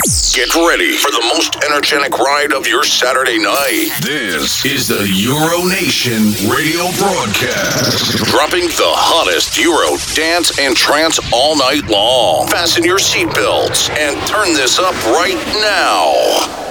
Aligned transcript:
Get 0.00 0.54
ready 0.54 0.96
for 0.96 1.10
the 1.10 1.20
most 1.34 1.56
energetic 1.62 2.18
ride 2.18 2.54
of 2.54 2.66
your 2.66 2.84
Saturday 2.84 3.36
night. 3.36 3.90
This 4.00 4.64
is 4.64 4.88
the 4.88 5.06
Euro 5.06 5.68
Nation 5.68 6.32
radio 6.48 6.90
broadcast. 6.96 8.16
Dropping 8.24 8.64
the 8.68 8.88
hottest 8.96 9.58
Euro 9.58 9.98
dance 10.14 10.58
and 10.58 10.74
trance 10.74 11.20
all 11.34 11.54
night 11.54 11.84
long. 11.90 12.48
Fasten 12.48 12.82
your 12.82 12.98
seatbelts 12.98 13.90
and 13.90 14.16
turn 14.26 14.54
this 14.54 14.78
up 14.78 14.94
right 15.04 15.36
now. 15.60 16.69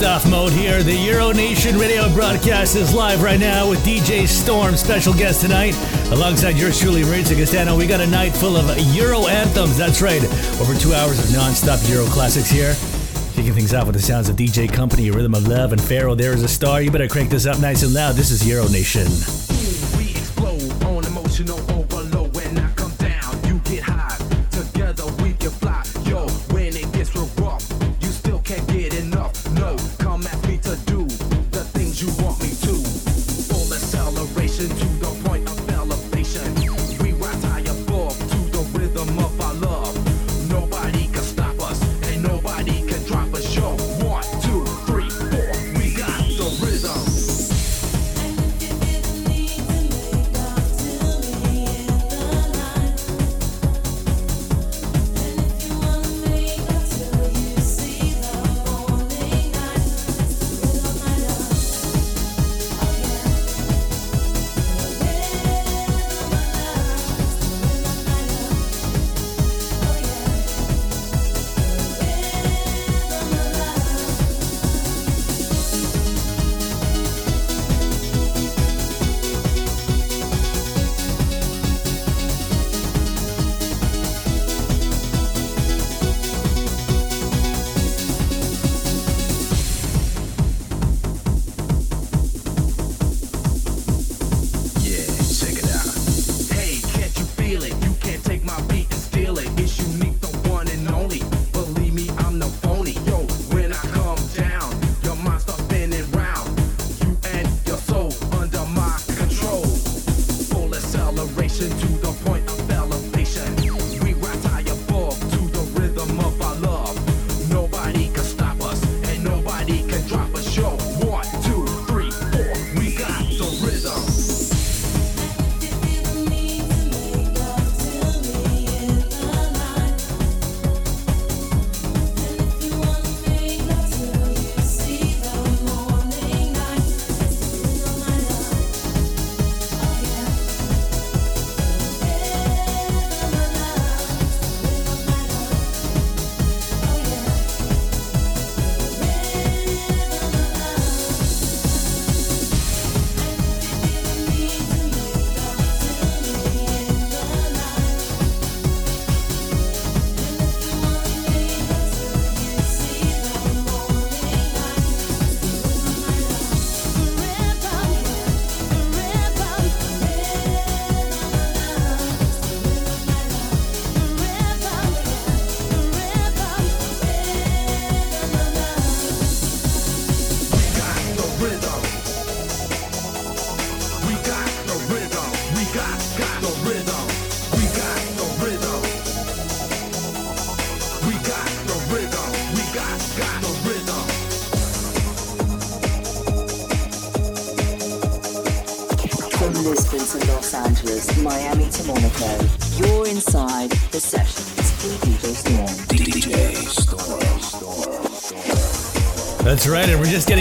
Liftoff 0.00 0.30
mode 0.30 0.52
here. 0.52 0.82
The 0.82 0.94
Euro 0.94 1.30
Nation 1.30 1.76
radio 1.76 2.10
broadcast 2.14 2.74
is 2.74 2.94
live 2.94 3.22
right 3.22 3.38
now 3.38 3.68
with 3.68 3.84
DJ 3.84 4.26
Storm, 4.26 4.74
special 4.74 5.12
guest 5.12 5.42
tonight, 5.42 5.76
alongside 6.10 6.56
yours 6.56 6.80
truly, 6.80 7.02
Maurizio 7.02 7.36
Castano. 7.36 7.76
We 7.76 7.86
got 7.86 8.00
a 8.00 8.06
night 8.06 8.30
full 8.30 8.56
of 8.56 8.78
Euro 8.94 9.26
anthems. 9.26 9.76
That's 9.76 10.00
right, 10.00 10.24
over 10.58 10.74
two 10.74 10.94
hours 10.94 11.18
of 11.18 11.30
non-stop 11.34 11.80
Euro 11.90 12.06
classics 12.06 12.48
here. 12.48 12.74
Kicking 13.34 13.52
things 13.52 13.74
off 13.74 13.88
with 13.88 13.94
the 13.94 14.00
sounds 14.00 14.30
of 14.30 14.36
DJ 14.36 14.72
Company, 14.72 15.10
Rhythm 15.10 15.34
of 15.34 15.46
Love, 15.46 15.72
and 15.72 15.80
Pharao. 15.82 16.16
There 16.16 16.32
is 16.32 16.42
a 16.42 16.48
star. 16.48 16.80
You 16.80 16.90
better 16.90 17.08
crank 17.08 17.28
this 17.28 17.44
up 17.44 17.60
nice 17.60 17.82
and 17.82 17.92
loud. 17.92 18.14
This 18.14 18.30
is 18.30 18.46
Euro 18.48 18.68
Nation. 18.68 19.39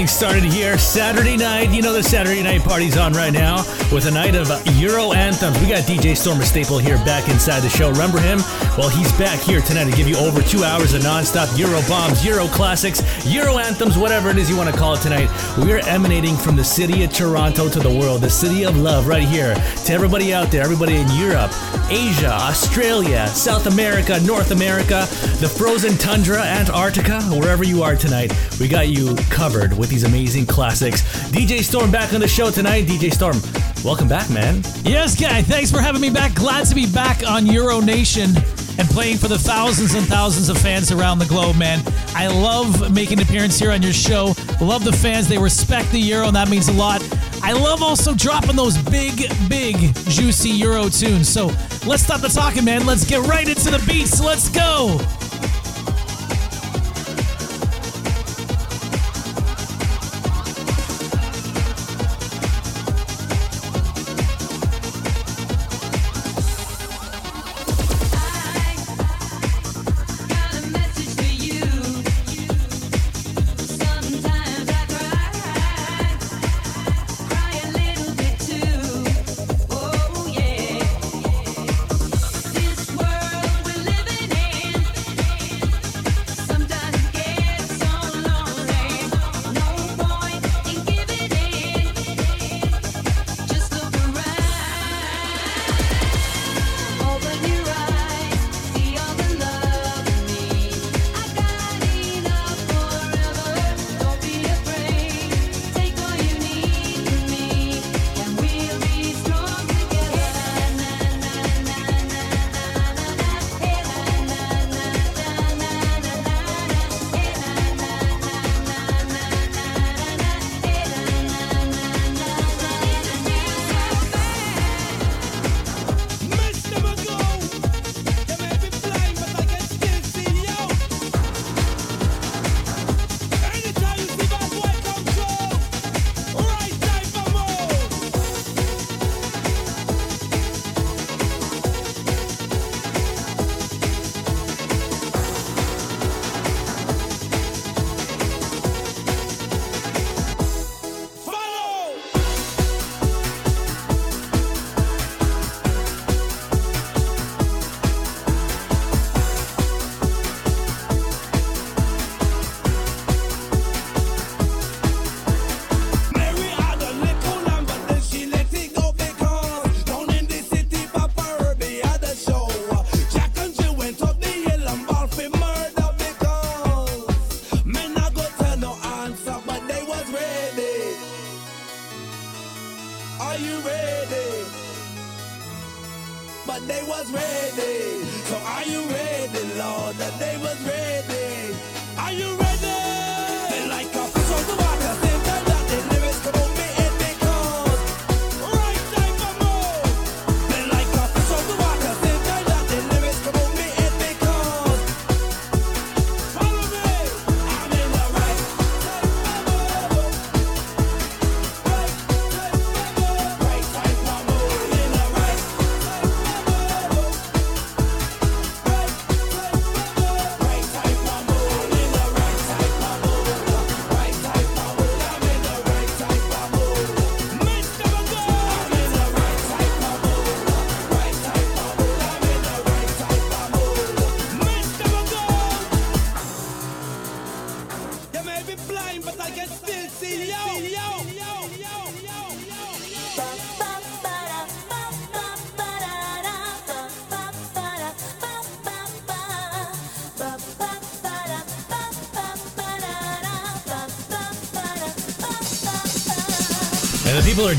Started 0.09 0.43
here 0.43 0.77
Saturday 0.77 1.37
night. 1.37 1.69
You 1.71 1.81
know 1.81 1.93
the 1.93 2.03
Saturday 2.03 2.41
night 2.41 2.61
party's 2.61 2.97
on 2.97 3.13
right 3.13 3.31
now 3.31 3.57
with 3.93 4.05
a 4.05 4.11
night 4.11 4.35
of 4.35 4.49
Euro 4.77 5.13
anthems. 5.13 5.57
We 5.61 5.67
got 5.67 5.83
DJ 5.83 6.17
Stormer 6.17 6.43
Staple 6.43 6.77
here 6.77 6.97
back 7.05 7.29
inside 7.29 7.61
the 7.61 7.69
show. 7.69 7.89
Remember 7.91 8.19
him? 8.19 8.39
Well, 8.77 8.89
he's 8.89 9.11
back 9.13 9.39
here 9.39 9.61
tonight 9.61 9.89
to 9.89 9.95
give 9.95 10.07
you 10.07 10.17
over 10.17 10.41
two 10.41 10.63
hours 10.63 10.93
of 10.93 11.03
non-stop 11.03 11.47
Euro 11.57 11.79
bombs, 11.87 12.25
Euro 12.25 12.47
classics, 12.47 13.01
Euro 13.25 13.59
anthems, 13.59 13.97
whatever 13.97 14.29
it 14.29 14.37
is 14.37 14.49
you 14.49 14.57
want 14.57 14.69
to 14.69 14.75
call 14.75 14.95
it 14.95 15.01
tonight. 15.01 15.29
We 15.57 15.71
are 15.73 15.79
emanating 15.87 16.35
from 16.35 16.55
the 16.55 16.63
city 16.63 17.03
of 17.03 17.13
Toronto 17.13 17.69
to 17.69 17.79
the 17.79 17.89
world, 17.89 18.21
the 18.21 18.29
city 18.29 18.65
of 18.65 18.77
love 18.77 19.07
right 19.07 19.27
here. 19.27 19.53
To 19.85 19.93
everybody 19.93 20.33
out 20.33 20.49
there, 20.51 20.63
everybody 20.63 20.95
in 20.97 21.07
Europe, 21.11 21.51
Asia, 21.91 22.31
Australia, 22.31 23.25
South 23.27 23.65
America, 23.65 24.19
North 24.21 24.51
America, 24.51 25.07
the 25.39 25.49
frozen 25.49 25.97
tundra, 25.97 26.39
Antarctica, 26.39 27.19
wherever 27.23 27.63
you 27.63 27.81
are 27.81 27.95
tonight, 27.95 28.31
we 28.59 28.67
got 28.67 28.89
you 28.89 29.15
covered 29.31 29.75
with 29.75 29.89
these 29.89 30.03
amazing 30.03 30.45
classics. 30.45 31.01
DJ 31.31 31.63
Storm 31.63 31.89
back 31.89 32.13
on 32.13 32.19
the 32.19 32.27
show 32.27 32.51
tonight. 32.51 32.85
DJ 32.85 33.11
Storm, 33.11 33.37
welcome 33.83 34.07
back, 34.07 34.29
man. 34.29 34.61
Yes, 34.83 35.19
guy. 35.19 35.41
Thanks 35.41 35.71
for 35.71 35.79
having 35.79 35.99
me 35.99 36.11
back. 36.11 36.35
Glad 36.35 36.67
to 36.67 36.75
be 36.75 36.85
back 36.85 37.27
on 37.27 37.47
Euro 37.47 37.79
Nation 37.79 38.35
and 38.77 38.87
playing 38.89 39.17
for 39.17 39.27
the 39.27 39.39
thousands 39.39 39.95
and 39.95 40.05
thousands 40.05 40.47
of 40.49 40.57
fans 40.59 40.91
around 40.91 41.17
the 41.17 41.25
globe, 41.25 41.57
man. 41.57 41.81
I 42.15 42.27
love 42.27 42.93
making 42.93 43.19
an 43.19 43.25
appearance 43.25 43.57
here 43.57 43.71
on 43.71 43.81
your 43.81 43.93
show. 43.93 44.33
Love 44.61 44.85
the 44.85 44.93
fans. 44.93 45.27
They 45.27 45.37
respect 45.37 45.91
the 45.91 45.99
Euro, 45.99 46.27
and 46.27 46.35
that 46.35 46.49
means 46.49 46.69
a 46.69 46.73
lot. 46.73 47.01
I 47.41 47.53
love 47.53 47.81
also 47.81 48.13
dropping 48.13 48.55
those 48.55 48.77
big, 48.77 49.31
big, 49.49 49.75
juicy 50.07 50.49
Euro 50.49 50.87
tunes. 50.87 51.27
So 51.27 51.49
let's 51.89 52.03
stop 52.03 52.21
the 52.21 52.29
talking, 52.29 52.63
man. 52.63 52.85
Let's 52.85 53.03
get 53.03 53.25
right 53.25 53.47
into 53.47 53.71
the 53.71 53.83
beats. 53.87 54.21
Let's 54.21 54.47
go. 54.47 54.99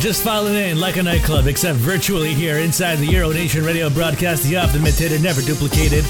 Just 0.00 0.22
filing 0.22 0.54
in 0.54 0.80
like 0.80 0.96
a 0.96 1.02
nightclub, 1.02 1.46
except 1.46 1.78
virtually 1.78 2.32
here 2.32 2.56
inside 2.56 2.96
the 2.96 3.06
Euro 3.08 3.32
Nation 3.32 3.62
radio 3.62 3.90
broadcast, 3.90 4.44
the 4.44 4.56
oft 4.56 4.74
imitated, 4.74 5.22
never 5.22 5.42
duplicated. 5.42 6.04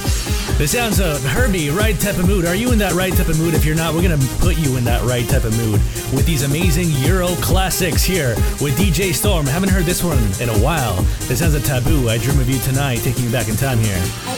The 0.58 0.68
sounds 0.68 1.00
of 1.00 1.20
Herbie, 1.24 1.70
right 1.70 1.98
type 1.98 2.16
of 2.18 2.28
mood. 2.28 2.44
Are 2.44 2.54
you 2.54 2.70
in 2.70 2.78
that 2.78 2.92
right 2.92 3.12
type 3.12 3.28
of 3.28 3.38
mood? 3.40 3.52
If 3.52 3.64
you're 3.64 3.74
not, 3.74 3.92
we're 3.92 4.02
gonna 4.02 4.24
put 4.38 4.56
you 4.58 4.76
in 4.76 4.84
that 4.84 5.02
right 5.02 5.28
type 5.28 5.42
of 5.42 5.56
mood 5.56 5.80
with 6.14 6.24
these 6.24 6.44
amazing 6.44 6.90
Euro 7.04 7.28
classics 7.42 8.04
here 8.04 8.36
with 8.60 8.78
DJ 8.78 9.12
Storm. 9.12 9.44
Haven't 9.44 9.70
heard 9.70 9.86
this 9.86 10.04
one 10.04 10.18
in 10.40 10.48
a 10.50 10.58
while. 10.62 11.02
This 11.26 11.40
sounds 11.40 11.54
a 11.54 11.60
taboo. 11.60 12.08
I 12.08 12.18
dream 12.18 12.38
of 12.38 12.48
you 12.48 12.60
tonight, 12.60 12.98
taking 12.98 13.24
you 13.24 13.30
back 13.32 13.48
in 13.48 13.56
time 13.56 13.78
here. 13.78 14.29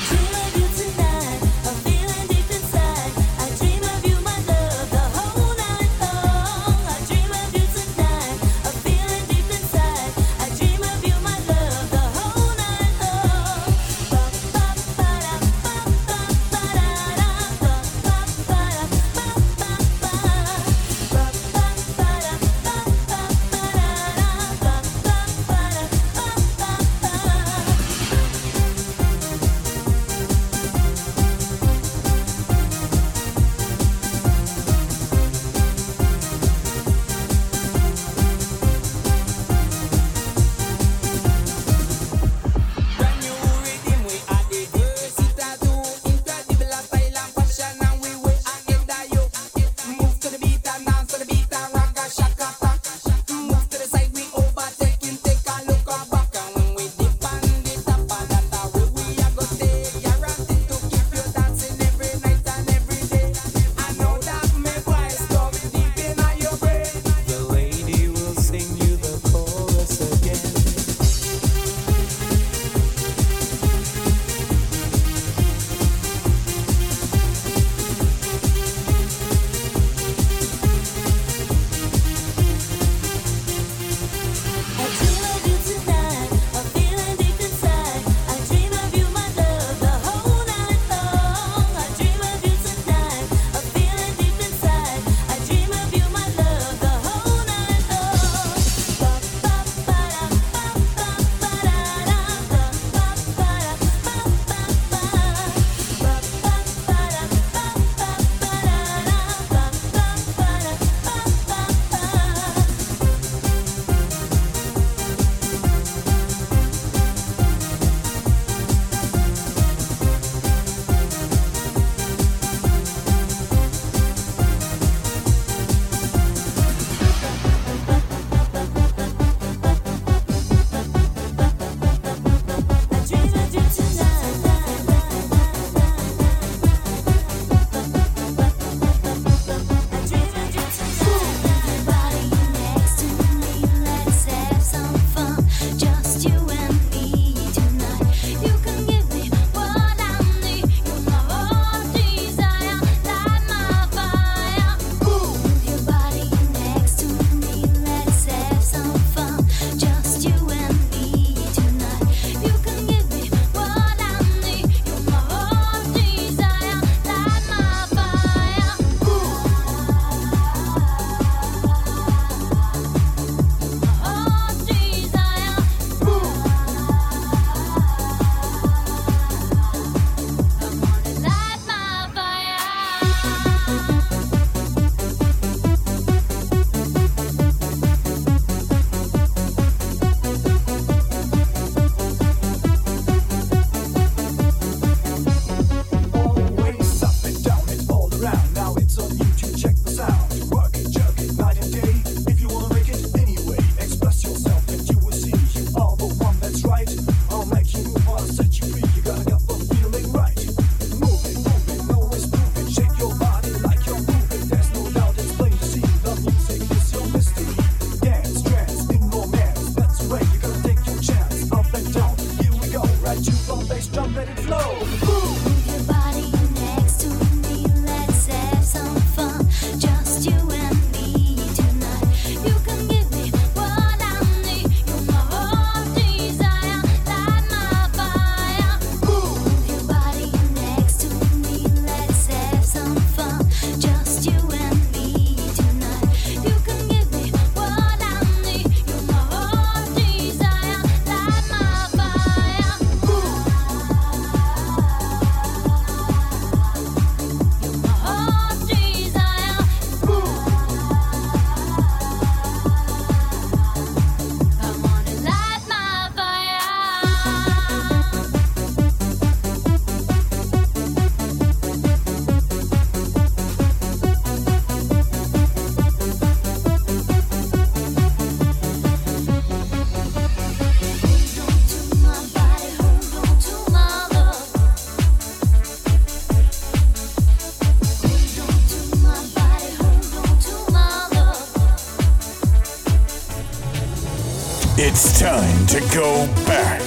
To 295.69 295.81
go 295.95 296.27
back, 296.47 296.81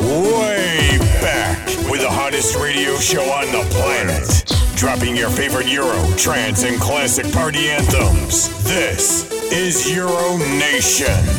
way 0.00 0.98
back, 1.20 1.66
with 1.90 2.00
the 2.00 2.08
hottest 2.08 2.56
radio 2.56 2.96
show 2.96 3.22
on 3.22 3.46
the 3.52 3.66
planet. 3.74 4.44
Dropping 4.76 5.16
your 5.16 5.30
favorite 5.30 5.68
Euro, 5.68 6.16
trance, 6.16 6.64
and 6.64 6.80
classic 6.80 7.30
party 7.32 7.68
anthems. 7.68 8.62
This 8.64 9.30
is 9.52 9.90
Euro 9.94 10.36
Nation. 10.38 11.37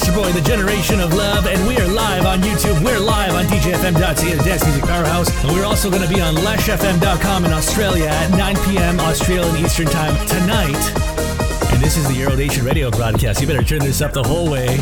DJFM.ca, 0.00 0.32
the 0.32 0.40
Generation 0.40 1.00
of 1.00 1.12
Love, 1.14 1.46
And 1.46 1.66
we 1.68 1.76
are 1.78 1.86
live 1.86 2.24
on 2.24 2.40
YouTube. 2.40 2.82
We're 2.84 2.98
live 2.98 3.34
on 3.34 3.44
DJFM.tv, 3.46 4.38
the 4.38 4.44
Destiny's 4.44 4.80
Powerhouse. 4.80 5.28
And 5.44 5.52
we're 5.52 5.64
also 5.64 5.90
going 5.90 6.02
to 6.02 6.08
be 6.08 6.20
on 6.20 6.34
LashFM.com 6.36 7.44
in 7.44 7.52
Australia 7.52 8.06
at 8.06 8.30
9 8.30 8.56
p.m. 8.66 8.98
Australian 9.00 9.56
Eastern 9.56 9.86
Time 9.86 10.14
tonight. 10.26 11.72
And 11.72 11.82
this 11.82 11.96
is 11.96 12.08
the 12.08 12.14
Euro 12.14 12.34
Nation 12.34 12.64
radio 12.64 12.90
broadcast. 12.90 13.40
You 13.40 13.46
better 13.46 13.62
turn 13.62 13.80
this 13.80 14.00
up 14.00 14.12
the 14.12 14.22
whole 14.22 14.50
way. 14.50 14.78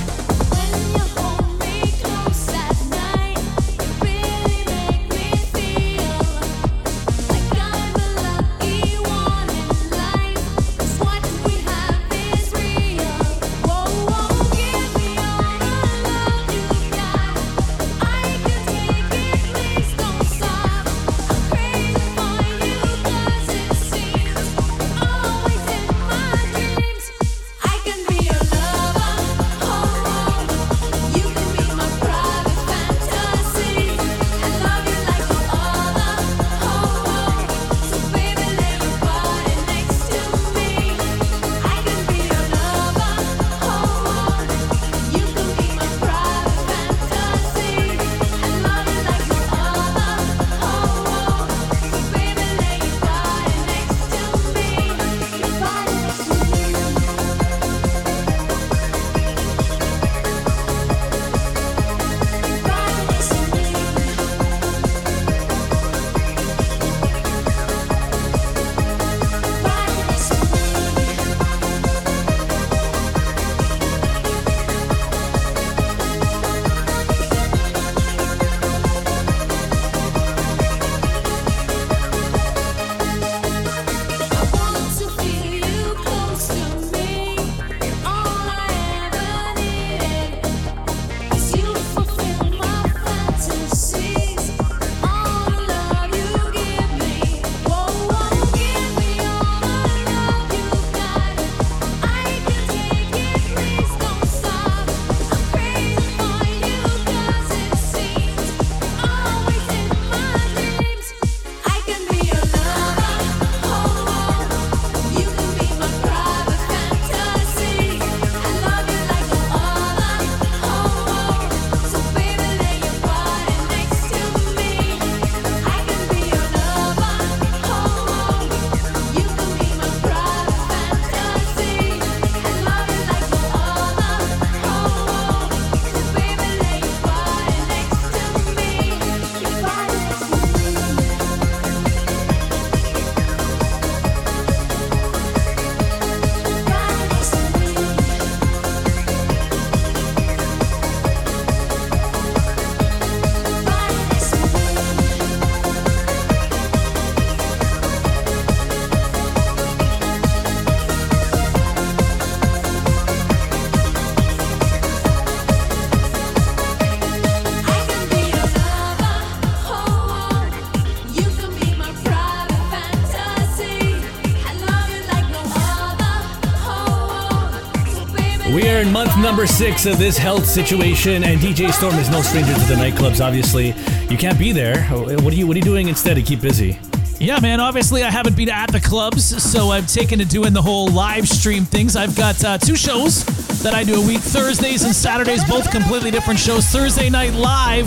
Number 179.29 179.47
six 179.47 179.85
of 179.85 179.99
this 179.99 180.17
health 180.17 180.47
situation, 180.47 181.23
and 181.23 181.39
DJ 181.39 181.71
Storm 181.71 181.95
is 181.97 182.09
no 182.09 182.23
stranger 182.23 182.55
to 182.55 182.61
the 182.61 182.75
nightclubs. 182.77 183.23
Obviously, 183.23 183.75
you 184.09 184.17
can't 184.17 184.39
be 184.39 184.53
there. 184.53 184.85
What 184.85 185.35
are 185.35 185.37
you 185.37 185.47
What 185.47 185.55
are 185.55 185.59
you 185.59 185.65
doing 185.67 185.89
instead 185.89 186.15
to 186.15 186.23
keep 186.23 186.41
busy? 186.41 186.79
Yeah, 187.21 187.39
man. 187.39 187.61
Obviously, 187.61 188.03
I 188.03 188.11
haven't 188.11 188.37
been 188.37 188.49
at 188.49 188.73
the 188.73 188.81
clubs, 188.81 189.25
so 189.43 189.69
I've 189.69 189.87
taken 189.87 190.19
to 190.21 190.25
doing 190.25 190.55
the 190.55 190.63
whole 190.63 190.89
live 190.89 191.29
stream 191.29 191.67
things. 191.67 191.95
I've 191.95 192.17
got 192.17 192.43
uh, 192.43 192.57
two 192.57 192.75
shows 192.75 193.23
that 193.63 193.75
I 193.75 193.85
do 193.85 194.03
a 194.03 194.07
week 194.07 194.21
Thursdays 194.21 194.85
and 194.85 194.95
Saturdays, 194.95 195.45
both 195.45 195.71
completely 195.71 196.11
different 196.11 196.41
shows. 196.41 196.65
Thursday 196.65 197.11
Night 197.11 197.35
Live 197.35 197.87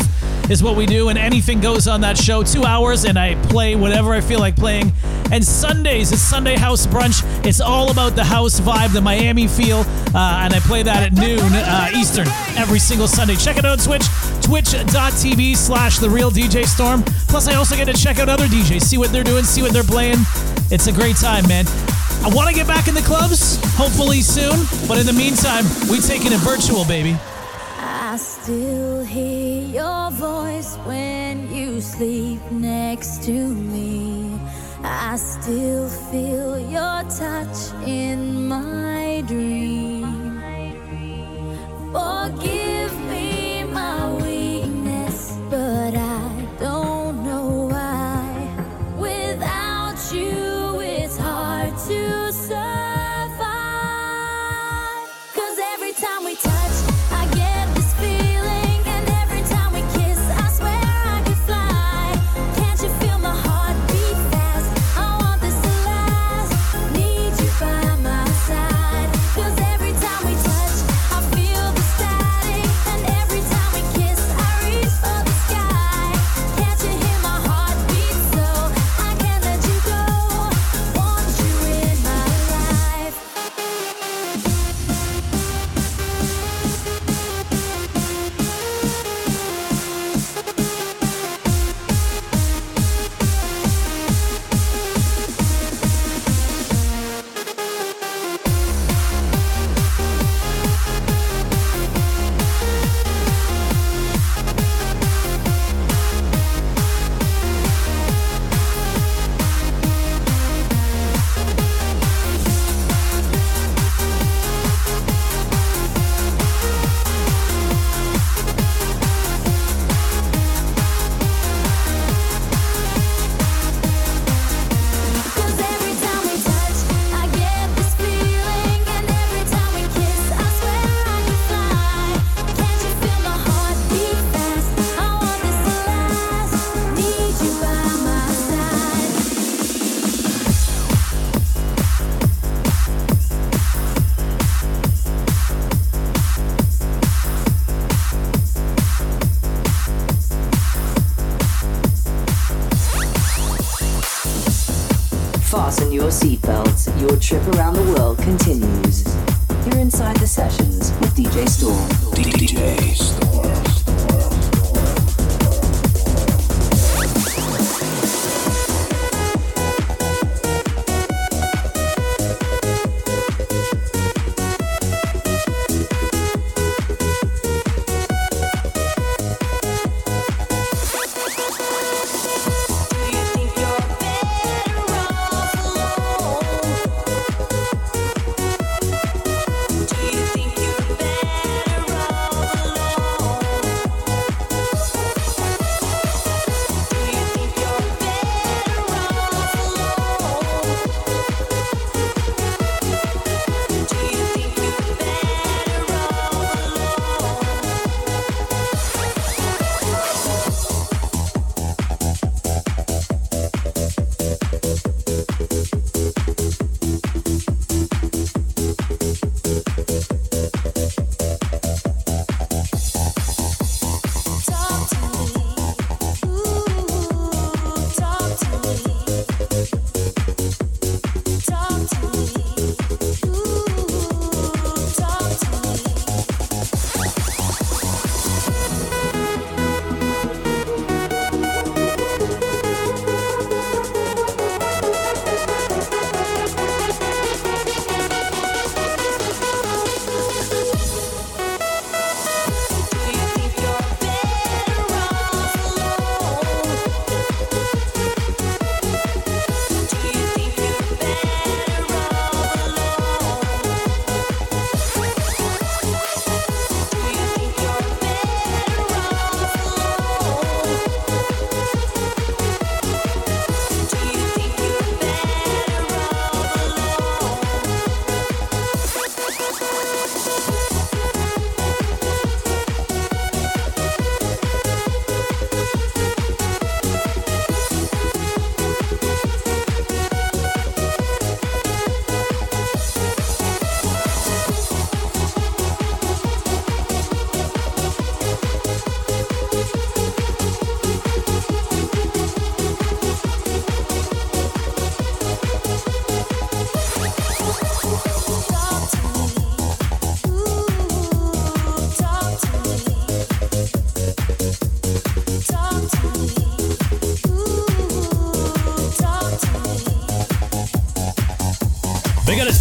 is 0.52 0.62
what 0.62 0.76
we 0.76 0.86
do, 0.86 1.10
and 1.10 1.18
anything 1.18 1.60
goes 1.60 1.88
on 1.88 2.02
that 2.02 2.20
show. 2.20 2.44
Two 2.44 2.66
hours, 2.66 3.06
and 3.06 3.18
I 3.18 3.34
play 3.46 3.76
whatever 3.76 4.14
I 4.14 4.22
feel 4.22 4.40
like 4.40 4.56
playing. 4.56 4.92
And 5.32 5.44
Sundays 5.44 6.12
is 6.12 6.22
Sunday 6.22 6.58
House 6.58 6.86
Brunch. 6.86 7.24
It's 7.46 7.62
all 7.62 7.90
about 7.90 8.16
the 8.18 8.24
house 8.24 8.60
vibe, 8.60 8.92
the 8.92 9.00
Miami 9.00 9.48
feel, 9.48 9.86
uh, 10.14 10.42
and 10.44 10.54
I 10.54 10.60
play 10.62 10.84
that 10.84 11.04
at 11.04 11.14
noon 11.14 11.40
uh, 11.40 11.90
Eastern 11.96 12.28
every 12.58 12.80
single 12.80 13.08
Sunday. 13.08 13.36
Check 13.36 13.58
it 13.58 13.66
out 13.66 13.80
on 13.80 13.86
Twitch, 13.86 14.06
twitch.tv 14.42 15.56
slash 15.56 16.00
The 16.00 16.10
Real 16.10 16.32
DJ 16.32 16.66
Storm. 16.66 17.04
Plus, 17.28 17.48
I 17.48 17.56
also 17.56 17.76
get 17.76 17.86
to 17.86 17.94
check 17.94 18.20
out 18.20 18.30
other 18.30 18.46
DJs, 18.46 18.82
see 18.82 18.98
what 18.98 19.12
they're 19.12 19.24
doing, 19.24 19.44
see 19.44 19.62
what 19.62 19.74
they're 19.74 19.84
playing. 19.84 20.18
It's 20.70 20.88
a 20.88 20.92
great 20.92 21.16
time, 21.16 21.48
man. 21.48 21.66
I 22.24 22.30
want 22.34 22.50
to 22.50 22.56
get 22.56 22.68
back 22.68 22.88
in 22.88 22.94
the 22.94 23.02
clubs, 23.02 23.60
hopefully 23.76 24.22
soon. 24.22 24.66
But 24.88 25.00
in 25.00 25.06
the 25.06 25.14
meantime, 25.14 25.66
we 25.90 26.00
taking 26.00 26.32
it 26.32 26.40
virtual, 26.40 26.86
baby. 26.86 27.18
I 27.78 28.18
still 28.18 29.04
hear 29.04 29.64
your 29.64 30.12
voice 30.12 30.76
when 30.86 31.52
you 31.54 31.82
sleep 31.82 32.40
next 32.52 33.24
to 33.24 33.32
me. 33.32 34.40
I 34.84 35.16
still 35.16 35.88
feel 35.88 36.60
your 36.60 37.04
touch 37.04 37.74
in 37.88 38.31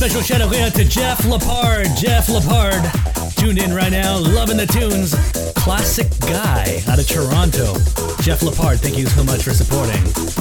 special 0.01 0.23
shout 0.23 0.41
out 0.41 0.73
to 0.73 0.83
Jeff 0.83 1.27
Lepard. 1.27 1.87
Jeff 1.95 2.31
Lepard 2.31 2.83
tuned 3.37 3.59
in 3.59 3.71
right 3.71 3.93
now, 3.93 4.17
loving 4.17 4.57
the 4.57 4.65
tunes. 4.65 5.15
Classic 5.53 6.09
guy 6.21 6.83
out 6.89 6.99
of 6.99 7.07
Toronto. 7.07 7.75
Jeff 8.23 8.43
Lepard, 8.43 8.81
thank 8.81 8.97
you 8.97 9.05
so 9.05 9.23
much 9.23 9.43
for 9.43 9.53
supporting. 9.53 10.40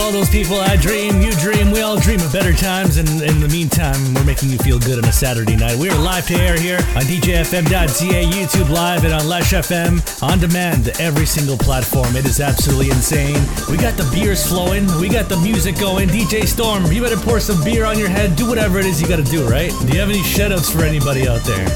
All 0.00 0.12
those 0.12 0.28
people 0.28 0.56
I 0.56 0.76
dream, 0.76 1.22
you 1.22 1.30
dream, 1.32 1.70
we 1.70 1.80
all 1.80 1.96
dream 1.96 2.20
of 2.20 2.32
better 2.32 2.52
times. 2.52 2.96
And 2.96 3.08
in 3.22 3.40
the 3.40 3.48
meantime, 3.48 3.96
we're 4.14 4.24
making 4.24 4.50
you 4.50 4.58
feel 4.58 4.78
good 4.78 4.98
on 4.98 5.08
a 5.08 5.12
Saturday 5.12 5.56
night. 5.56 5.76
We 5.78 5.88
are 5.88 5.98
live 5.98 6.26
to 6.26 6.34
air 6.34 6.58
here 6.58 6.78
on 6.96 7.02
DJFM.ca, 7.02 8.24
YouTube 8.24 8.68
Live, 8.68 9.04
and 9.04 9.14
on 9.14 9.28
Lush 9.28 9.52
FM 9.52 10.02
on 10.22 10.38
demand, 10.38 10.88
every 11.00 11.24
single 11.24 11.56
platform. 11.56 12.14
It 12.16 12.26
is 12.26 12.40
absolutely 12.40 12.90
insane. 12.90 13.40
We 13.70 13.76
got 13.76 13.96
the 13.96 14.08
beers 14.12 14.46
flowing, 14.46 14.86
we 15.00 15.08
got 15.08 15.28
the 15.28 15.38
music 15.38 15.78
going. 15.78 16.08
DJ 16.08 16.46
Storm, 16.46 16.84
you 16.92 17.02
better 17.02 17.16
pour 17.16 17.40
some 17.40 17.62
beer 17.64 17.84
on 17.84 17.98
your 17.98 18.08
head, 18.08 18.36
do 18.36 18.48
whatever 18.48 18.78
it 18.78 18.86
is 18.86 19.00
you 19.00 19.08
got 19.08 19.16
to 19.16 19.30
do, 19.30 19.48
right? 19.48 19.70
Do 19.70 19.88
you 19.88 20.00
have 20.00 20.10
any 20.10 20.20
shoutouts 20.20 20.70
for 20.70 20.84
anybody 20.84 21.28
out 21.28 21.44
there? 21.44 21.66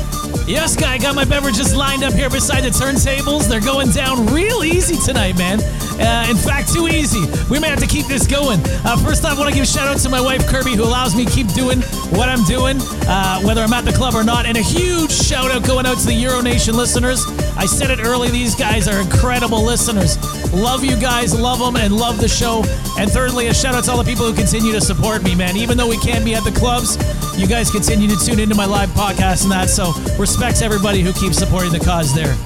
Yes, 0.47 0.75
guy, 0.77 0.99
got 0.99 1.15
my 1.15 1.25
beverages 1.25 1.75
lined 1.75 2.03
up 2.03 2.13
here 2.13 2.29
beside 2.29 2.63
the 2.65 2.71
turntables. 2.71 3.49
They're 3.49 3.61
going 3.61 3.91
down 3.91 4.27
real 4.27 4.65
easy 4.65 4.97
tonight, 5.05 5.39
man. 5.39 5.61
Uh, 6.01 6.27
in 6.31 6.37
fact, 6.37 6.73
too 6.73 6.89
easy. 6.89 7.21
We 7.51 7.61
may 7.61 7.69
have 7.69 7.81
to 7.81 7.87
keep 7.87 8.07
this 8.07 8.27
going. 8.27 8.61
Uh, 8.85 8.97
first 9.05 9.25
off, 9.25 9.37
I 9.37 9.39
want 9.39 9.51
to 9.51 9.55
give 9.55 9.65
a 9.65 9.67
shout 9.67 9.87
out 9.87 9.99
to 9.99 10.09
my 10.09 10.21
wife 10.21 10.47
Kirby, 10.47 10.75
who 10.75 10.85
allows 10.85 11.15
me 11.15 11.25
to 11.27 11.31
keep 11.31 11.47
doing 11.53 11.83
what 12.17 12.29
I'm 12.29 12.43
doing, 12.45 12.79
uh, 13.07 13.41
whether 13.43 13.61
I'm 13.61 13.73
at 13.73 13.85
the 13.85 13.93
club 13.93 14.15
or 14.15 14.25
not. 14.25 14.47
And 14.47 14.57
a 14.57 14.63
huge 14.63 15.13
shout 15.13 15.51
out 15.51 15.65
going 15.65 15.87
out 15.87 15.99
to 15.99 16.07
the 16.07 16.17
Euronation 16.17 16.75
listeners. 16.75 17.25
I 17.57 17.67
said 17.67 17.91
it 17.91 18.01
early; 18.01 18.31
these 18.31 18.55
guys 18.55 18.89
are 18.89 19.01
incredible 19.01 19.63
listeners. 19.63 20.17
Love 20.53 20.85
you 20.85 20.97
guys, 20.97 21.39
love 21.39 21.59
them, 21.59 21.77
and 21.77 21.95
love 21.95 22.19
the 22.21 22.29
show. 22.29 22.65
And 22.99 23.11
thirdly, 23.11 23.49
a 23.49 23.55
shout 23.55 23.75
out 23.75 23.85
to 23.85 23.93
all 23.93 24.03
the 24.03 24.09
people 24.09 24.27
who 24.27 24.35
continue 24.35 24.73
to 24.73 24.81
support 24.81 25.23
me, 25.23 25.35
man. 25.35 25.57
Even 25.57 25.77
though 25.77 25.89
we 25.89 25.99
can't 25.99 26.25
be 26.25 26.35
at 26.35 26.45
the 26.45 26.53
clubs, 26.53 26.97
you 27.39 27.47
guys 27.47 27.71
continue 27.71 28.09
to 28.09 28.17
tune 28.25 28.41
into 28.41 28.55
my 28.55 28.67
live 28.67 28.89
podcast 28.91 29.45
and 29.45 29.53
that. 29.53 29.69
So 29.69 29.93
respects 30.19 30.63
everybody 30.63 31.03
who 31.03 31.13
keeps 31.13 31.39
supporting 31.39 31.73
the 31.73 31.81
cause 31.81 32.15
there. 32.15 32.37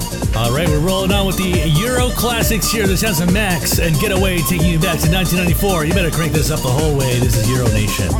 All 0.44 0.52
right, 0.52 0.68
we're 0.68 0.78
rolling 0.78 1.10
on 1.10 1.26
with 1.26 1.38
the 1.38 1.72
Euro 1.80 2.10
Classics 2.10 2.70
here. 2.70 2.86
This 2.86 3.00
has 3.00 3.20
a 3.20 3.26
Maxx 3.32 3.78
and 3.78 3.98
Get-A-Way 3.98 4.40
taking 4.40 4.66
you 4.66 4.78
back 4.78 5.00
to 5.00 5.08
1994. 5.08 5.86
You 5.86 5.94
better 5.94 6.10
crank 6.10 6.32
this 6.34 6.50
up 6.50 6.60
the 6.60 6.68
whole 6.68 6.98
way. 6.98 7.18
This 7.18 7.34
is 7.34 7.48
Euro 7.48 7.66
Nation. 7.68 8.12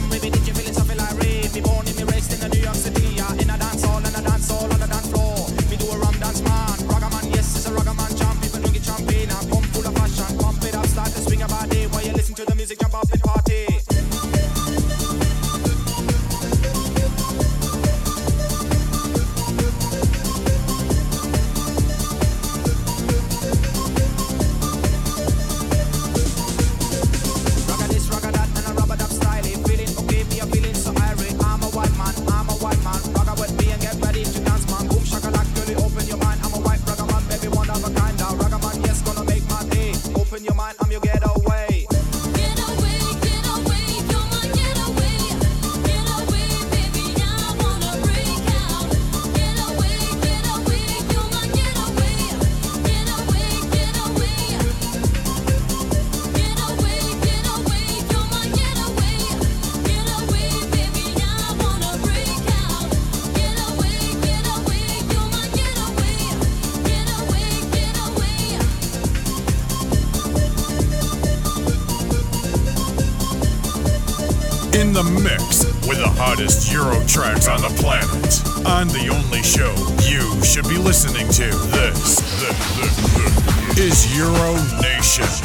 Hottest 76.35 76.73
Euro 76.73 77.01
tracks 77.07 77.47
on 77.47 77.61
the 77.61 77.69
planet. 77.81 78.43
On 78.67 78.89
the 78.89 79.09
only 79.09 79.41
show 79.43 79.73
you 80.03 80.43
should 80.43 80.69
be 80.69 80.77
listening 80.77 81.29
to. 81.29 81.45
This, 81.71 82.17
this, 82.41 82.77
this, 82.77 83.77
this 83.77 84.07
is 84.09 84.17
Euro 84.19 84.55
Nation. 84.83 85.44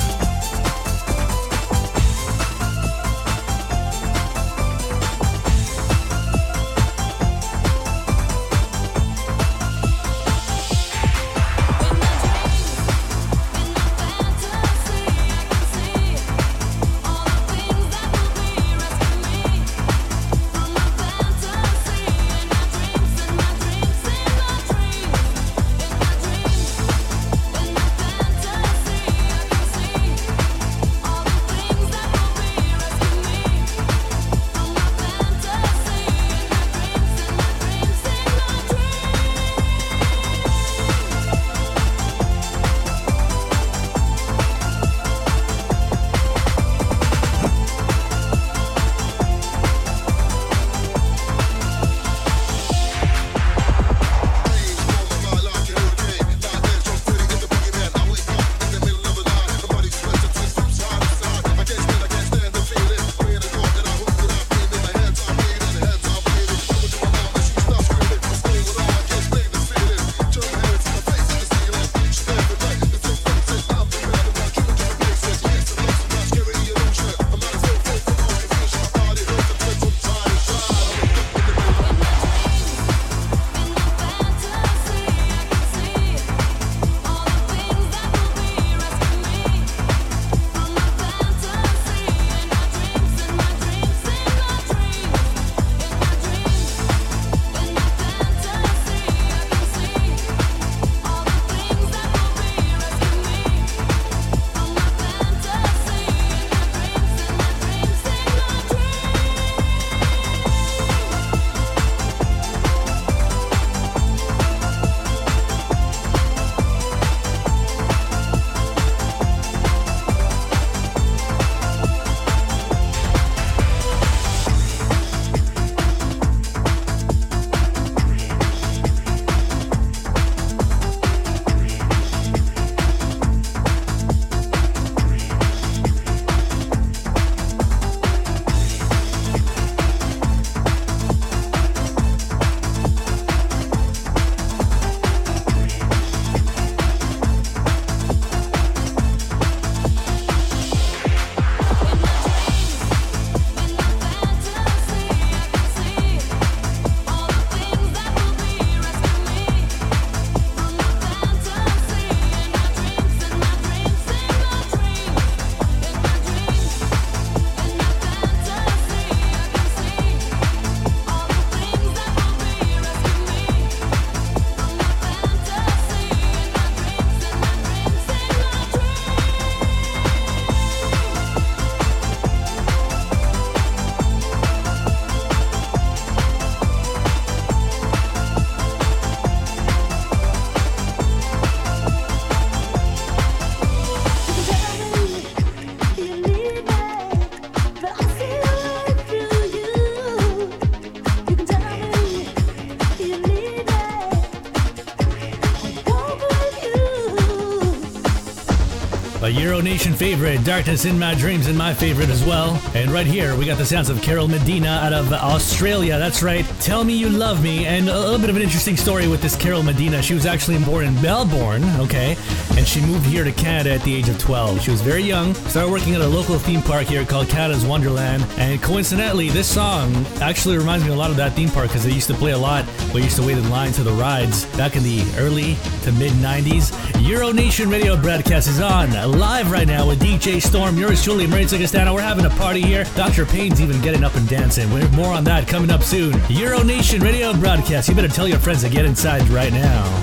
Nation 209.80 209.94
favorite, 209.94 210.44
Darkness 210.44 210.84
in 210.84 211.00
My 211.00 211.16
Dreams, 211.16 211.48
and 211.48 211.58
my 211.58 211.74
favorite 211.74 212.10
as 212.10 212.22
well. 212.26 212.62
And 212.76 212.92
right 212.92 213.08
here, 213.08 213.38
we 213.38 213.46
got 213.46 213.58
the 213.58 213.66
sounds 213.66 213.90
of 213.90 214.02
Carol 214.02 214.28
Medina 214.28 214.68
out 214.68 214.92
of 214.92 215.14
Australia. 215.14 215.98
That's 215.98 216.22
right. 216.22 216.46
Tell 216.60 216.84
Me 216.84 216.94
You 216.98 217.08
Love 217.08 217.42
Me. 217.42 217.66
And 217.66 217.88
a 217.88 217.98
little 217.98 218.20
bit 218.20 218.30
of 218.30 218.36
an 218.36 218.42
interesting 218.42 218.76
story 218.76 219.08
with 219.08 219.22
this 219.22 219.38
Carol 219.38 219.64
Medina. 219.64 220.02
She 220.02 220.14
was 220.14 220.26
actually 220.26 220.62
born 220.66 220.84
in 220.84 221.02
Melbourne, 221.02 221.64
okay? 221.80 222.18
And 222.58 222.68
she 222.68 222.82
moved 222.82 223.06
here 223.06 223.24
to 223.24 223.32
Canada 223.32 223.76
at 223.76 223.82
the 223.84 223.96
age 223.96 224.10
of 224.10 224.20
12. 224.20 224.62
She 224.62 224.70
was 224.70 224.82
very 224.82 225.04
young, 225.04 225.34
started 225.34 225.72
working 225.72 225.96
at 225.96 226.02
a 226.02 226.08
local 226.08 226.38
theme 226.38 226.62
park 226.62 226.88
here 226.88 227.06
called 227.06 227.30
Canada's 227.30 227.66
Wonderland. 227.66 228.26
And 228.38 228.62
coincidentally, 228.62 229.30
this 229.30 229.48
song 229.48 229.96
actually 230.20 230.58
reminds 230.58 230.84
me 230.84 230.92
a 230.92 230.96
lot 230.96 231.10
of 231.10 231.16
that 231.16 231.32
theme 231.34 231.52
park 231.52 231.70
because 231.70 231.86
they 231.86 231.94
used 231.94 232.08
to 232.08 232.16
play 232.16 232.32
a 232.32 232.38
lot. 232.38 232.66
We 232.94 233.04
used 233.04 233.18
to 233.18 233.26
wait 233.26 233.38
in 233.38 233.50
line 233.50 233.72
to 233.74 233.84
the 233.84 233.92
rides 233.92 234.46
back 234.58 234.76
in 234.76 234.84
the 234.84 235.04
early 235.18 235.56
to 235.84 235.92
mid 235.92 236.12
90s. 236.14 236.74
Euro 237.08 237.32
Nation 237.32 237.70
radio 237.70 237.96
broadcast 237.96 238.48
is 238.48 238.60
on 238.60 238.92
live 239.20 239.52
right 239.52 239.68
now 239.68 239.88
with 239.88 240.00
DJ 240.00 240.42
Storm. 240.42 240.78
Yours 240.78 241.04
truly, 241.04 241.28
Maritza 241.28 241.58
Castano. 241.58 241.94
We're 241.94 242.02
having 242.02 242.26
a 242.26 242.30
party 242.32 242.62
here. 242.62 242.86
Dr. 242.96 243.26
Payne's 243.26 243.62
even 243.62 243.80
getting 243.82 244.04
up 244.04 244.16
and 244.16 244.28
dancing. 244.28 244.72
We're 244.74 244.90
more 244.90 245.14
on 245.14 245.24
that 245.26 245.48
coming 245.48 245.70
up 245.70 245.84
soon. 245.84 246.20
Euro 246.30 246.64
Nation 246.64 247.02
radio 247.02 247.34
broadcast. 247.34 247.90
You 247.90 247.96
better 247.96 248.08
tell 248.08 248.28
your 248.28 248.40
friends 248.40 248.64
to 248.64 248.70
get 248.70 248.86
inside 248.86 249.28
right 249.30 249.54
now. 249.54 249.99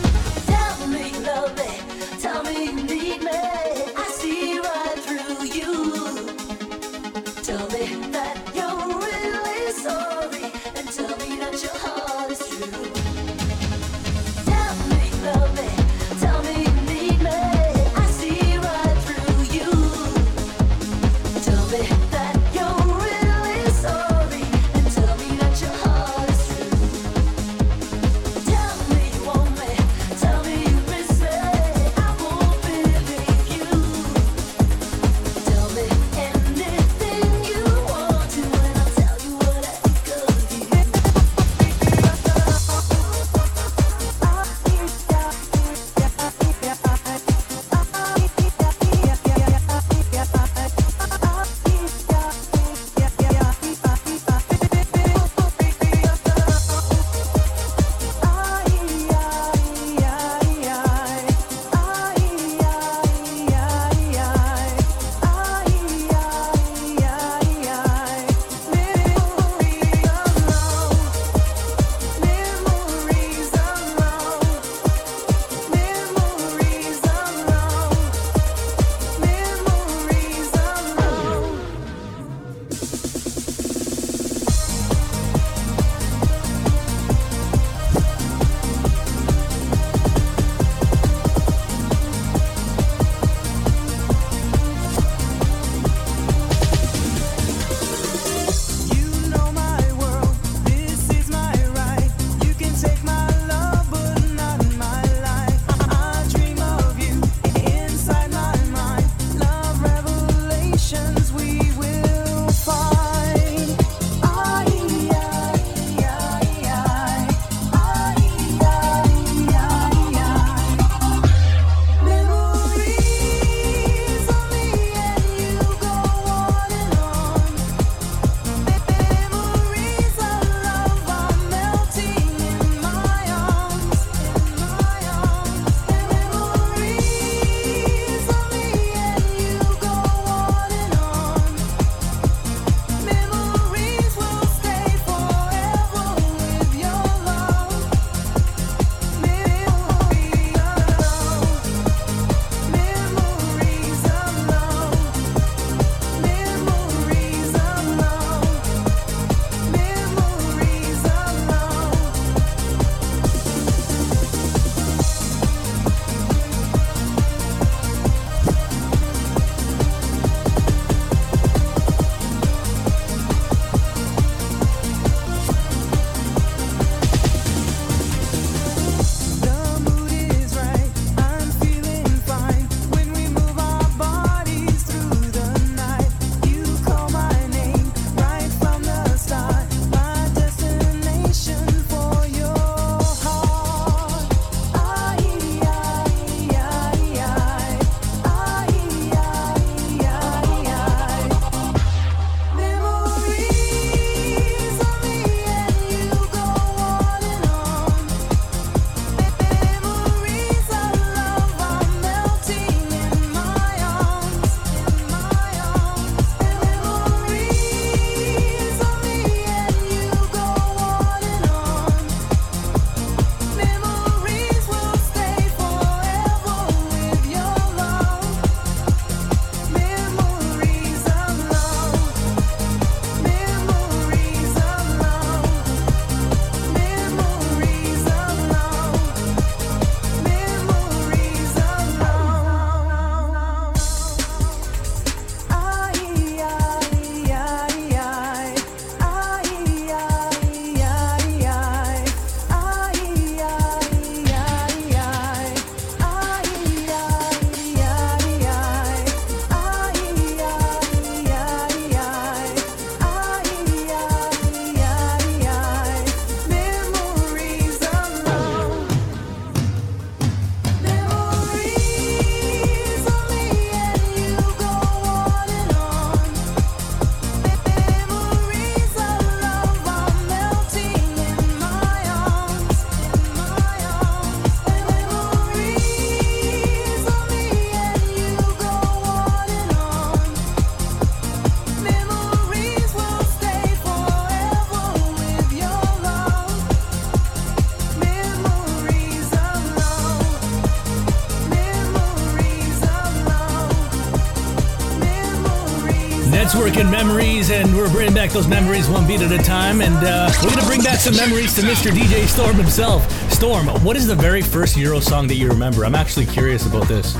Memories, 306.75 307.51
and 307.51 307.73
we're 307.77 307.91
bringing 307.91 308.12
back 308.12 308.31
those 308.31 308.49
memories 308.49 308.89
one 308.89 309.07
beat 309.07 309.21
at 309.21 309.31
a 309.31 309.39
time. 309.39 309.81
And 309.81 309.95
uh, 309.95 310.31
we're 310.43 310.51
gonna 310.51 310.67
bring 310.67 310.83
back 310.83 310.99
some 310.99 311.14
memories 311.14 311.55
to 311.55 311.62
Mr. 311.62 311.91
DJ 311.91 312.27
Storm 312.27 312.57
himself. 312.57 313.09
Storm, 313.31 313.69
what 313.85 313.97
is 313.97 314.07
the 314.07 314.17
very 314.17 314.43
first 314.43 314.77
Euro 314.77 314.99
song 314.99 315.29
that 315.29 315.37
you 315.37 315.49
remember? 315.49 315.85
I'm 315.85 315.95
actually 315.95 316.27
curious 316.27 316.67
about 316.67 316.89
this. 316.89 317.17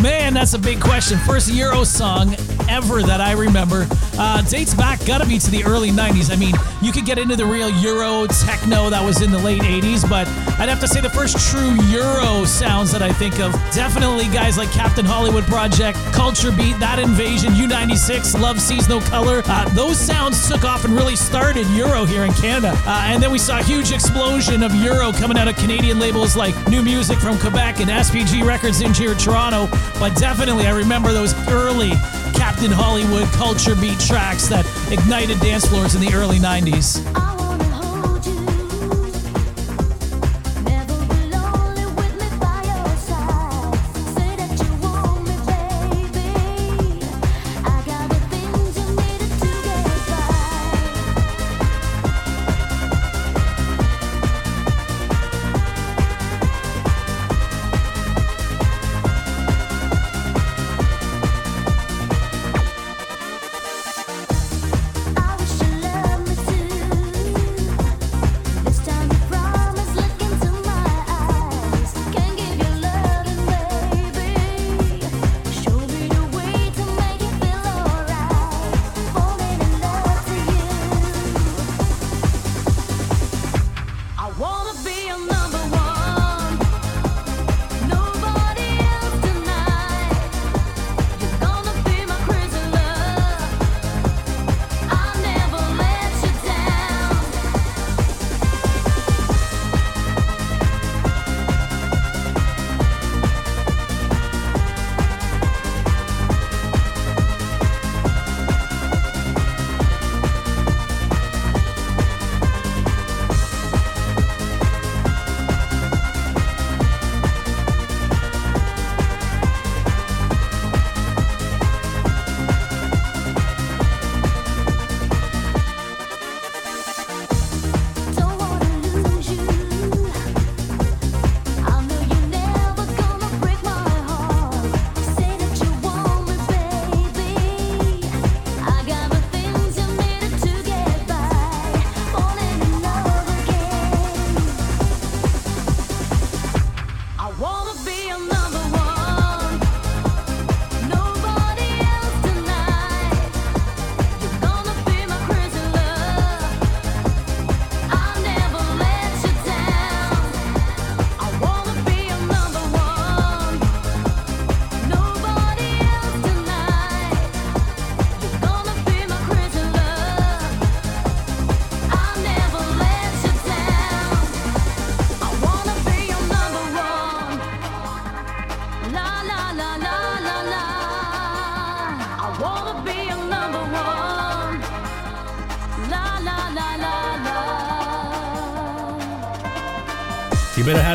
Man, 0.00 0.32
that's 0.34 0.54
a 0.54 0.58
big 0.58 0.80
question. 0.80 1.18
First 1.18 1.52
Euro 1.52 1.82
song 1.82 2.36
ever 2.68 3.02
that 3.02 3.20
I 3.20 3.32
remember. 3.32 3.88
Uh, 4.16 4.42
dates 4.42 4.74
back, 4.74 5.04
gotta 5.04 5.26
be 5.26 5.38
to 5.40 5.50
the 5.50 5.64
early 5.64 5.90
90s. 5.90 6.32
I 6.32 6.36
mean, 6.36 6.54
you 6.80 6.92
could 6.92 7.04
get 7.04 7.18
into 7.18 7.34
the 7.34 7.44
real 7.44 7.70
Euro 7.70 8.26
techno 8.26 8.90
that 8.90 9.04
was 9.04 9.22
in 9.22 9.32
the 9.32 9.38
late 9.38 9.62
80s, 9.62 10.08
but 10.08 10.26
I'd 10.56 10.68
have 10.68 10.80
to 10.80 10.88
say 10.88 11.00
the 11.00 11.10
first 11.10 11.50
true 11.50 11.74
Euro 11.86 12.44
sounds 12.44 12.92
that 12.92 13.02
I 13.02 13.12
think 13.12 13.40
of 13.40 13.52
definitely 13.72 14.26
guys 14.28 14.56
like 14.56 14.70
Captain 14.70 15.04
Hollywood 15.04 15.44
Project, 15.44 15.98
Culture 16.12 16.52
Beat, 16.52 16.78
That 16.78 17.00
Invasion, 17.00 17.50
U96, 17.54 18.40
Love 18.40 18.60
Sees 18.60 18.88
No 18.88 19.00
Color. 19.00 19.42
Uh, 19.46 19.68
those 19.70 19.98
sounds 19.98 20.48
took 20.48 20.64
off 20.64 20.84
and 20.84 20.94
really 20.94 21.16
started 21.16 21.66
Euro 21.68 22.04
here 22.04 22.24
in 22.24 22.32
Canada. 22.34 22.72
Uh, 22.86 23.02
and 23.06 23.20
then 23.20 23.32
we 23.32 23.38
saw 23.38 23.58
a 23.58 23.62
huge 23.64 23.90
explosion 23.90 24.62
of 24.62 24.72
Euro 24.76 25.12
coming 25.12 25.36
out 25.36 25.48
of 25.48 25.56
Canadian 25.56 25.98
labels 25.98 26.36
like 26.36 26.54
New 26.68 26.82
Music 26.82 27.18
from 27.18 27.36
Quebec 27.38 27.80
and 27.80 27.90
SPG 27.90 28.44
Records 28.44 28.80
in 28.80 28.94
here 28.94 29.14
Toronto. 29.14 29.66
But 29.98 30.14
definitely, 30.16 30.66
I 30.66 30.70
remember 30.70 31.12
those 31.12 31.34
early 31.48 31.90
Captain 32.32 32.70
Hollywood 32.70 33.26
culture 33.32 33.74
beat 33.74 33.98
tracks 33.98 34.46
that 34.48 34.64
ignited 34.92 35.40
dance 35.40 35.66
floors 35.66 35.94
in 35.96 36.00
the 36.00 36.14
early 36.14 36.38
90s. 36.38 37.23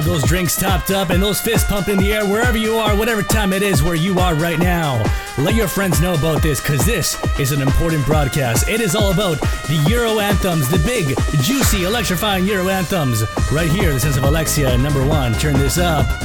Those 0.10 0.24
drinks 0.24 0.56
topped 0.56 0.90
up 0.90 1.12
and 1.12 1.22
those 1.22 1.40
fists 1.40 1.70
pumped 1.70 1.88
in 1.88 2.00
the 2.00 2.12
air 2.12 2.26
wherever 2.26 2.58
you 2.58 2.78
are, 2.78 2.96
whatever 2.96 3.22
time 3.22 3.54
it 3.54 3.62
is 3.62 3.84
where 3.84 3.94
you 3.94 4.18
are 4.18 4.34
right 4.34 4.58
now. 4.58 5.04
Let 5.38 5.54
your 5.54 5.68
friends 5.68 6.02
know 6.02 6.16
about 6.16 6.42
this 6.42 6.60
because 6.60 6.84
this 6.84 7.16
is 7.40 7.52
an 7.52 7.62
important 7.62 8.04
broadcast. 8.08 8.68
It 8.68 8.82
is 8.82 8.96
all 8.96 9.12
about 9.12 9.40
the 9.68 9.86
Euro 9.88 10.20
anthems, 10.20 10.68
the 10.68 10.80
big, 10.80 11.16
juicy, 11.44 11.84
electrifying 11.84 12.46
Euro 12.48 12.70
anthems. 12.70 13.24
Right 13.52 13.70
here, 13.70 13.94
the 13.94 14.00
sense 14.00 14.18
of 14.18 14.24
Alexia, 14.24 14.76
number 14.80 15.06
one. 15.06 15.34
Turn 15.34 15.54
this 15.54 15.78
up. 15.78 16.19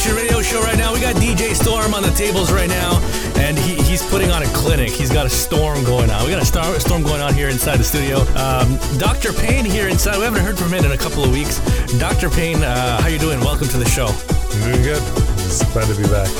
Nation 0.00 0.16
Radio 0.16 0.40
Show 0.40 0.62
right 0.62 0.78
now. 0.78 0.94
We 0.94 1.00
got 1.00 1.14
DJ 1.16 1.52
Storm 1.54 1.92
on 1.92 2.02
the 2.02 2.10
tables 2.12 2.50
right 2.50 2.70
now, 2.70 3.04
and 3.36 3.58
he, 3.58 3.74
he's 3.82 4.02
putting 4.08 4.30
on 4.30 4.42
a 4.42 4.46
clinic. 4.46 4.88
He's 4.88 5.12
got 5.12 5.26
a 5.26 5.28
storm 5.28 5.84
going 5.84 6.08
on. 6.08 6.24
We 6.24 6.30
got 6.30 6.40
a 6.40 6.46
star, 6.46 6.80
storm 6.80 7.02
going 7.02 7.20
on 7.20 7.34
here 7.34 7.50
inside 7.50 7.76
the 7.76 7.84
studio. 7.84 8.20
Um, 8.32 8.80
Dr. 8.96 9.34
Payne 9.34 9.66
here 9.66 9.88
inside. 9.88 10.16
We 10.16 10.24
haven't 10.24 10.42
heard 10.42 10.56
from 10.56 10.72
him 10.72 10.86
in 10.86 10.92
a 10.92 10.96
couple 10.96 11.22
of 11.22 11.30
weeks. 11.30 11.60
Dr. 11.98 12.30
Payne, 12.30 12.64
uh, 12.64 13.02
how 13.02 13.08
you 13.08 13.18
doing? 13.18 13.40
Welcome 13.40 13.68
to 13.68 13.76
the 13.76 13.84
show. 13.84 14.06
I'm 14.06 14.72
doing 14.72 14.80
good. 14.80 15.02
It's 15.44 15.60
glad 15.74 15.84
to 15.92 15.94
be 15.94 16.08
back. 16.08 16.32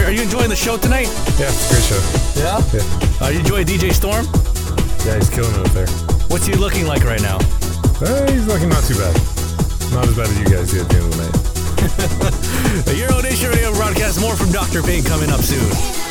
Are 0.00 0.10
you 0.10 0.22
enjoying 0.22 0.48
the 0.48 0.56
show 0.56 0.78
tonight? 0.78 1.12
Yeah, 1.36 1.52
great 1.68 1.84
show. 1.84 2.00
Yeah. 2.40 2.64
Yeah. 2.72 3.20
Uh, 3.20 3.28
you 3.28 3.40
enjoy 3.40 3.64
DJ 3.64 3.92
Storm? 3.92 4.24
Yeah, 5.04 5.16
he's 5.16 5.28
killing 5.28 5.52
it 5.52 5.60
up 5.60 5.72
there. 5.76 5.88
What's 6.32 6.46
he 6.46 6.54
looking 6.54 6.86
like 6.86 7.04
right 7.04 7.20
now? 7.20 7.36
Uh, 8.00 8.32
he's 8.32 8.46
looking 8.46 8.70
not 8.70 8.82
too 8.84 8.96
bad. 8.96 9.12
Not 9.92 10.08
as 10.08 10.16
bad 10.16 10.24
as 10.24 10.38
you 10.40 10.46
guys 10.46 10.70
did 10.72 10.80
at 10.80 10.88
the 10.88 10.96
end 10.96 11.04
of 11.04 11.16
the 11.18 11.28
night. 11.28 11.43
Euro 12.96 13.20
Nation 13.20 13.50
Radio 13.50 13.72
broadcast. 13.72 14.20
More 14.20 14.36
from 14.36 14.50
Dr. 14.50 14.82
Pink 14.82 15.06
coming 15.06 15.30
up 15.30 15.40
soon. 15.42 16.03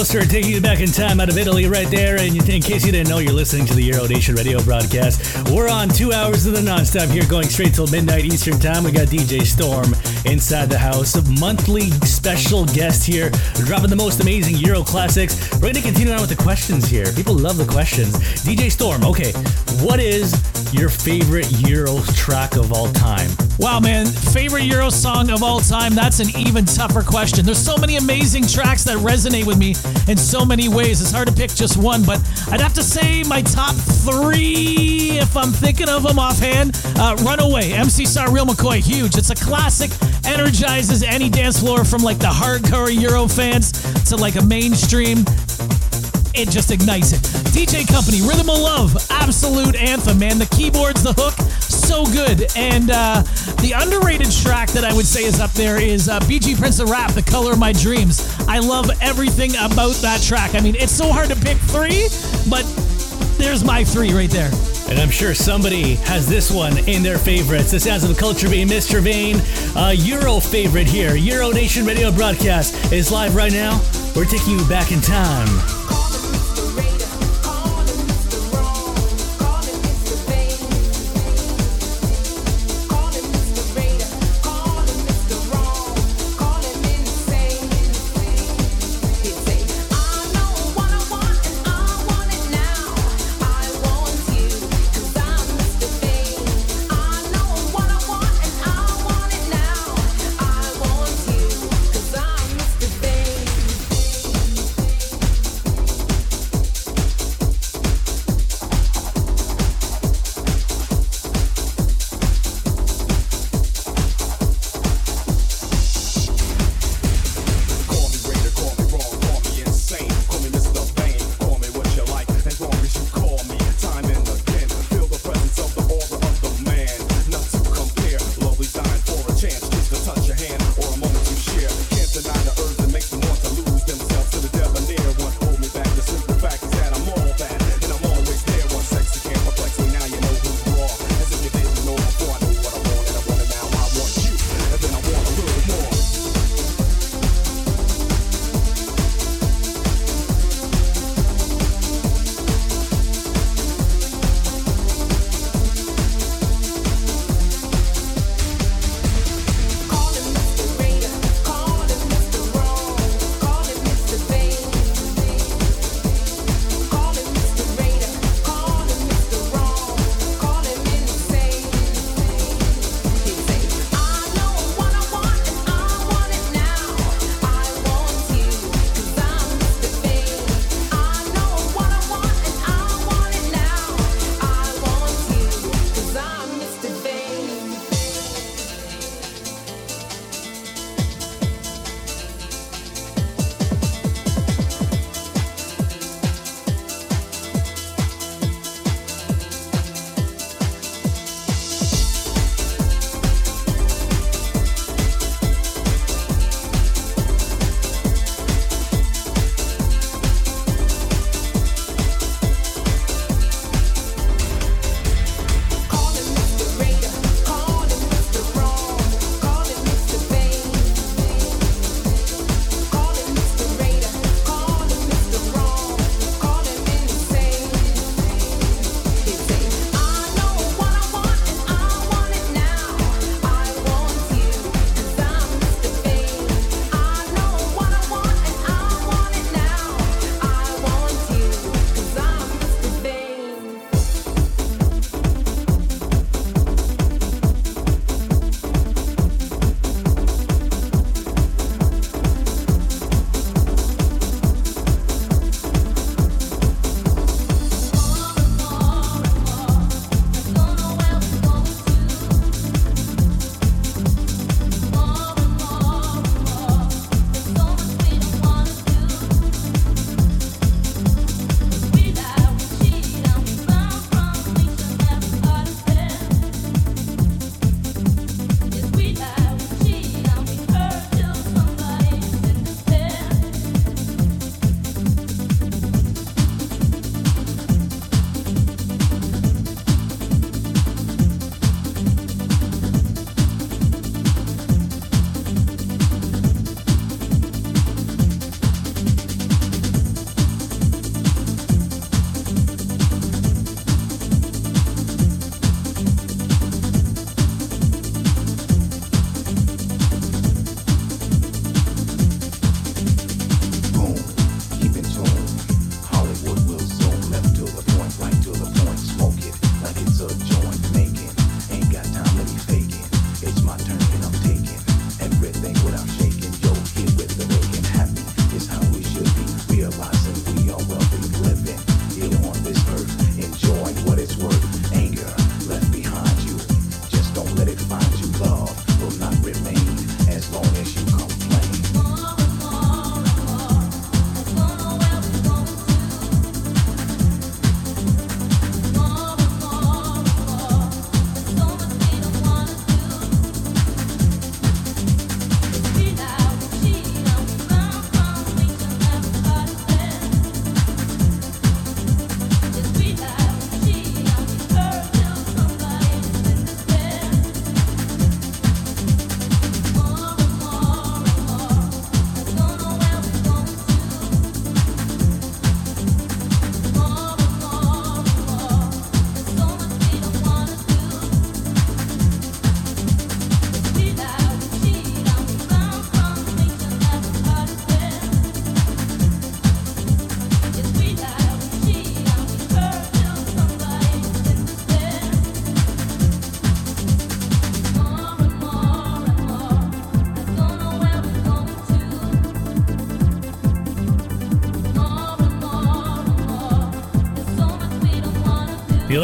And 0.00 0.30
taking 0.30 0.50
you 0.50 0.62
back 0.62 0.80
in 0.80 0.88
time 0.88 1.20
out 1.20 1.28
of 1.28 1.36
Italy 1.36 1.66
right 1.66 1.86
there. 1.88 2.18
And 2.18 2.34
in 2.34 2.62
case 2.62 2.86
you 2.86 2.90
didn't 2.90 3.10
know, 3.10 3.18
you're 3.18 3.34
listening 3.34 3.66
to 3.66 3.74
the 3.74 3.82
Euro 3.82 4.06
Nation 4.06 4.34
radio 4.34 4.62
broadcast. 4.62 5.46
We're 5.50 5.68
on 5.68 5.90
two 5.90 6.10
hours 6.10 6.46
of 6.46 6.54
the 6.54 6.62
nonstop 6.62 7.10
here, 7.10 7.22
going 7.28 7.46
straight 7.48 7.74
till 7.74 7.86
midnight 7.86 8.24
Eastern 8.24 8.58
time. 8.58 8.84
We 8.84 8.92
got 8.92 9.08
DJ 9.08 9.42
Storm 9.42 9.94
inside 10.24 10.70
the 10.70 10.78
house, 10.78 11.16
a 11.16 11.22
monthly 11.38 11.90
special 12.06 12.64
guest 12.64 13.06
here, 13.06 13.30
dropping 13.66 13.90
the 13.90 13.96
most 13.96 14.20
amazing 14.20 14.56
Euro 14.56 14.82
classics. 14.82 15.52
We're 15.52 15.60
going 15.60 15.74
to 15.74 15.82
continue 15.82 16.14
on 16.14 16.22
with 16.22 16.30
the 16.30 16.42
questions 16.42 16.88
here. 16.88 17.12
People 17.12 17.34
love 17.34 17.58
the 17.58 17.66
questions. 17.66 18.16
DJ 18.42 18.72
Storm, 18.72 19.04
okay, 19.04 19.32
what 19.84 20.00
is 20.00 20.32
your 20.72 20.88
favorite 20.88 21.52
Euro 21.68 22.00
track 22.14 22.56
of 22.56 22.72
all 22.72 22.90
time? 22.92 23.28
Wow, 23.60 23.78
man, 23.78 24.06
favorite 24.06 24.62
Euro 24.62 24.88
song 24.88 25.28
of 25.28 25.42
all 25.42 25.60
time? 25.60 25.94
That's 25.94 26.18
an 26.18 26.30
even 26.34 26.64
tougher 26.64 27.02
question. 27.02 27.44
There's 27.44 27.62
so 27.62 27.76
many 27.76 27.96
amazing 27.96 28.46
tracks 28.46 28.84
that 28.84 28.96
resonate 28.96 29.44
with 29.44 29.58
me 29.58 29.74
in 30.10 30.16
so 30.16 30.46
many 30.46 30.70
ways. 30.70 31.02
It's 31.02 31.12
hard 31.12 31.28
to 31.28 31.34
pick 31.34 31.50
just 31.50 31.76
one, 31.76 32.02
but 32.02 32.26
I'd 32.50 32.62
have 32.62 32.72
to 32.72 32.82
say 32.82 33.22
my 33.24 33.42
top 33.42 33.74
three, 33.74 35.18
if 35.18 35.36
I'm 35.36 35.50
thinking 35.50 35.90
of 35.90 36.04
them 36.04 36.18
offhand. 36.18 36.80
Uh, 36.96 37.16
Runaway, 37.22 37.72
MC 37.72 38.06
Sar 38.06 38.32
Real 38.32 38.46
McCoy, 38.46 38.78
huge. 38.80 39.18
It's 39.18 39.28
a 39.28 39.34
classic, 39.34 39.90
energizes 40.24 41.02
any 41.02 41.28
dance 41.28 41.60
floor 41.60 41.84
from 41.84 42.00
like 42.00 42.18
the 42.18 42.28
hardcore 42.28 42.90
Euro 42.98 43.28
fans 43.28 43.72
to 44.08 44.16
like 44.16 44.36
a 44.36 44.42
mainstream 44.42 45.26
it 46.34 46.48
just 46.48 46.70
ignites 46.70 47.12
it. 47.12 47.20
DJ 47.52 47.86
Company, 47.86 48.22
Rhythm 48.22 48.48
of 48.48 48.58
Love, 48.58 48.96
absolute 49.10 49.76
anthem, 49.76 50.18
man. 50.18 50.38
The 50.38 50.46
keyboards, 50.46 51.02
the 51.02 51.12
hook, 51.12 51.34
so 51.60 52.06
good. 52.06 52.46
And 52.56 52.90
uh, 52.90 53.22
the 53.60 53.72
underrated 53.72 54.30
track 54.30 54.70
that 54.70 54.84
I 54.84 54.94
would 54.94 55.06
say 55.06 55.24
is 55.24 55.38
up 55.38 55.52
there 55.52 55.80
is 55.80 56.08
uh, 56.08 56.18
BG 56.20 56.58
Prince 56.58 56.78
of 56.80 56.88
Rap, 56.88 57.12
The 57.12 57.22
Color 57.22 57.52
of 57.52 57.58
My 57.58 57.72
Dreams. 57.72 58.34
I 58.48 58.58
love 58.58 58.90
everything 59.02 59.50
about 59.56 59.94
that 59.96 60.22
track. 60.22 60.54
I 60.54 60.60
mean, 60.60 60.74
it's 60.76 60.92
so 60.92 61.12
hard 61.12 61.28
to 61.28 61.36
pick 61.36 61.58
three, 61.58 62.08
but 62.48 62.64
there's 63.36 63.62
my 63.62 63.84
three 63.84 64.12
right 64.12 64.30
there. 64.30 64.50
And 64.88 64.98
I'm 64.98 65.10
sure 65.10 65.34
somebody 65.34 65.96
has 65.96 66.26
this 66.26 66.50
one 66.50 66.78
in 66.88 67.02
their 67.02 67.18
favorites. 67.18 67.70
The 67.70 67.80
sounds 67.80 68.04
of 68.04 68.16
Culture 68.16 68.48
Beat 68.48 68.68
Mr. 68.68 69.00
Vain, 69.00 69.36
a 69.76 69.92
Euro 69.92 70.40
favorite 70.40 70.86
here. 70.86 71.14
Euro 71.14 71.50
Nation 71.50 71.84
radio 71.84 72.10
broadcast 72.10 72.92
is 72.92 73.12
live 73.12 73.34
right 73.34 73.52
now. 73.52 73.80
We're 74.16 74.24
taking 74.24 74.58
you 74.58 74.68
back 74.68 74.90
in 74.90 75.00
time. 75.00 75.79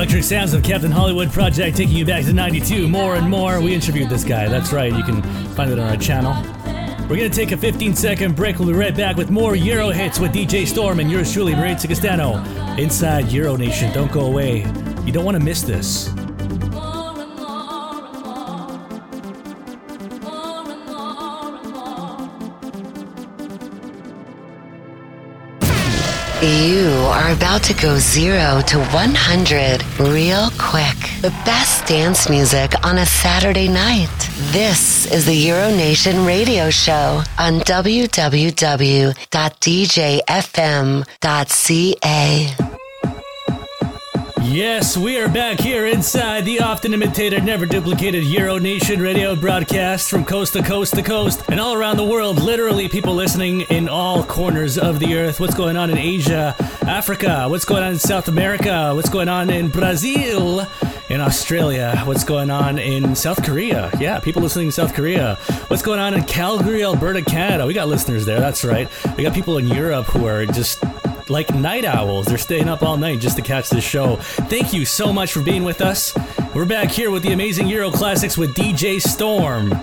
Electric 0.07 0.23
sounds 0.23 0.55
of 0.55 0.63
Captain 0.63 0.93
Hollywood 0.93 1.33
Project 1.33 1.77
taking 1.77 1.97
you 1.97 2.05
back 2.05 2.25
to 2.27 2.33
92. 2.33 2.87
More 2.87 3.17
and 3.17 3.29
more. 3.29 3.61
We 3.61 3.75
interviewed 3.75 4.09
this 4.09 4.23
guy. 4.23 4.47
That's 4.47 4.73
right. 4.73 4.93
You 4.93 5.03
can 5.03 5.21
find 5.57 5.73
it 5.73 5.81
on 5.81 5.89
our 5.89 5.97
channel. 5.97 6.33
We're 7.09 7.17
going 7.17 7.29
to 7.29 7.37
take 7.37 7.51
a 7.51 7.57
15 7.57 7.97
second 7.97 8.37
break. 8.37 8.61
We'll 8.61 8.69
be 8.69 8.75
right 8.75 8.97
back 8.97 9.17
with 9.17 9.31
more 9.31 9.57
Euro 9.57 9.91
hits 9.91 10.21
with 10.21 10.33
DJ 10.33 10.65
Storm 10.65 11.01
and 11.01 11.11
yours 11.11 11.33
truly, 11.33 11.57
Maritza 11.57 11.89
Castano, 11.89 12.37
inside 12.79 13.33
Euro 13.33 13.57
Nation. 13.57 13.93
Don't 13.93 14.13
go 14.13 14.27
away. 14.27 14.59
You 15.05 15.11
don't 15.11 15.25
want 15.25 15.37
to 15.37 15.43
miss 15.43 15.63
this. 15.63 16.09
You 26.43 26.86
are 27.07 27.33
about 27.33 27.63
to 27.65 27.75
go 27.75 27.99
zero 27.99 28.61
to 28.67 28.79
100 28.79 29.85
real 29.99 30.51
quick. 30.59 30.97
The 31.23 31.31
best 31.45 31.87
dance 31.87 32.29
music 32.29 32.73
on 32.85 32.99
a 32.99 33.07
Saturday 33.07 33.69
night. 33.69 34.09
This 34.53 35.07
is 35.13 35.25
the 35.27 35.47
Euronation 35.47 36.27
radio 36.27 36.71
show 36.71 37.23
on 37.39 37.61
www.djfm.ca. 37.61 38.47
Yes, 44.49 44.97
we 44.97 45.19
are 45.19 45.29
back 45.29 45.59
here 45.59 45.87
inside 45.87 46.45
the 46.45 46.61
often 46.61 46.95
imitated, 46.95 47.43
never 47.43 47.67
duplicated 47.67 48.23
Euro 48.25 48.59
Nation 48.59 49.01
radio 49.03 49.35
broadcast 49.35 50.09
from 50.09 50.25
coast 50.25 50.53
to 50.53 50.63
coast 50.63 50.95
to 50.95 51.03
coast 51.03 51.43
and 51.49 51.59
all 51.59 51.75
around 51.75 51.97
the 51.97 52.05
world. 52.05 52.41
Literally, 52.41 52.89
people 52.89 53.13
listening 53.13 53.63
in 53.71 53.89
all 53.89 54.23
corners 54.23 54.79
of 54.79 55.01
the 55.01 55.17
earth. 55.17 55.41
What's 55.41 55.57
going 55.57 55.77
on 55.77 55.91
in 55.91 55.99
Asia, 55.99 56.55
Africa? 56.89 57.47
What's 57.49 57.65
going 57.65 57.83
on 57.83 57.93
in 57.93 57.99
South 57.99 58.29
America? 58.29 58.93
What's 58.95 59.09
going 59.09 59.29
on 59.29 59.51
in 59.51 59.69
Brazil? 59.69 60.67
In 61.09 61.21
Australia, 61.21 62.01
what's 62.05 62.23
going 62.23 62.51
on 62.51 62.79
in 62.79 63.17
South 63.17 63.43
Korea? 63.45 63.91
Yeah, 63.99 64.21
people 64.21 64.41
listening 64.41 64.67
in 64.67 64.73
South 64.73 64.95
Korea. 64.95 65.35
What's 65.67 65.83
going 65.83 65.99
on 65.99 66.15
in 66.15 66.25
Calgary, 66.25 66.85
Alberta, 66.85 67.23
Canada? 67.23 67.67
We 67.67 67.75
got 67.75 67.89
listeners 67.89 68.25
there, 68.25 68.39
that's 68.39 68.65
right. 68.65 68.89
We 69.17 69.25
got 69.25 69.35
people 69.35 69.59
in 69.59 69.67
Europe 69.67 70.07
who 70.07 70.27
are 70.27 70.47
just 70.47 70.83
like 71.29 71.53
night 71.55 71.85
owls. 71.85 72.27
They're 72.27 72.39
staying 72.39 72.69
up 72.69 72.83
all 72.83 72.97
night 72.97 73.19
just 73.19 73.37
to 73.37 73.43
catch 73.43 73.69
this 73.69 73.85
show. 73.85 74.17
Thank 74.17 74.73
you 74.73 74.85
so 74.85 75.13
much 75.13 75.33
for 75.33 75.43
being 75.43 75.65
with 75.65 75.81
us. 75.81 76.17
We're 76.55 76.67
back 76.67 76.89
here 76.89 77.11
with 77.11 77.25
the 77.25 77.33
amazing 77.33 77.67
Euro 77.67 77.91
Classics 77.91 78.39
with 78.39 78.55
DJ 78.55 79.01
Storm. 79.01 79.75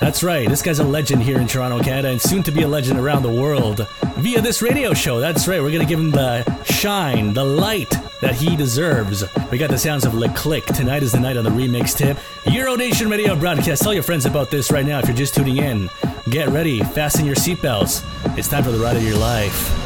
That's 0.00 0.22
right, 0.22 0.48
this 0.48 0.62
guy's 0.62 0.78
a 0.78 0.84
legend 0.84 1.22
here 1.22 1.38
in 1.38 1.46
Toronto, 1.46 1.80
Canada, 1.80 2.08
and 2.08 2.20
soon 2.20 2.42
to 2.44 2.50
be 2.50 2.62
a 2.62 2.68
legend 2.68 2.98
around 2.98 3.22
the 3.22 3.30
world 3.30 3.86
via 4.20 4.40
this 4.40 4.60
radio 4.60 4.92
show. 4.92 5.18
That's 5.18 5.48
right, 5.48 5.62
we're 5.62 5.72
gonna 5.72 5.86
give 5.86 5.98
him 5.98 6.10
the 6.10 6.44
shine, 6.64 7.32
the 7.32 7.44
light 7.44 7.90
that 8.20 8.34
he 8.34 8.54
deserves. 8.54 9.24
We 9.50 9.56
got 9.56 9.70
the 9.70 9.78
sounds 9.78 10.04
of 10.04 10.14
Le 10.14 10.28
Click. 10.34 10.66
Tonight 10.66 11.02
is 11.02 11.12
the 11.12 11.20
night 11.20 11.36
on 11.36 11.44
the 11.44 11.50
remix 11.50 11.96
tip. 11.96 12.18
Euro 12.52 12.76
Nation 12.76 13.08
Radio 13.08 13.34
broadcast. 13.34 13.82
Tell 13.82 13.94
your 13.94 14.02
friends 14.02 14.26
about 14.26 14.50
this 14.50 14.70
right 14.70 14.84
now 14.84 14.98
if 14.98 15.06
you're 15.06 15.16
just 15.16 15.34
tuning 15.34 15.56
in. 15.56 15.88
Get 16.28 16.48
ready, 16.48 16.80
fasten 16.80 17.24
your 17.24 17.36
seatbelts. 17.36 18.04
It's 18.36 18.48
time 18.48 18.62
for 18.62 18.70
the 18.70 18.78
ride 18.78 18.96
of 18.96 19.02
your 19.02 19.16
life. 19.16 19.79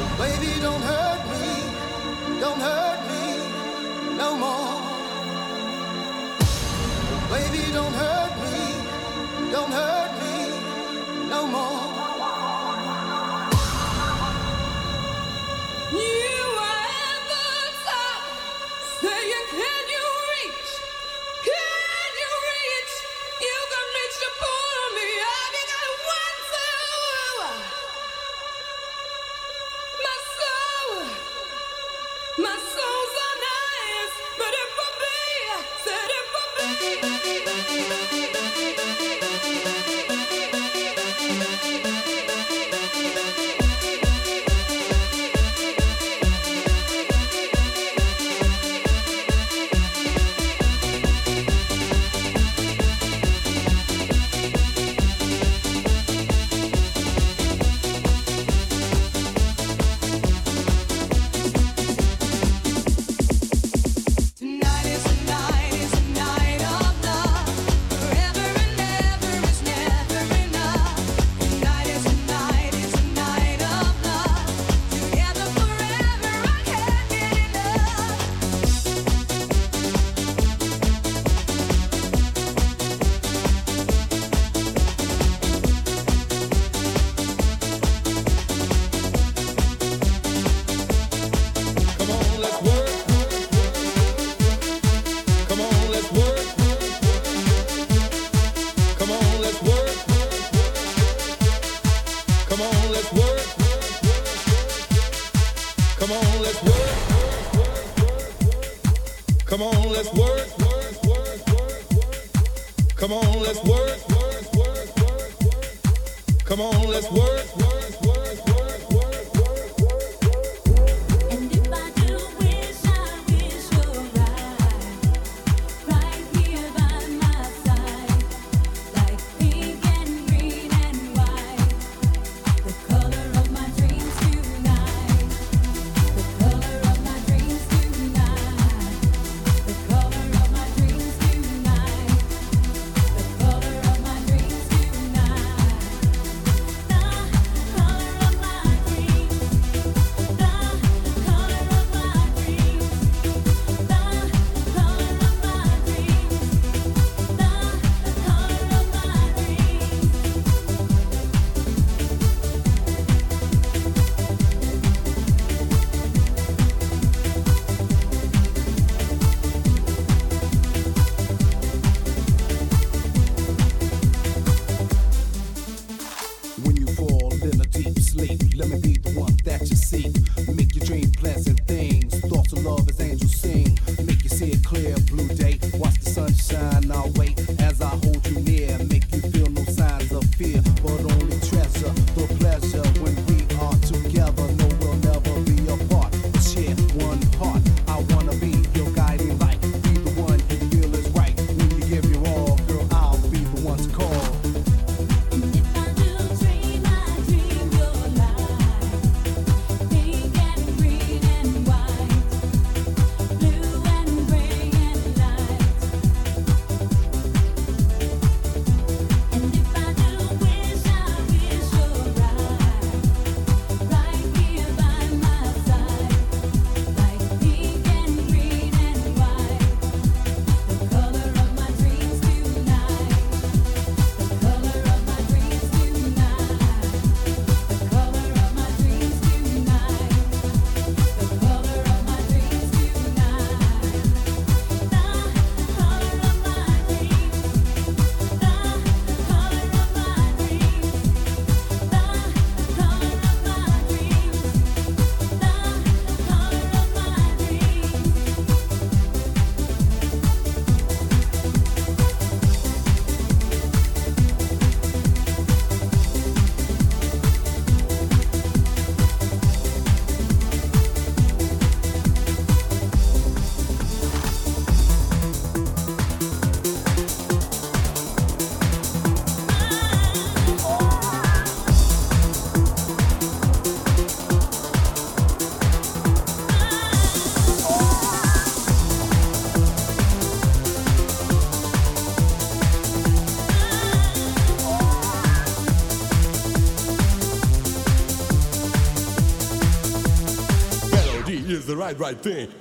Right, 301.98 302.16
thing. 302.18 302.53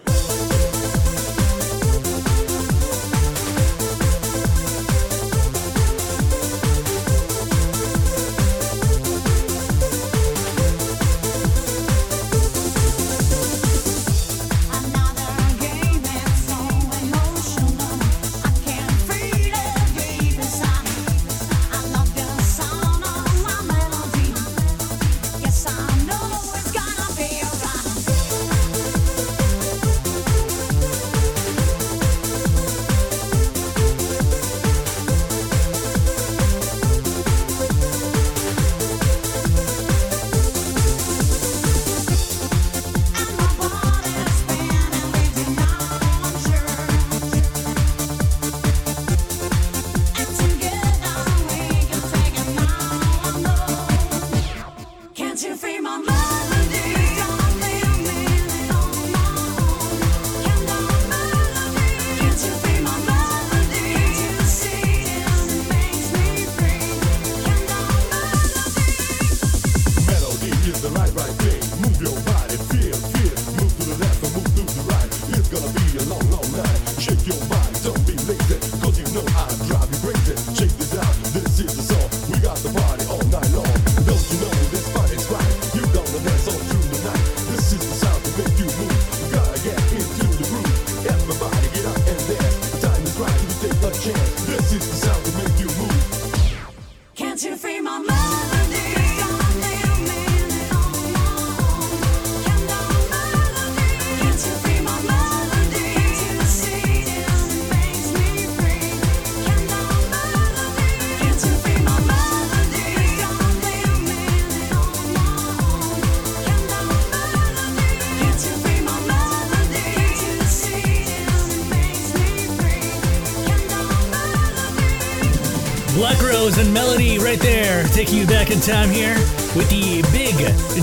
Taking 127.93 128.17
you 128.17 128.25
back 128.25 128.49
in 128.49 128.59
time 128.59 128.89
here 128.89 129.13
with 129.55 129.69
the 129.69 130.01
big, 130.11 130.33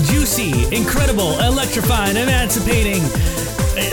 juicy, 0.07 0.63
incredible, 0.73 1.37
electrifying, 1.41 2.15
emancipating. 2.15 3.03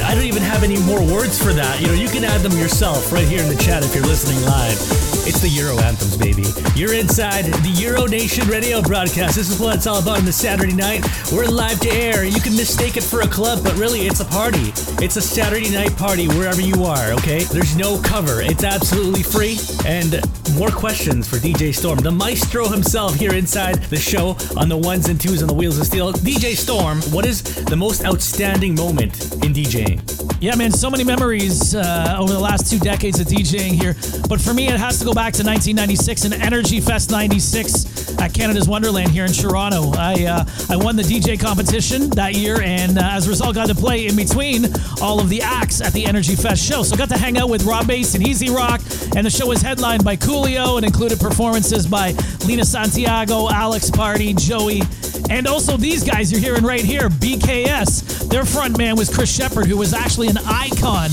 I 0.06 0.14
don't 0.14 0.24
even 0.24 0.42
have 0.42 0.62
any 0.62 0.78
more 0.82 1.00
words 1.00 1.36
for 1.36 1.52
that. 1.52 1.80
You 1.80 1.88
know, 1.88 1.94
you 1.94 2.08
can 2.08 2.22
add 2.22 2.42
them 2.42 2.56
yourself 2.56 3.10
right 3.12 3.26
here 3.26 3.42
in 3.42 3.48
the 3.48 3.60
chat 3.60 3.82
if 3.82 3.92
you're 3.92 4.06
listening 4.06 4.40
live. 4.46 4.78
It's 5.26 5.40
the 5.40 5.48
Euro 5.48 5.76
anthems, 5.78 6.16
baby. 6.16 6.44
You're 6.78 6.94
inside 6.94 7.46
the 7.46 7.74
Euro 7.82 8.06
Nation 8.06 8.46
radio 8.46 8.80
broadcast. 8.82 9.34
This 9.34 9.50
is 9.50 9.58
what 9.58 9.74
it's 9.74 9.88
all 9.88 9.98
about 9.98 10.18
on 10.18 10.24
the 10.24 10.32
Saturday 10.32 10.74
night. 10.74 11.04
We're 11.32 11.46
live 11.46 11.80
to 11.80 11.90
air. 11.90 12.24
You 12.24 12.40
can 12.40 12.54
mistake 12.54 12.96
it 12.96 13.02
for 13.02 13.22
a 13.22 13.28
club, 13.28 13.64
but 13.64 13.74
really 13.76 14.06
it's 14.06 14.20
a 14.20 14.26
party. 14.26 14.72
It's 15.02 15.16
a 15.16 15.22
Saturday 15.22 15.70
night 15.70 15.96
party 15.96 16.28
wherever 16.28 16.60
you 16.60 16.84
are, 16.84 17.12
okay? 17.14 17.42
There's 17.44 17.76
no 17.76 18.00
cover. 18.00 18.42
It's 18.42 18.62
absolutely 18.62 19.24
free. 19.24 19.58
And 19.84 20.22
more 20.58 20.70
questions 20.70 21.28
for 21.28 21.36
DJ 21.36 21.72
Storm, 21.72 22.00
the 22.00 22.10
maestro 22.10 22.66
himself 22.66 23.14
here 23.14 23.34
inside 23.34 23.76
the 23.84 23.96
show 23.96 24.36
on 24.56 24.68
the 24.68 24.76
ones 24.76 25.08
and 25.08 25.20
twos 25.20 25.40
on 25.40 25.46
the 25.46 25.54
wheels 25.54 25.78
of 25.78 25.86
steel. 25.86 26.12
DJ 26.12 26.56
Storm, 26.56 27.00
what 27.12 27.24
is 27.24 27.42
the 27.66 27.76
most 27.76 28.04
outstanding 28.04 28.74
moment 28.74 29.22
in 29.44 29.54
DJing? 29.54 30.02
Yeah, 30.40 30.56
man, 30.56 30.72
so 30.72 30.90
many 30.90 31.04
memories 31.04 31.76
uh, 31.76 32.16
over 32.18 32.32
the 32.32 32.40
last 32.40 32.68
two 32.70 32.80
decades 32.80 33.20
of 33.20 33.28
DJing 33.28 33.72
here. 33.72 33.94
But 34.28 34.40
for 34.40 34.52
me, 34.52 34.68
it 34.68 34.78
has 34.78 34.98
to 34.98 35.04
go 35.04 35.12
back 35.12 35.32
to 35.34 35.44
1996 35.44 36.24
and 36.24 36.34
Energy 36.34 36.80
Fest 36.80 37.10
96 37.10 38.18
at 38.20 38.34
Canada's 38.34 38.68
Wonderland 38.68 39.10
here 39.10 39.24
in 39.24 39.32
Toronto. 39.32 39.92
I 39.96 40.24
uh, 40.24 40.44
I 40.70 40.76
won 40.76 40.96
the 40.96 41.02
DJ 41.02 41.38
competition 41.38 42.10
that 42.10 42.34
year, 42.34 42.60
and 42.62 42.98
uh, 42.98 43.02
as 43.04 43.26
a 43.26 43.30
result, 43.30 43.54
got 43.54 43.68
to 43.68 43.74
play 43.74 44.06
in 44.06 44.16
between 44.16 44.66
all 45.00 45.20
of 45.20 45.28
the 45.28 45.42
acts 45.42 45.80
at 45.80 45.92
the 45.92 46.04
Energy 46.04 46.34
Fest 46.34 46.64
show. 46.64 46.82
So 46.82 46.96
got 46.96 47.08
to 47.10 47.18
hang 47.18 47.38
out 47.38 47.48
with 47.48 47.64
Rob 47.64 47.86
Base 47.86 48.14
and 48.14 48.26
E-Z 48.26 48.48
Rock, 48.50 48.80
and 49.16 49.26
the 49.26 49.30
show 49.30 49.46
was 49.46 49.62
headlined 49.62 50.04
by 50.04 50.16
Coolio 50.16 50.76
and 50.76 50.84
included 50.84 51.18
performances 51.18 51.86
by 51.86 52.14
Lina 52.46 52.64
Santiago, 52.64 53.48
Alex 53.48 53.90
Party, 53.90 54.34
Joey, 54.34 54.82
and 55.30 55.46
also 55.46 55.76
these 55.76 56.02
guys 56.04 56.32
you're 56.32 56.40
hearing 56.40 56.64
right 56.64 56.84
here, 56.84 57.08
BKS. 57.08 58.28
Their 58.28 58.44
front 58.44 58.78
man 58.78 58.96
was 58.96 59.14
Chris 59.14 59.34
Sheppard, 59.34 59.66
who 59.66 59.76
was 59.76 59.92
actually 59.92 60.28
an 60.28 60.38
icon, 60.38 61.10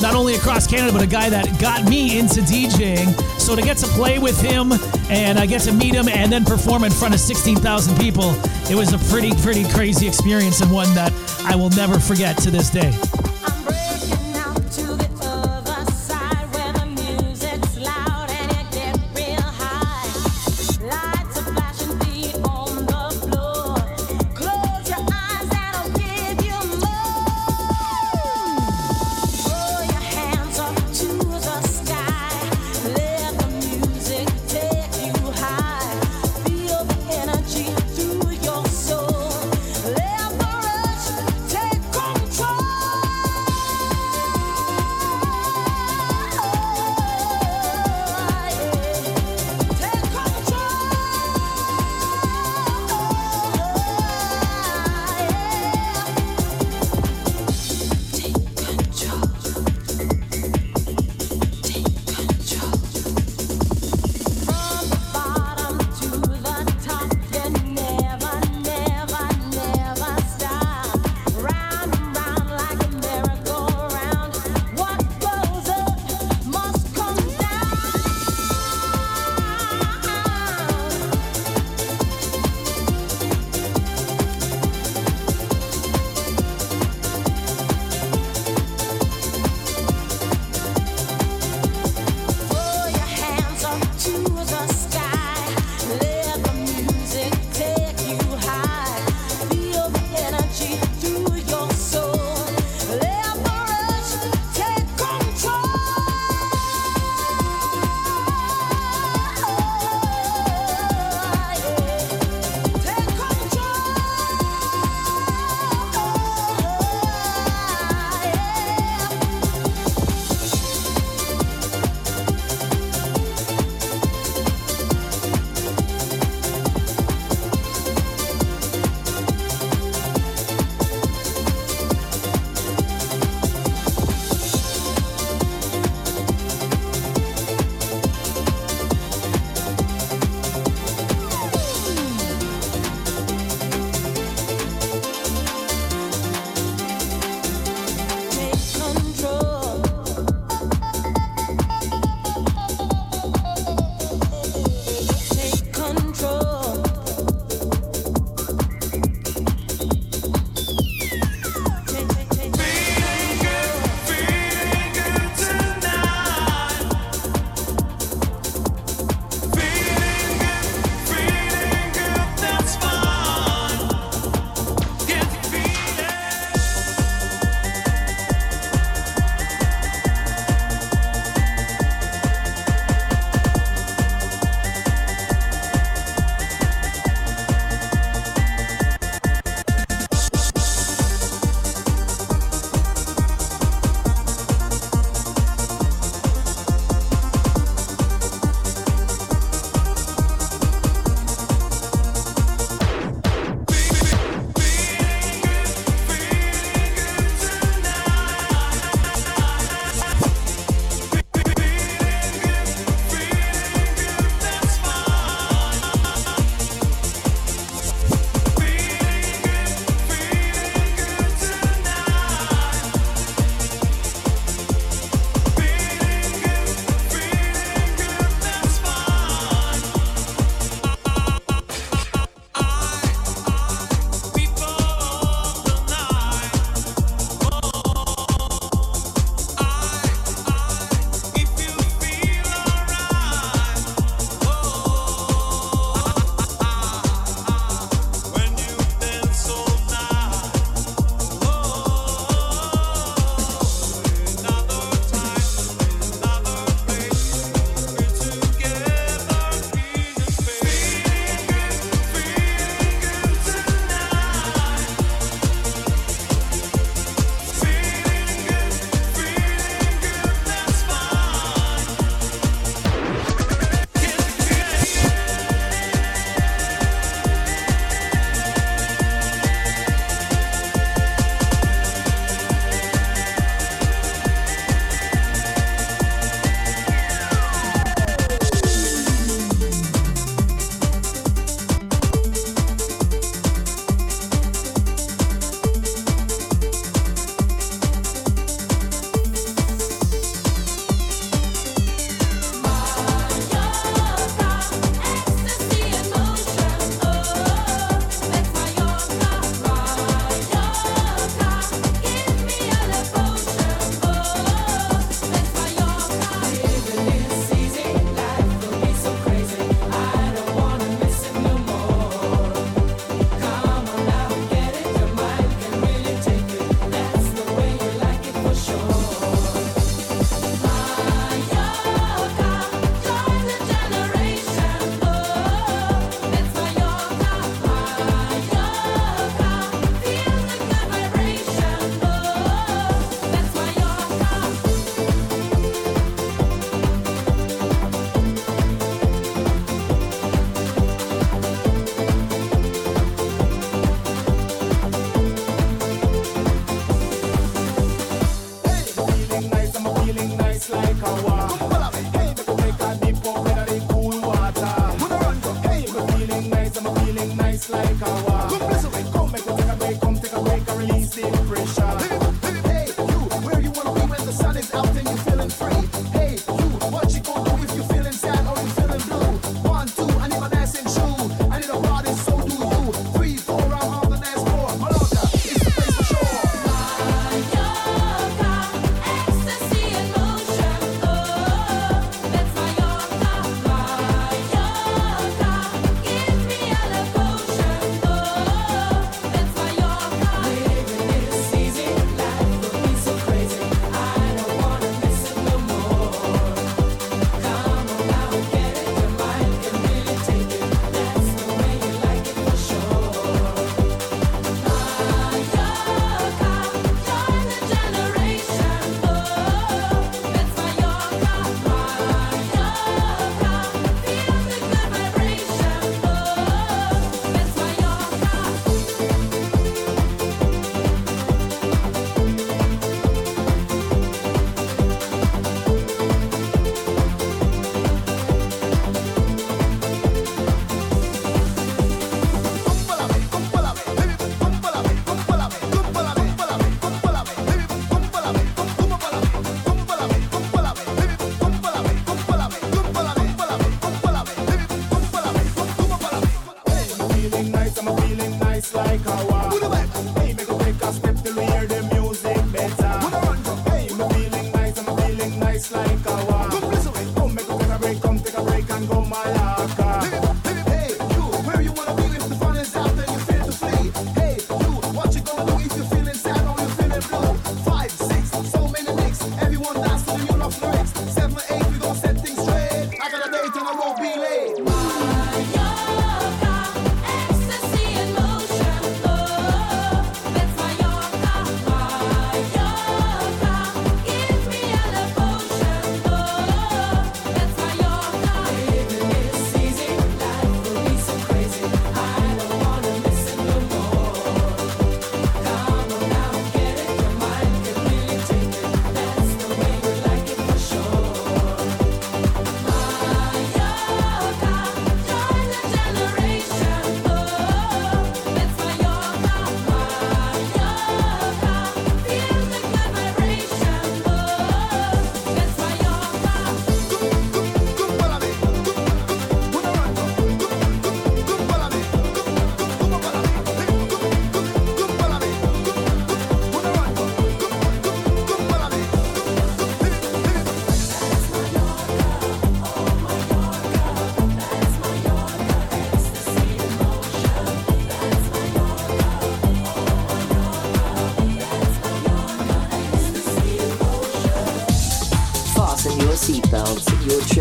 not 0.00 0.14
only 0.14 0.34
across 0.34 0.66
Canada, 0.66 0.92
but 0.92 1.02
a 1.02 1.06
guy 1.06 1.28
that 1.30 1.60
got 1.60 1.88
me 1.88 2.18
into 2.18 2.40
DJing. 2.40 3.18
So 3.40 3.56
to 3.56 3.62
get 3.62 3.76
to 3.78 3.86
play 3.88 4.18
with 4.18 4.40
him 4.40 4.72
and 5.10 5.38
I 5.38 5.46
get 5.46 5.62
to 5.62 5.72
meet 5.72 5.94
him 5.94 6.08
and 6.08 6.30
then 6.30 6.44
perform 6.44 6.84
in 6.84 6.92
front 6.92 7.14
of 7.14 7.20
16,000 7.20 7.96
people, 7.98 8.30
it 8.70 8.74
was 8.74 8.92
a 8.92 8.98
pretty, 9.10 9.32
pretty 9.42 9.64
crazy 9.70 10.06
experience 10.06 10.60
and 10.60 10.70
one 10.70 10.92
that 10.94 11.12
I 11.44 11.56
will 11.56 11.70
never 11.70 11.98
forget 11.98 12.36
to 12.38 12.50
this 12.50 12.70
day. 12.70 12.92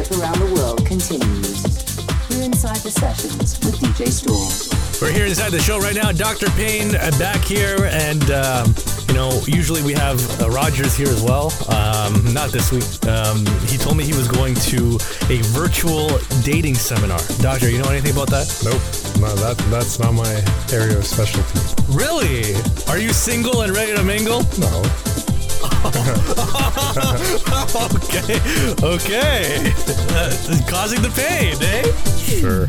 trip 0.03 0.19
around 0.19 0.38
the 0.40 0.53
world 0.53 0.86
continues. 0.86 1.64
We're 2.30 2.44
inside 2.44 2.78
the 2.78 2.91
sessions 2.91 3.57
with 3.65 3.78
DJ 3.80 4.07
Storm. 4.10 4.78
We're 5.02 5.11
here 5.11 5.26
inside 5.26 5.52
the 5.52 5.60
show 5.60 5.80
right 5.80 5.95
now. 5.95 6.11
Dr. 6.11 6.49
Payne 6.52 6.95
uh, 6.95 7.11
back 7.18 7.41
here, 7.44 7.90
and 7.91 8.22
um, 8.30 8.76
you 9.07 9.15
know, 9.15 9.41
usually 9.48 9.82
we 9.82 9.94
have 9.94 10.19
uh, 10.41 10.49
Rogers 10.49 10.95
here 10.95 11.07
as 11.07 11.24
well. 11.24 11.52
Um, 11.69 12.34
not 12.34 12.52
this 12.52 12.72
week. 12.72 12.86
Um, 13.10 13.45
he 13.65 13.78
told 13.78 13.98
me 13.98 14.03
he 14.03 14.14
was 14.14 14.28
going 14.28 14.53
to 14.69 14.99
a 15.34 15.41
virtual 15.57 16.19
dating 16.44 16.76
seminar. 16.76 17.19
Doctor, 17.40 17.69
you 17.69 17.82
know 17.82 17.90
anything 17.90 18.14
about 18.14 18.30
that? 18.30 18.45
Nope. 18.64 18.82
No, 19.22 19.34
that 19.41 19.57
that's 19.69 19.99
not 19.99 20.14
my 20.14 20.30
area 20.72 20.98
of 20.98 21.06
specialty. 21.06 21.57
Really? 21.90 22.53
Are 22.88 22.99
you 22.99 23.14
single 23.14 23.61
and 23.61 23.74
ready 23.74 23.95
to 23.95 24.03
mingle? 24.03 24.44
No. 24.60 24.84
okay. 27.96 28.40
Okay. 28.84 29.72
Uh, 30.10 30.30
causing 30.68 31.02
the 31.02 31.10
pain, 31.16 31.56
eh? 31.62 31.84
Sure. 32.18 32.68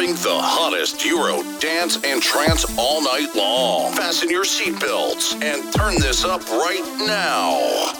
Dropping 0.00 0.22
the 0.22 0.40
hottest 0.40 1.04
Euro 1.04 1.42
dance 1.58 2.02
and 2.04 2.22
trance 2.22 2.64
all 2.78 3.02
night 3.02 3.34
long. 3.34 3.92
Fasten 3.92 4.30
your 4.30 4.44
seatbelts 4.44 5.34
and 5.42 5.72
turn 5.74 5.94
this 6.00 6.24
up 6.24 6.48
right 6.48 6.82
now. 7.00 7.92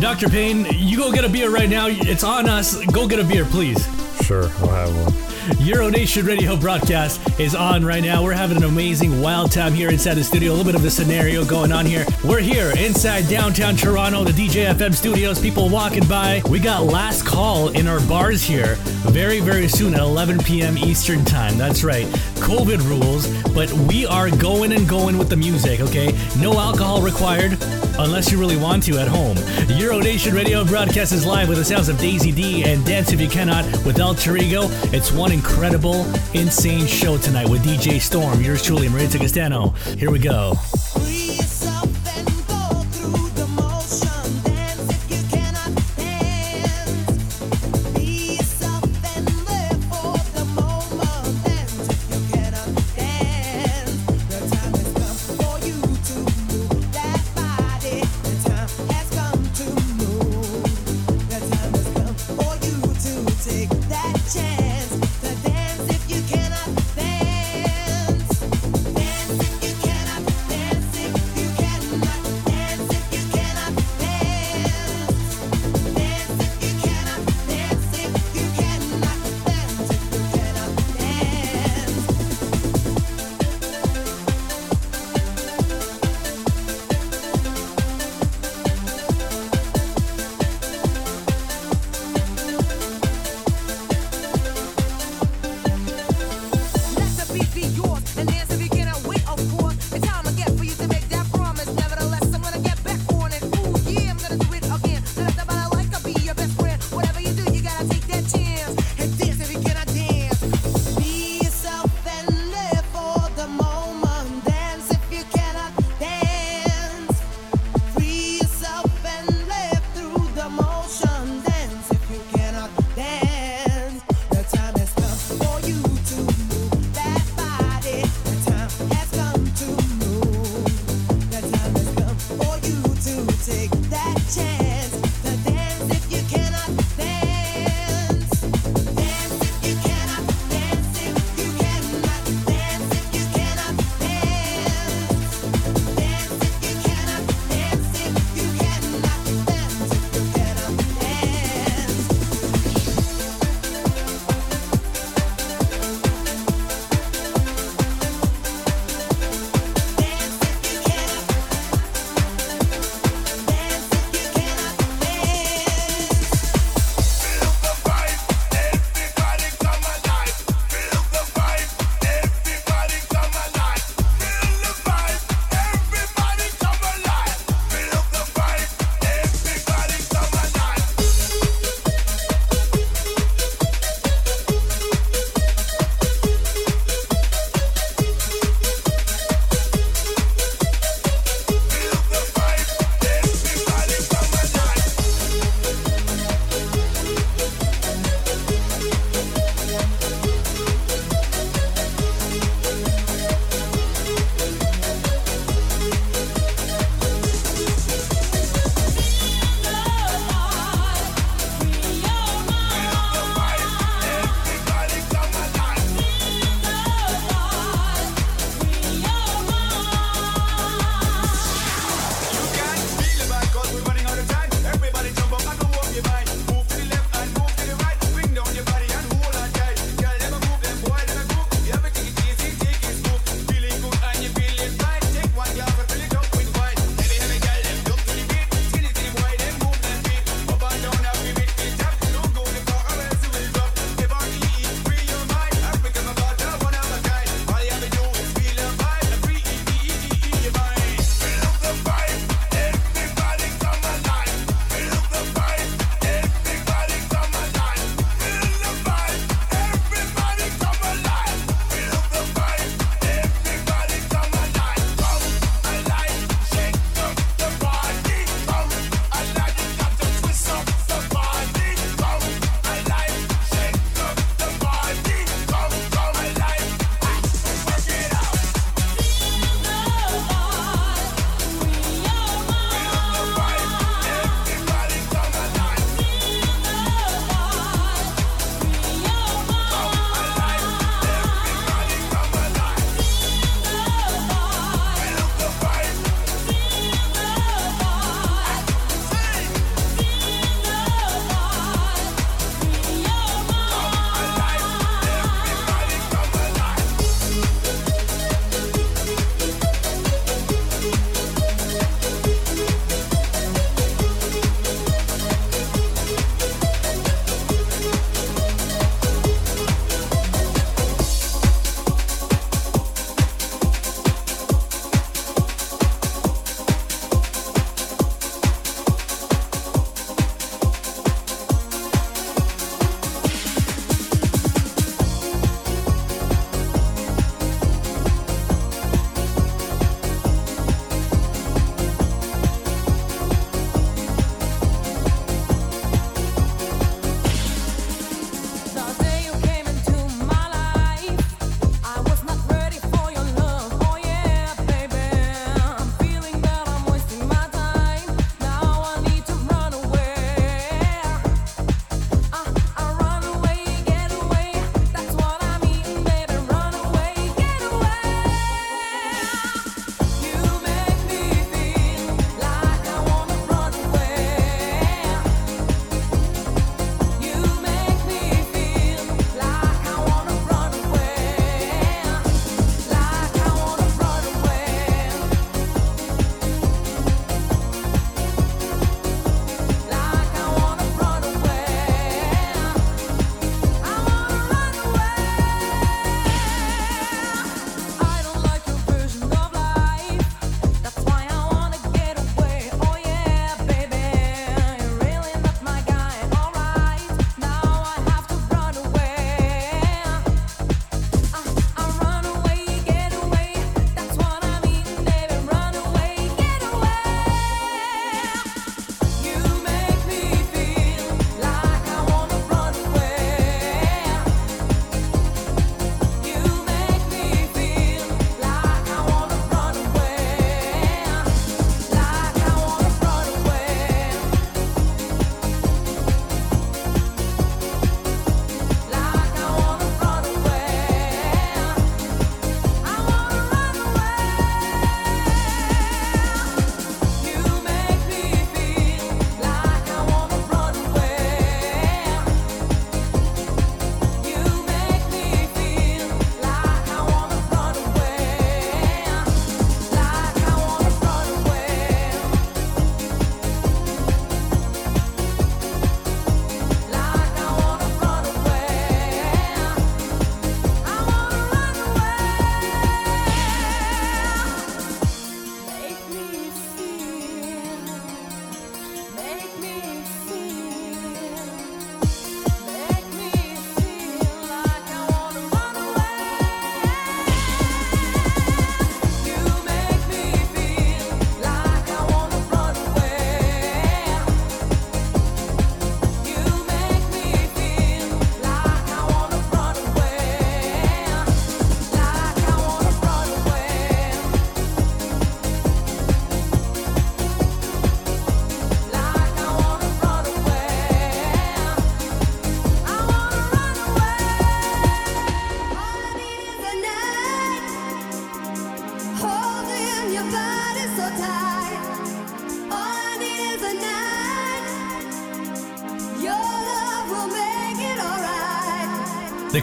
Dr. 0.00 0.28
Payne, 0.28 0.66
you 0.72 0.98
go 0.98 1.10
get 1.10 1.24
a 1.24 1.28
beer 1.28 1.50
right 1.50 1.68
now. 1.68 1.86
It's 1.88 2.24
on 2.24 2.48
us. 2.48 2.84
Go 2.86 3.08
get 3.08 3.20
a 3.20 3.24
beer, 3.24 3.44
please. 3.44 3.86
Sure, 4.22 4.44
I'll 4.60 4.68
have 4.68 5.04
one. 5.04 5.14
Euro 5.60 5.88
Nation 5.88 6.26
radio 6.26 6.54
broadcast 6.56 7.40
is 7.40 7.54
on 7.54 7.82
right 7.82 8.04
now. 8.04 8.22
We're 8.22 8.34
having 8.34 8.58
an 8.58 8.64
amazing 8.64 9.22
wild 9.22 9.50
time 9.50 9.72
here 9.72 9.88
inside 9.88 10.14
the 10.14 10.24
studio. 10.24 10.52
A 10.52 10.54
little 10.54 10.70
bit 10.70 10.74
of 10.74 10.84
a 10.84 10.90
scenario 10.90 11.42
going 11.42 11.72
on 11.72 11.86
here. 11.86 12.04
We're 12.22 12.40
here 12.40 12.74
inside 12.76 13.28
downtown 13.28 13.76
Toronto, 13.76 14.24
the 14.24 14.32
DJ 14.32 14.70
FM 14.74 14.94
studios. 14.94 15.40
People 15.40 15.70
walking 15.70 16.06
by. 16.06 16.42
We 16.50 16.58
got 16.58 16.84
last 16.84 17.24
call 17.24 17.70
in 17.70 17.88
our 17.88 18.00
bars 18.00 18.42
here 18.42 18.76
very, 19.18 19.40
very 19.40 19.66
soon 19.66 19.94
at 19.94 20.00
11 20.00 20.38
p.m. 20.44 20.78
Eastern 20.78 21.24
time. 21.24 21.58
That's 21.58 21.82
right. 21.82 22.06
COVID 22.36 22.88
rules, 22.88 23.26
but 23.52 23.68
we 23.72 24.06
are 24.06 24.30
going 24.30 24.70
and 24.70 24.88
going 24.88 25.18
with 25.18 25.28
the 25.28 25.36
music, 25.36 25.80
okay? 25.80 26.16
No 26.38 26.52
alcohol 26.56 27.02
required 27.02 27.58
unless 27.98 28.30
you 28.30 28.38
really 28.38 28.56
want 28.56 28.84
to 28.84 28.96
at 28.96 29.08
home. 29.08 29.36
Euro 29.76 29.98
Nation 29.98 30.32
radio 30.36 30.64
broadcast 30.64 31.10
is 31.10 31.26
live 31.26 31.48
with 31.48 31.58
the 31.58 31.64
sounds 31.64 31.88
of 31.88 31.98
Daisy 31.98 32.30
D 32.30 32.62
and 32.62 32.86
Dance 32.86 33.12
If 33.12 33.20
You 33.20 33.28
Cannot 33.28 33.64
with 33.84 33.98
El 33.98 34.14
Chirigo. 34.14 34.70
It's 34.94 35.10
one 35.10 35.32
incredible, 35.32 36.04
insane 36.32 36.86
show 36.86 37.18
tonight 37.18 37.48
with 37.48 37.64
DJ 37.64 38.00
Storm. 38.00 38.40
Yours 38.40 38.62
truly, 38.62 38.88
Maritza 38.88 39.18
Castano. 39.18 39.70
Here 39.96 40.12
we 40.12 40.20
go. 40.20 40.54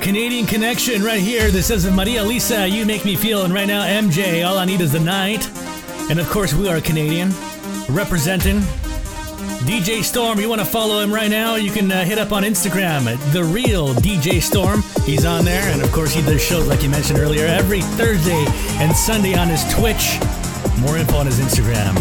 Canadian 0.05 0.45
connection 0.45 1.03
right 1.03 1.19
here. 1.19 1.49
This 1.49 1.65
says 1.65 1.89
Maria 1.89 2.23
Lisa, 2.23 2.67
you 2.67 2.85
make 2.85 3.05
me 3.05 3.15
feel. 3.15 3.43
And 3.43 3.51
right 3.51 3.67
now, 3.67 3.81
MJ, 3.81 4.47
all 4.47 4.59
I 4.59 4.63
need 4.63 4.79
is 4.79 4.91
the 4.91 4.99
night. 4.99 5.49
And 6.11 6.19
of 6.19 6.29
course, 6.29 6.53
we 6.53 6.69
are 6.69 6.79
Canadian, 6.79 7.31
representing. 7.89 8.59
DJ 9.65 10.03
Storm, 10.03 10.39
you 10.39 10.47
want 10.47 10.61
to 10.61 10.65
follow 10.65 10.99
him 10.99 11.11
right 11.11 11.31
now? 11.31 11.55
You 11.55 11.71
can 11.71 11.91
uh, 11.91 12.05
hit 12.05 12.19
up 12.19 12.31
on 12.31 12.43
Instagram 12.43 13.11
at 13.11 13.17
the 13.33 13.43
real 13.43 13.95
DJ 13.95 14.43
Storm. 14.43 14.83
He's 15.05 15.25
on 15.25 15.43
there, 15.43 15.67
and 15.73 15.81
of 15.81 15.91
course 15.91 16.13
he 16.13 16.21
does 16.21 16.39
shows 16.39 16.67
like 16.67 16.83
you 16.83 16.89
mentioned 16.89 17.17
earlier 17.17 17.47
every 17.47 17.81
Thursday 17.81 18.45
and 18.77 18.95
Sunday 18.95 19.33
on 19.33 19.47
his 19.47 19.63
Twitch. 19.73 20.19
More 20.81 20.97
info 20.99 21.17
on 21.17 21.25
his 21.25 21.39
Instagram. 21.39 21.95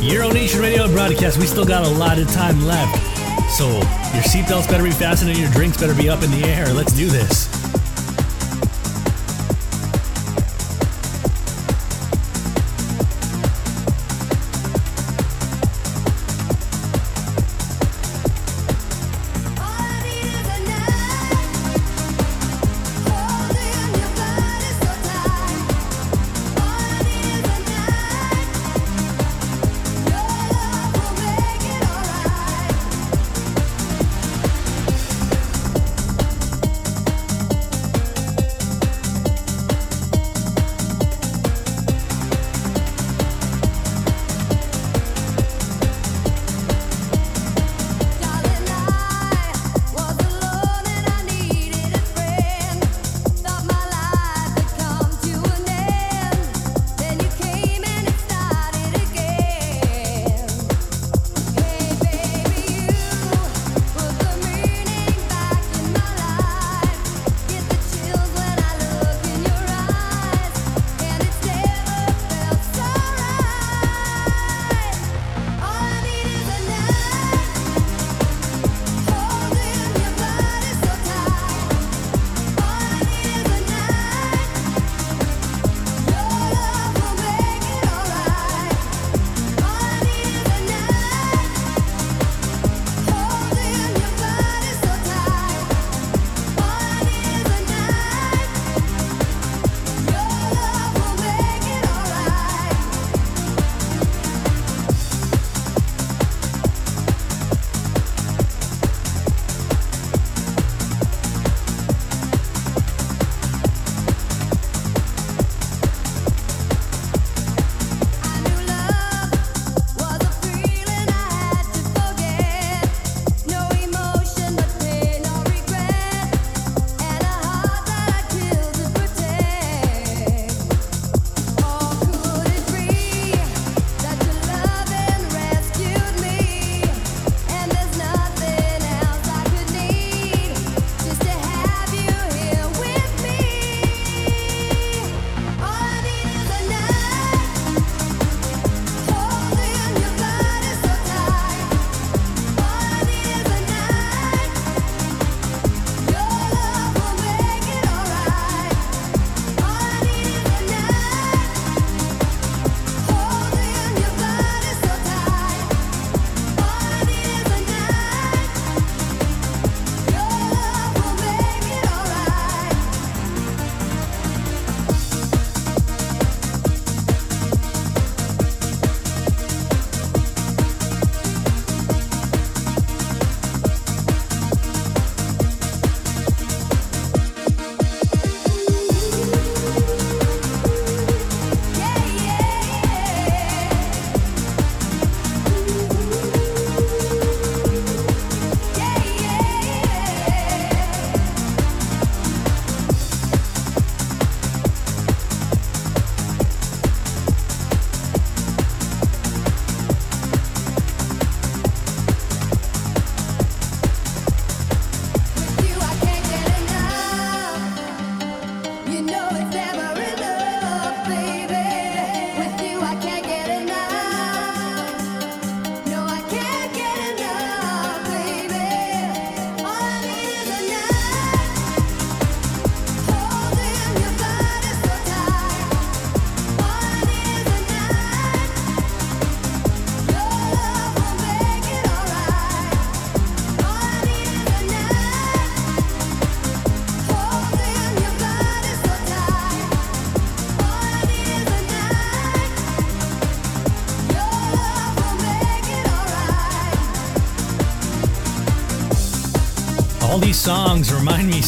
Euro 0.00 0.30
Nation 0.30 0.60
Radio 0.60 0.88
broadcast. 0.88 1.36
We 1.36 1.44
still 1.44 1.66
got 1.66 1.84
a 1.84 1.90
lot 1.90 2.18
of 2.18 2.30
time 2.32 2.64
left, 2.64 3.11
so 3.52 3.68
your 3.68 4.24
seatbelts 4.24 4.66
better 4.68 4.82
be 4.82 4.90
fastened 4.90 5.30
and 5.30 5.38
your 5.38 5.50
drinks 5.50 5.76
better 5.76 5.94
be 5.94 6.08
up 6.08 6.22
in 6.22 6.30
the 6.30 6.44
air. 6.44 6.72
Let's 6.72 6.92
do 6.92 7.08
this. 7.08 7.51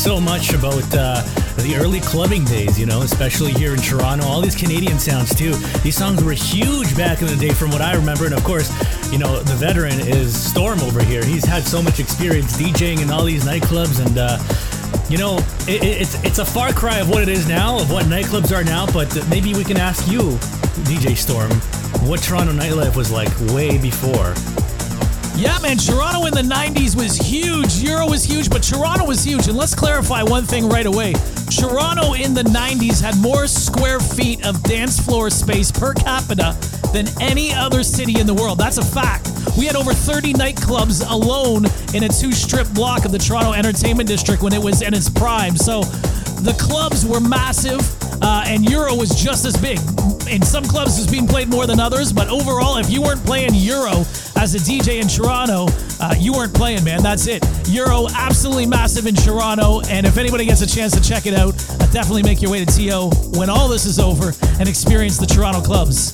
so 0.04 0.20
much 0.20 0.52
about 0.52 0.84
uh, 0.94 1.22
the 1.62 1.76
early 1.80 1.98
clubbing 1.98 2.44
days, 2.44 2.78
you 2.78 2.84
know, 2.84 3.00
especially 3.00 3.52
here 3.52 3.72
in 3.72 3.80
Toronto. 3.80 4.26
All 4.26 4.42
these 4.42 4.54
Canadian 4.54 4.98
sounds, 4.98 5.34
too. 5.34 5.54
These 5.82 5.96
songs 5.96 6.22
were 6.22 6.32
huge 6.32 6.94
back 6.94 7.22
in 7.22 7.26
the 7.26 7.36
day, 7.36 7.54
from 7.54 7.70
what 7.70 7.80
I 7.80 7.94
remember. 7.94 8.26
And 8.26 8.34
of 8.34 8.44
course, 8.44 8.68
you 9.10 9.16
know, 9.16 9.40
the 9.40 9.54
veteran 9.54 9.98
is 9.98 10.38
Storm 10.38 10.78
over 10.80 11.02
here. 11.02 11.24
He's 11.24 11.46
had 11.46 11.62
so 11.62 11.82
much 11.82 12.00
experience 12.00 12.54
DJing 12.58 13.00
in 13.00 13.10
all 13.10 13.24
these 13.24 13.46
nightclubs 13.46 14.04
and, 14.04 14.18
uh, 14.18 14.38
you 15.08 15.16
know, 15.16 15.38
it, 15.66 15.82
it's 15.82 16.22
it's 16.22 16.38
a 16.38 16.44
far 16.44 16.74
cry 16.74 16.98
of 16.98 17.08
what 17.08 17.22
it 17.22 17.30
is 17.30 17.48
now, 17.48 17.80
of 17.80 17.90
what 17.90 18.04
nightclubs 18.04 18.54
are 18.54 18.62
now. 18.62 18.84
But 18.84 19.08
maybe 19.30 19.54
we 19.54 19.64
can 19.64 19.78
ask 19.78 20.06
you, 20.06 20.20
DJ 20.84 21.16
Storm, 21.16 21.50
what 22.06 22.22
Toronto 22.22 22.52
nightlife 22.52 22.94
was 22.94 23.10
like 23.10 23.32
way 23.54 23.78
before 23.78 24.34
yeah, 25.36 25.58
man, 25.60 25.78
Toronto 25.78 26.26
in 26.26 26.32
the 26.34 26.42
90s 26.42 26.96
was 26.96 27.16
huge. 27.16 27.76
Euro 27.82 28.08
was 28.08 28.24
huge, 28.24 28.48
but 28.48 28.62
Toronto 28.62 29.04
was 29.04 29.24
huge. 29.24 29.48
And 29.48 29.56
let's 29.56 29.74
clarify 29.74 30.22
one 30.22 30.44
thing 30.44 30.68
right 30.68 30.86
away 30.86 31.14
Toronto 31.50 32.14
in 32.14 32.34
the 32.34 32.42
90s 32.42 33.00
had 33.00 33.16
more 33.18 33.46
square 33.46 34.00
feet 34.00 34.44
of 34.46 34.62
dance 34.62 34.98
floor 34.98 35.30
space 35.30 35.70
per 35.70 35.92
capita 35.94 36.56
than 36.92 37.06
any 37.20 37.52
other 37.52 37.82
city 37.82 38.18
in 38.18 38.26
the 38.26 38.34
world. 38.34 38.58
That's 38.58 38.78
a 38.78 38.84
fact. 38.84 39.30
We 39.56 39.66
had 39.66 39.76
over 39.76 39.92
30 39.92 40.34
nightclubs 40.34 41.08
alone 41.08 41.66
in 41.94 42.04
a 42.04 42.08
two 42.08 42.32
strip 42.32 42.68
block 42.72 43.04
of 43.04 43.12
the 43.12 43.18
Toronto 43.18 43.52
Entertainment 43.52 44.08
District 44.08 44.42
when 44.42 44.52
it 44.52 44.62
was 44.62 44.82
in 44.82 44.94
its 44.94 45.08
prime. 45.08 45.56
So 45.56 45.82
the 46.42 46.56
clubs 46.58 47.06
were 47.06 47.20
massive. 47.20 47.80
Uh, 48.22 48.44
and 48.46 48.68
Euro 48.70 48.94
was 48.94 49.10
just 49.10 49.44
as 49.44 49.56
big. 49.56 49.78
In 50.30 50.40
some 50.42 50.64
clubs, 50.64 50.98
it's 50.98 51.10
being 51.10 51.26
played 51.26 51.48
more 51.48 51.66
than 51.66 51.78
others, 51.78 52.12
but 52.12 52.28
overall, 52.28 52.78
if 52.78 52.88
you 52.88 53.02
weren't 53.02 53.22
playing 53.24 53.54
Euro, 53.54 54.04
as 54.44 54.54
a 54.54 54.58
DJ 54.58 55.00
in 55.00 55.08
Toronto, 55.08 55.66
uh, 56.00 56.14
you 56.18 56.30
weren't 56.30 56.52
playing, 56.52 56.84
man. 56.84 57.02
That's 57.02 57.26
it. 57.26 57.42
Euro 57.68 58.06
absolutely 58.14 58.66
massive 58.66 59.06
in 59.06 59.14
Toronto. 59.14 59.80
And 59.88 60.06
if 60.06 60.18
anybody 60.18 60.44
gets 60.44 60.60
a 60.60 60.66
chance 60.66 60.92
to 60.92 61.00
check 61.00 61.24
it 61.24 61.32
out, 61.32 61.54
uh, 61.80 61.86
definitely 61.86 62.24
make 62.24 62.42
your 62.42 62.50
way 62.50 62.62
to 62.62 62.66
TO 62.66 63.08
when 63.38 63.48
all 63.48 63.68
this 63.68 63.86
is 63.86 63.98
over 63.98 64.32
and 64.60 64.68
experience 64.68 65.16
the 65.16 65.24
Toronto 65.24 65.62
clubs. 65.62 66.12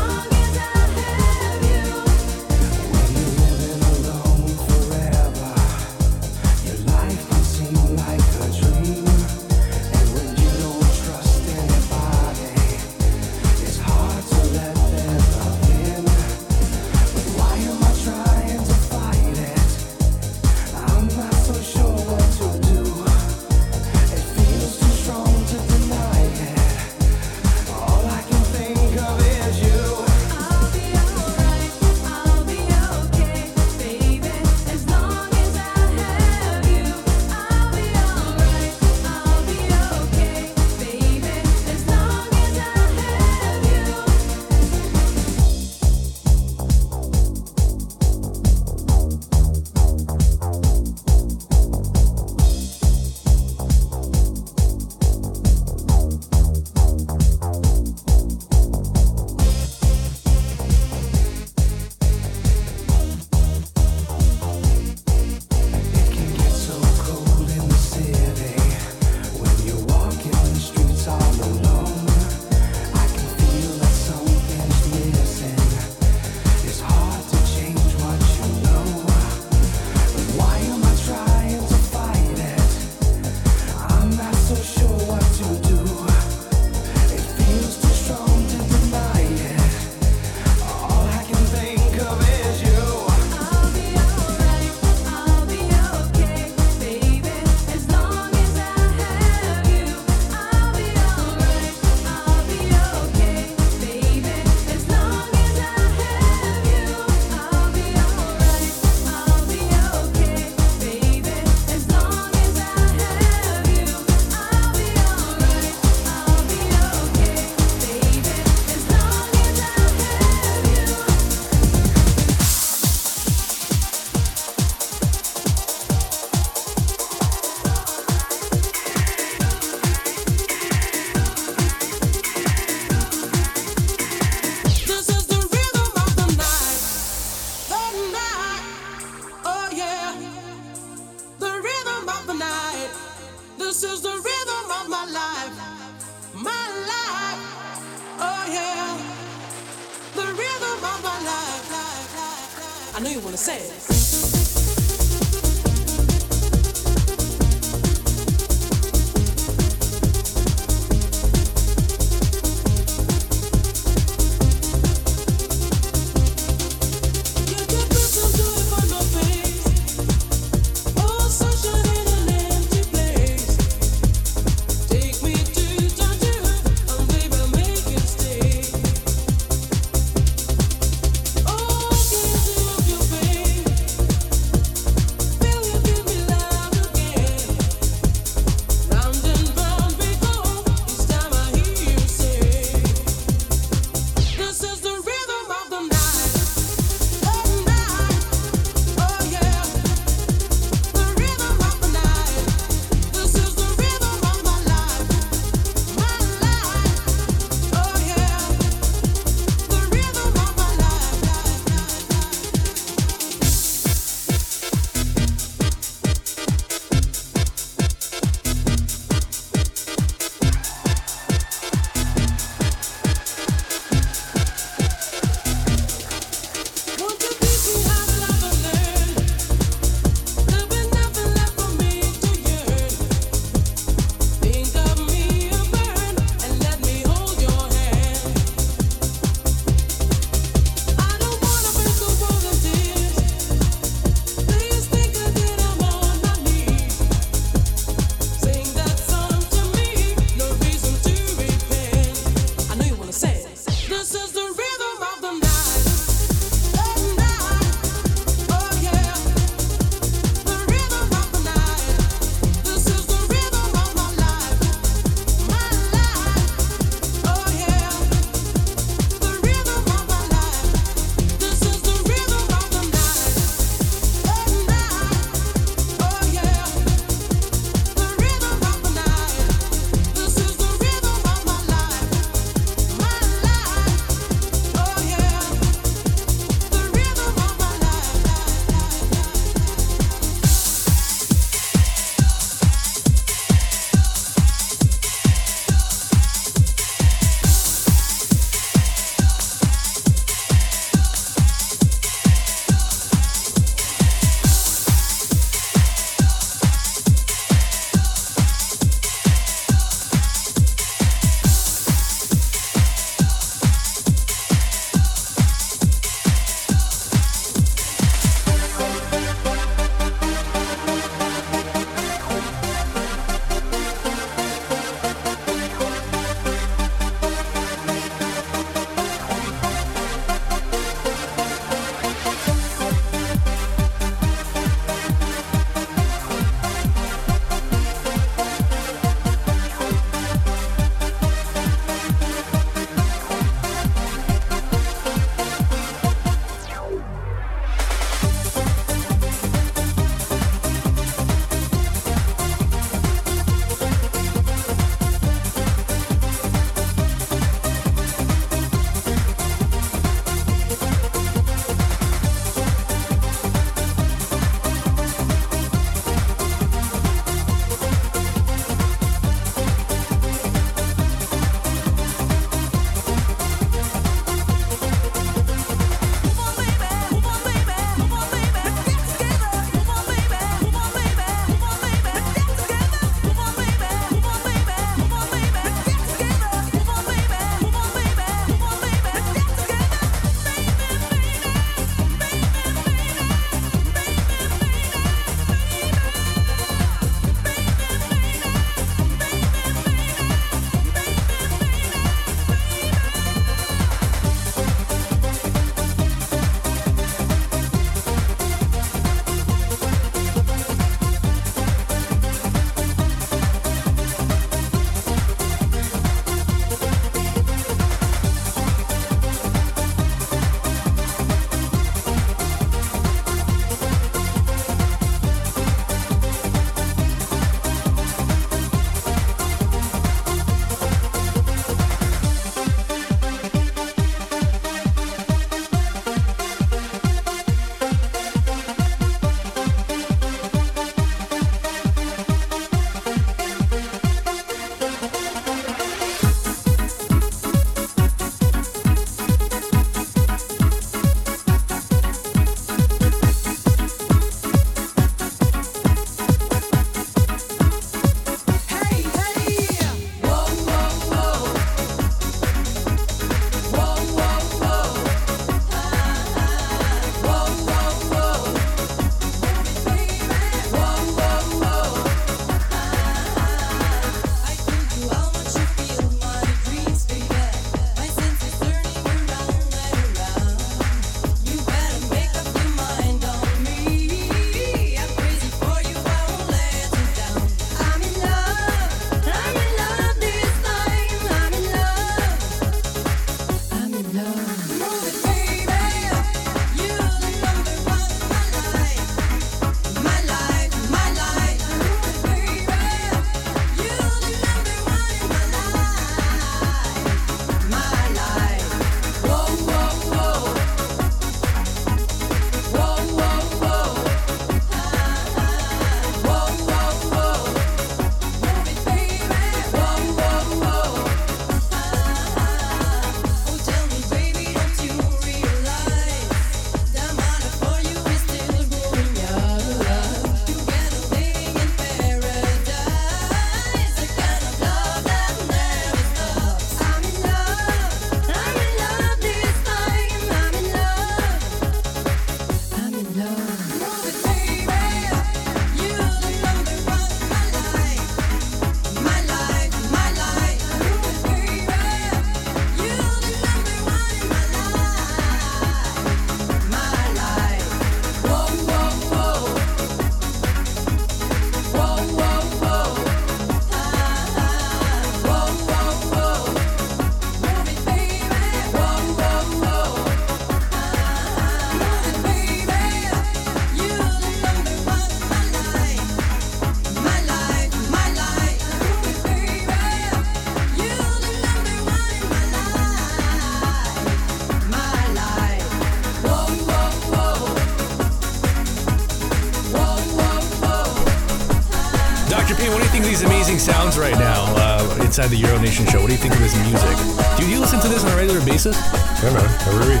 Inside 595.12 595.28
the 595.28 595.36
Euro 595.36 595.58
Nation 595.58 595.84
show. 595.84 596.00
What 596.00 596.06
do 596.06 596.14
you 596.14 596.18
think 596.18 596.32
of 596.32 596.40
this 596.40 596.56
music? 596.56 596.96
Do 597.36 597.46
you 597.46 597.60
listen 597.60 597.78
to 597.80 597.88
this 597.88 598.02
on 598.02 598.12
a 598.12 598.16
regular 598.16 598.42
basis? 598.46 598.74
Yeah, 599.22 599.34
man. 599.34 599.44
Every 599.68 599.92
week. 599.92 600.00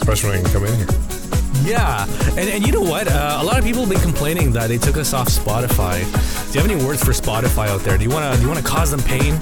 Especially 0.00 0.30
when 0.30 0.38
I 0.38 0.42
can 0.42 0.52
come 0.52 0.64
in 0.64 0.74
here. 0.74 0.86
Yeah, 1.68 2.06
and, 2.40 2.48
and 2.48 2.66
you 2.66 2.72
know 2.72 2.80
what? 2.80 3.08
Uh, 3.08 3.36
a 3.42 3.44
lot 3.44 3.58
of 3.58 3.64
people 3.64 3.82
have 3.82 3.90
been 3.90 4.00
complaining 4.00 4.52
that 4.52 4.68
they 4.68 4.78
took 4.78 4.96
us 4.96 5.12
off 5.12 5.28
Spotify. 5.28 6.00
Do 6.50 6.52
you 6.54 6.62
have 6.62 6.70
any 6.70 6.82
words 6.82 7.04
for 7.04 7.10
Spotify 7.10 7.68
out 7.68 7.82
there? 7.82 7.98
Do 7.98 8.04
you 8.04 8.08
wanna 8.08 8.34
do 8.36 8.42
you 8.42 8.48
wanna 8.48 8.62
cause 8.62 8.90
them 8.90 9.00
pain? 9.00 9.34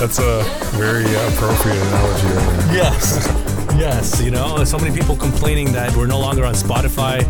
That's 0.00 0.18
a 0.18 0.42
very 0.72 1.04
uh, 1.04 1.28
appropriate 1.34 1.76
analogy 1.76 2.28
right. 2.28 2.74
Yes. 2.74 3.46
Yes, 3.80 4.20
you 4.20 4.30
know, 4.30 4.62
so 4.64 4.78
many 4.78 4.94
people 4.94 5.16
complaining 5.16 5.72
that 5.72 5.96
we're 5.96 6.06
no 6.06 6.18
longer 6.18 6.44
on 6.44 6.52
Spotify, 6.52 7.22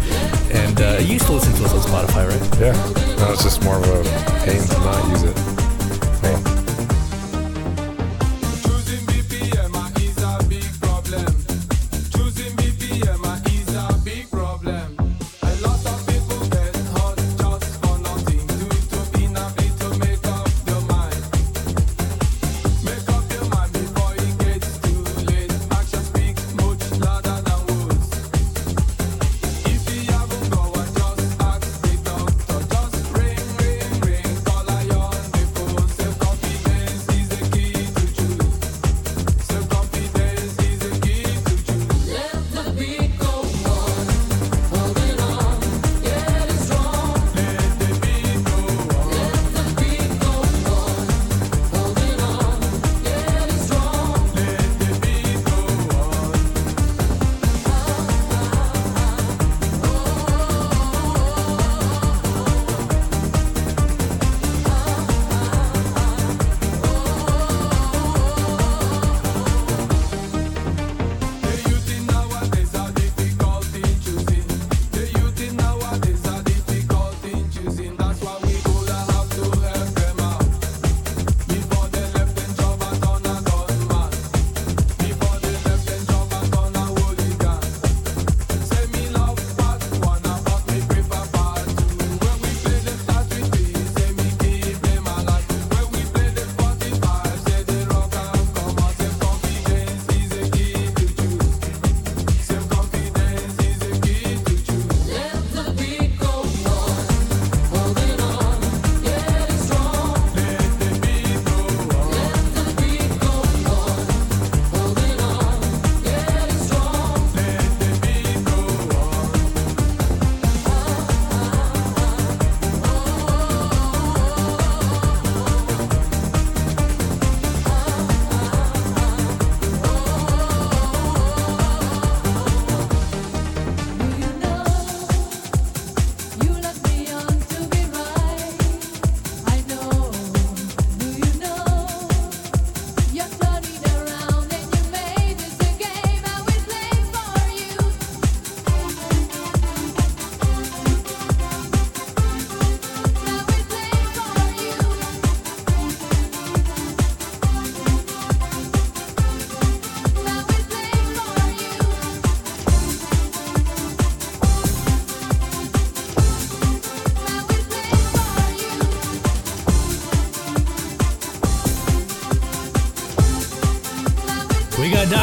and 0.52 0.80
uh, 0.80 0.96
you 0.98 1.12
used 1.12 1.26
to 1.26 1.32
listen 1.32 1.52
to 1.52 1.64
us 1.64 1.72
on 1.72 1.80
Spotify, 1.80 2.26
right? 2.28 2.58
Yeah. 2.58 2.72
No, 3.18 3.32
it's 3.32 3.44
just 3.44 3.62
more 3.62 3.76
of 3.76 3.84
a 3.84 4.39
pain 4.50 4.66
to 4.66 4.78
not 4.80 5.08
use 5.10 5.22
it. 5.22 5.49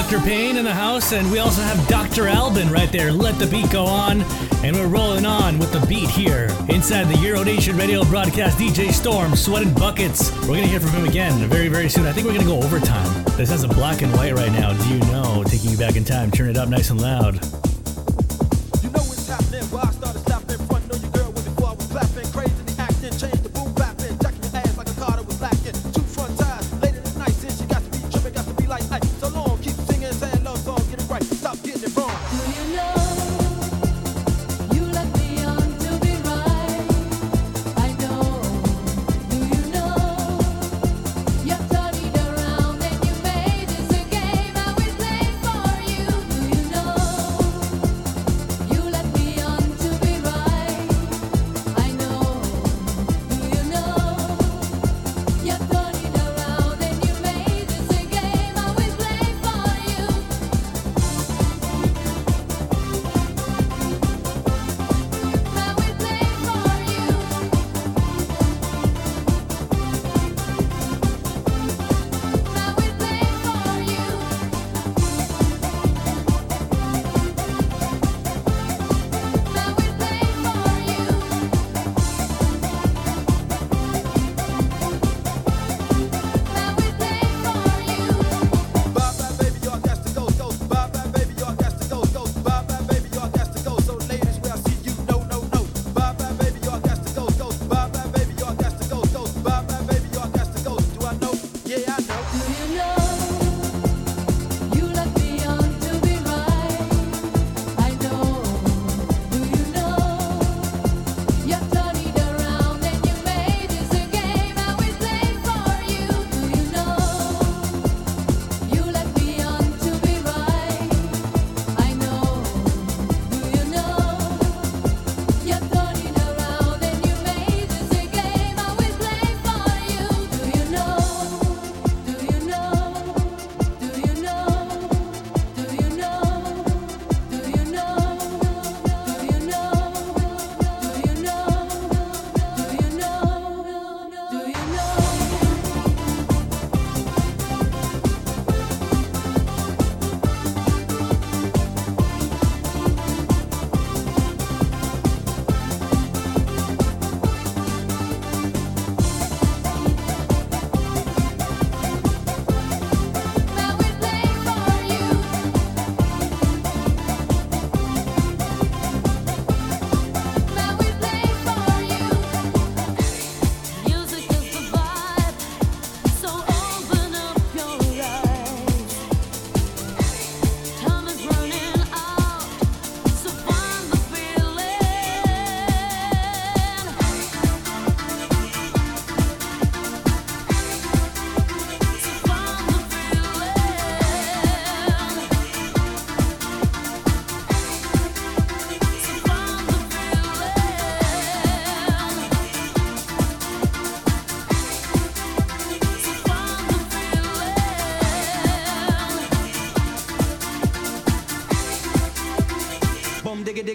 Dr. 0.10 0.24
Payne 0.24 0.56
in 0.56 0.64
the 0.64 0.74
house, 0.74 1.12
and 1.12 1.30
we 1.30 1.40
also 1.40 1.62
have 1.62 1.86
Dr. 1.90 2.30
Alban 2.30 2.70
right 2.70 2.90
there. 2.94 3.12
Let 3.12 3.38
the 3.40 3.46
beat 3.46 3.70
go 3.70 3.84
on, 3.84 4.22
and 4.64 4.74
we're 4.74 4.88
rolling 4.88 5.26
on 5.26 5.60
with 5.60 5.74
the 5.74 5.86
beat 5.86 6.10
here 6.10 6.48
inside 6.70 7.10
the 7.10 7.18
Euro 7.18 7.44
Nation 7.44 7.76
radio 7.76 8.06
broadcast. 8.06 8.58
DJ 8.58 8.94
Storm, 8.94 9.36
sweating 9.36 9.74
buckets. 9.74 10.32
We're 10.48 10.56
gonna 10.56 10.68
hear 10.68 10.80
from 10.80 10.92
him 10.92 11.06
again 11.10 11.34
very, 11.50 11.68
very 11.68 11.90
soon. 11.90 12.06
I 12.06 12.14
think 12.14 12.26
we're 12.26 12.38
gonna 12.38 12.46
go 12.46 12.56
overtime. 12.56 13.26
This 13.36 13.50
has 13.50 13.66
a 13.66 13.68
black 13.68 14.02
and 14.02 14.14
white 14.14 14.34
right 14.34 14.54
now. 14.54 14.72
Do 14.72 14.88
you 14.88 15.00
know? 15.12 15.44
Taking 15.46 15.72
you 15.72 15.78
back 15.78 15.98
in 15.98 16.06
time. 16.06 16.32
Turn 16.32 16.50
it 16.50 16.56
up 16.56 16.70
nice 16.70 16.90
and 16.90 17.02
loud. 17.02 17.57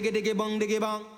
diggy 0.03 0.11
diggy 0.11 0.33
bong 0.35 0.59
diggy 0.59 0.79
bong. 0.79 1.12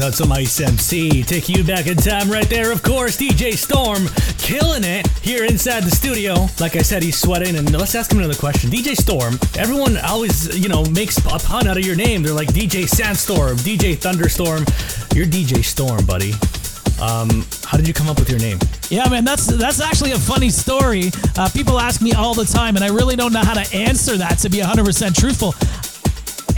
Without 0.00 0.14
some 0.14 0.32
Ice 0.32 0.58
MC. 0.58 1.22
Take 1.22 1.50
you 1.50 1.62
back 1.62 1.86
in 1.86 1.94
time 1.94 2.30
right 2.30 2.48
there, 2.48 2.72
of 2.72 2.82
course. 2.82 3.18
DJ 3.18 3.52
Storm 3.52 4.06
killing 4.38 4.82
it 4.82 5.06
here 5.20 5.44
inside 5.44 5.82
the 5.82 5.90
studio. 5.90 6.46
Like 6.58 6.74
I 6.74 6.80
said, 6.80 7.02
he's 7.02 7.20
sweating. 7.20 7.54
And 7.56 7.70
let's 7.70 7.94
ask 7.94 8.10
him 8.10 8.16
another 8.16 8.32
question. 8.32 8.70
DJ 8.70 8.96
Storm, 8.96 9.38
everyone 9.58 9.98
always, 9.98 10.58
you 10.58 10.70
know, 10.70 10.86
makes 10.86 11.18
a 11.18 11.38
pun 11.38 11.68
out 11.68 11.76
of 11.76 11.84
your 11.84 11.96
name. 11.96 12.22
They're 12.22 12.32
like 12.32 12.48
DJ 12.48 12.88
Sandstorm, 12.88 13.58
DJ 13.58 13.94
Thunderstorm. 13.94 14.64
You're 15.14 15.26
DJ 15.26 15.62
Storm, 15.62 16.06
buddy. 16.06 16.32
Um, 17.00 17.44
how 17.64 17.78
did 17.78 17.88
you 17.88 17.94
come 17.94 18.08
up 18.08 18.18
with 18.18 18.28
your 18.28 18.38
name? 18.38 18.58
Yeah, 18.90 19.08
man, 19.08 19.24
that's 19.24 19.46
that's 19.46 19.80
actually 19.80 20.12
a 20.12 20.18
funny 20.18 20.50
story. 20.50 21.10
Uh, 21.38 21.48
people 21.48 21.78
ask 21.78 22.02
me 22.02 22.12
all 22.12 22.34
the 22.34 22.44
time, 22.44 22.76
and 22.76 22.84
I 22.84 22.88
really 22.88 23.16
don't 23.16 23.32
know 23.32 23.40
how 23.40 23.54
to 23.54 23.76
answer 23.76 24.16
that. 24.18 24.38
To 24.40 24.50
be 24.50 24.58
100% 24.58 25.14
truthful, 25.14 25.54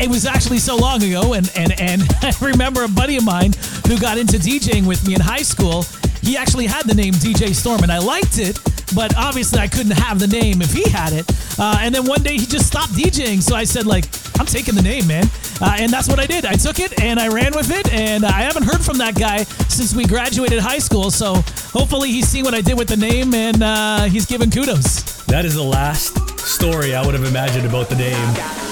it 0.03 0.09
was 0.09 0.27
actually 0.27 0.59
so 0.59 0.77
long 0.77 1.03
ago, 1.03 1.35
and 1.35 1.51
and 1.57 1.73
and 1.81 2.03
I 2.23 2.35
remember 2.41 2.83
a 2.85 2.89
buddy 2.89 3.17
of 3.17 3.25
mine 3.25 3.53
who 3.87 3.99
got 3.99 4.19
into 4.19 4.37
DJing 4.37 4.87
with 4.87 5.07
me 5.07 5.15
in 5.15 5.21
high 5.21 5.43
school. 5.43 5.85
He 6.23 6.37
actually 6.37 6.67
had 6.67 6.87
the 6.87 6.95
name 6.95 7.15
DJ 7.15 7.55
Storm, 7.55 7.83
and 7.83 7.91
I 7.91 7.99
liked 7.99 8.39
it, 8.39 8.59
but 8.95 9.17
obviously 9.17 9.59
I 9.59 9.67
couldn't 9.67 9.97
have 9.97 10.19
the 10.19 10.29
name 10.29 10.63
if 10.63 10.73
he 10.73 10.89
had 10.89 11.13
it. 11.13 11.27
Uh, 11.59 11.79
and 11.81 11.95
then 11.95 12.05
one 12.07 12.23
day 12.23 12.37
he 12.37 12.47
just 12.47 12.67
stopped 12.67 12.93
DJing, 12.93 13.43
so 13.43 13.57
I 13.57 13.65
said 13.65 13.87
like, 13.87 14.05
I'm 14.39 14.47
taking 14.47 14.75
the 14.75 14.83
name, 14.83 15.07
man. 15.09 15.27
Uh, 15.61 15.77
and 15.79 15.93
that's 15.93 16.09
what 16.09 16.21
I 16.21 16.27
did. 16.27 16.45
I 16.45 16.55
took 16.55 16.79
it 16.79 17.01
and 17.01 17.19
I 17.19 17.29
ran 17.29 17.53
with 17.55 17.71
it, 17.71 17.93
and 17.93 18.25
I 18.25 18.43
haven't 18.43 18.65
heard 18.65 18.81
from 18.81 18.99
that 18.99 19.17
guy 19.17 19.45
since 19.69 19.95
we 19.95 20.05
graduated 20.05 20.61
high 20.61 20.79
school. 20.79 21.11
So 21.11 21.35
hopefully 21.73 22.11
he's 22.11 22.29
seen 22.29 22.45
what 22.45 22.55
I 22.55 22.61
did 22.61 22.79
with 22.79 22.89
the 22.89 22.97
name 22.97 23.35
and 23.35 23.63
uh, 23.63 24.05
he's 24.05 24.27
given 24.27 24.51
kudos. 24.51 25.25
That 25.27 25.45
is 25.45 25.55
the 25.55 25.63
last 25.63 26.39
story 26.39 26.95
I 26.95 27.05
would 27.05 27.15
have 27.15 27.25
imagined 27.25 27.67
about 27.67 27.89
the 27.89 27.97
name. 27.97 28.72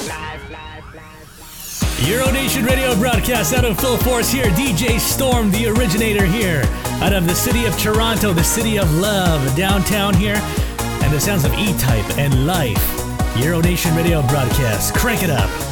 Euro 2.07 2.31
Nation 2.31 2.65
Radio 2.65 2.97
broadcast 2.97 3.53
out 3.53 3.65
of 3.65 3.79
full 3.79 3.99
force 3.99 4.31
here. 4.31 4.47
DJ 4.53 4.99
Storm, 4.99 5.51
the 5.51 5.67
originator 5.67 6.25
here, 6.25 6.63
out 7.03 7.13
of 7.13 7.27
the 7.27 7.35
city 7.35 7.67
of 7.67 7.79
Toronto, 7.79 8.33
the 8.33 8.43
city 8.43 8.79
of 8.79 8.91
love, 8.95 9.55
downtown 9.55 10.15
here, 10.15 10.41
and 10.81 11.13
the 11.13 11.21
sounds 11.21 11.45
of 11.45 11.53
E 11.55 11.77
Type 11.79 12.19
and 12.19 12.47
Life. 12.47 13.37
Euro 13.37 13.61
Nation 13.61 13.95
Radio 13.95 14.23
broadcast. 14.29 14.95
Crank 14.95 15.23
it 15.23 15.31
up. 15.31 15.70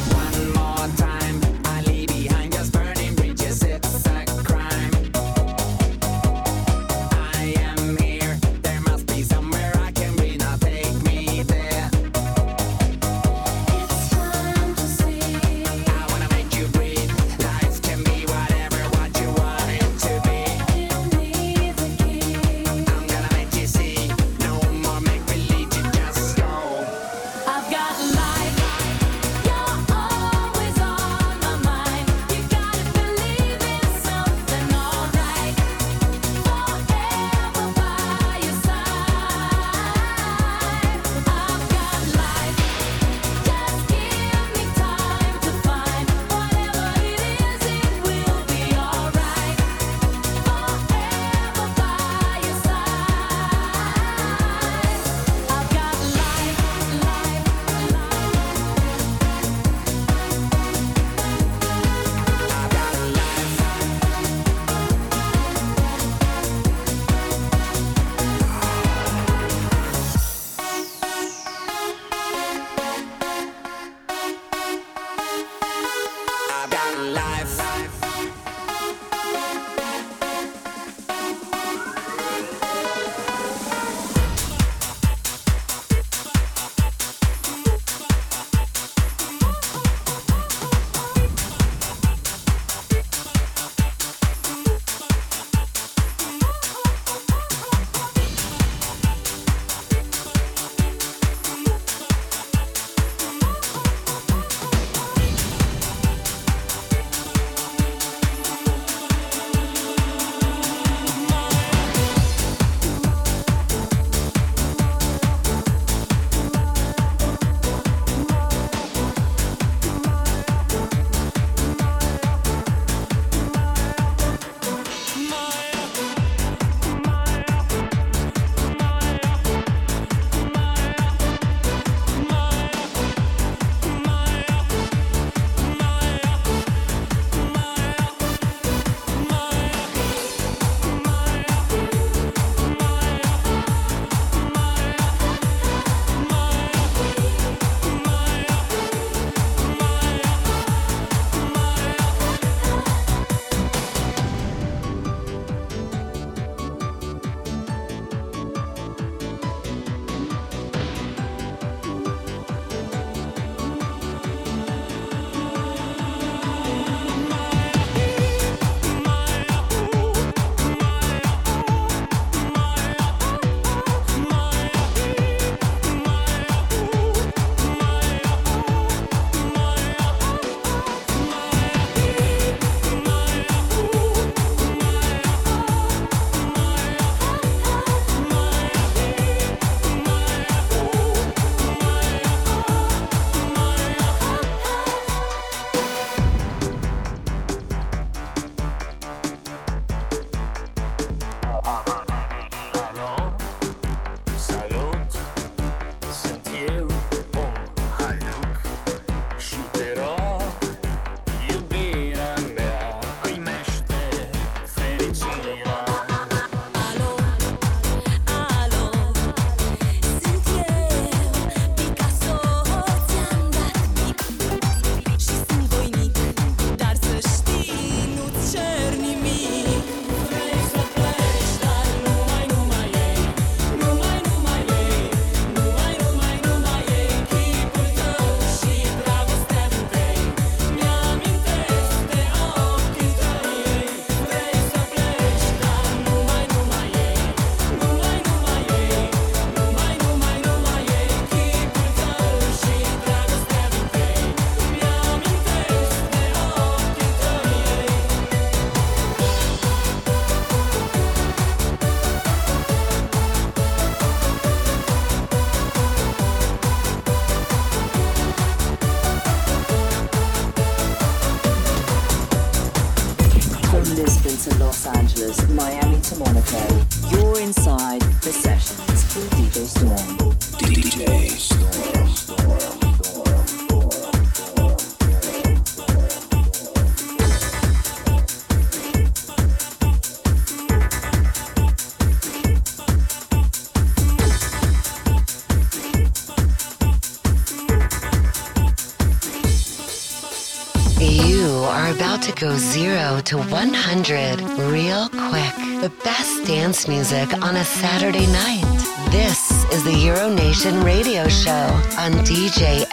To 302.21 302.31
go 302.33 302.55
zero 302.57 303.21
to 303.21 303.37
100 303.37 304.41
real 304.71 305.09
quick. 305.09 305.55
The 305.81 305.91
best 306.03 306.45
dance 306.45 306.87
music 306.87 307.33
on 307.41 307.55
a 307.55 307.63
Saturday 307.63 308.27
night. 308.27 308.63
This 309.11 309.51
is 309.71 309.83
the 309.83 309.91
Euronation 309.91 310.83
radio 310.83 311.27
show 311.27 311.51
on 311.97 312.11
DJFM.ca. 312.25 312.89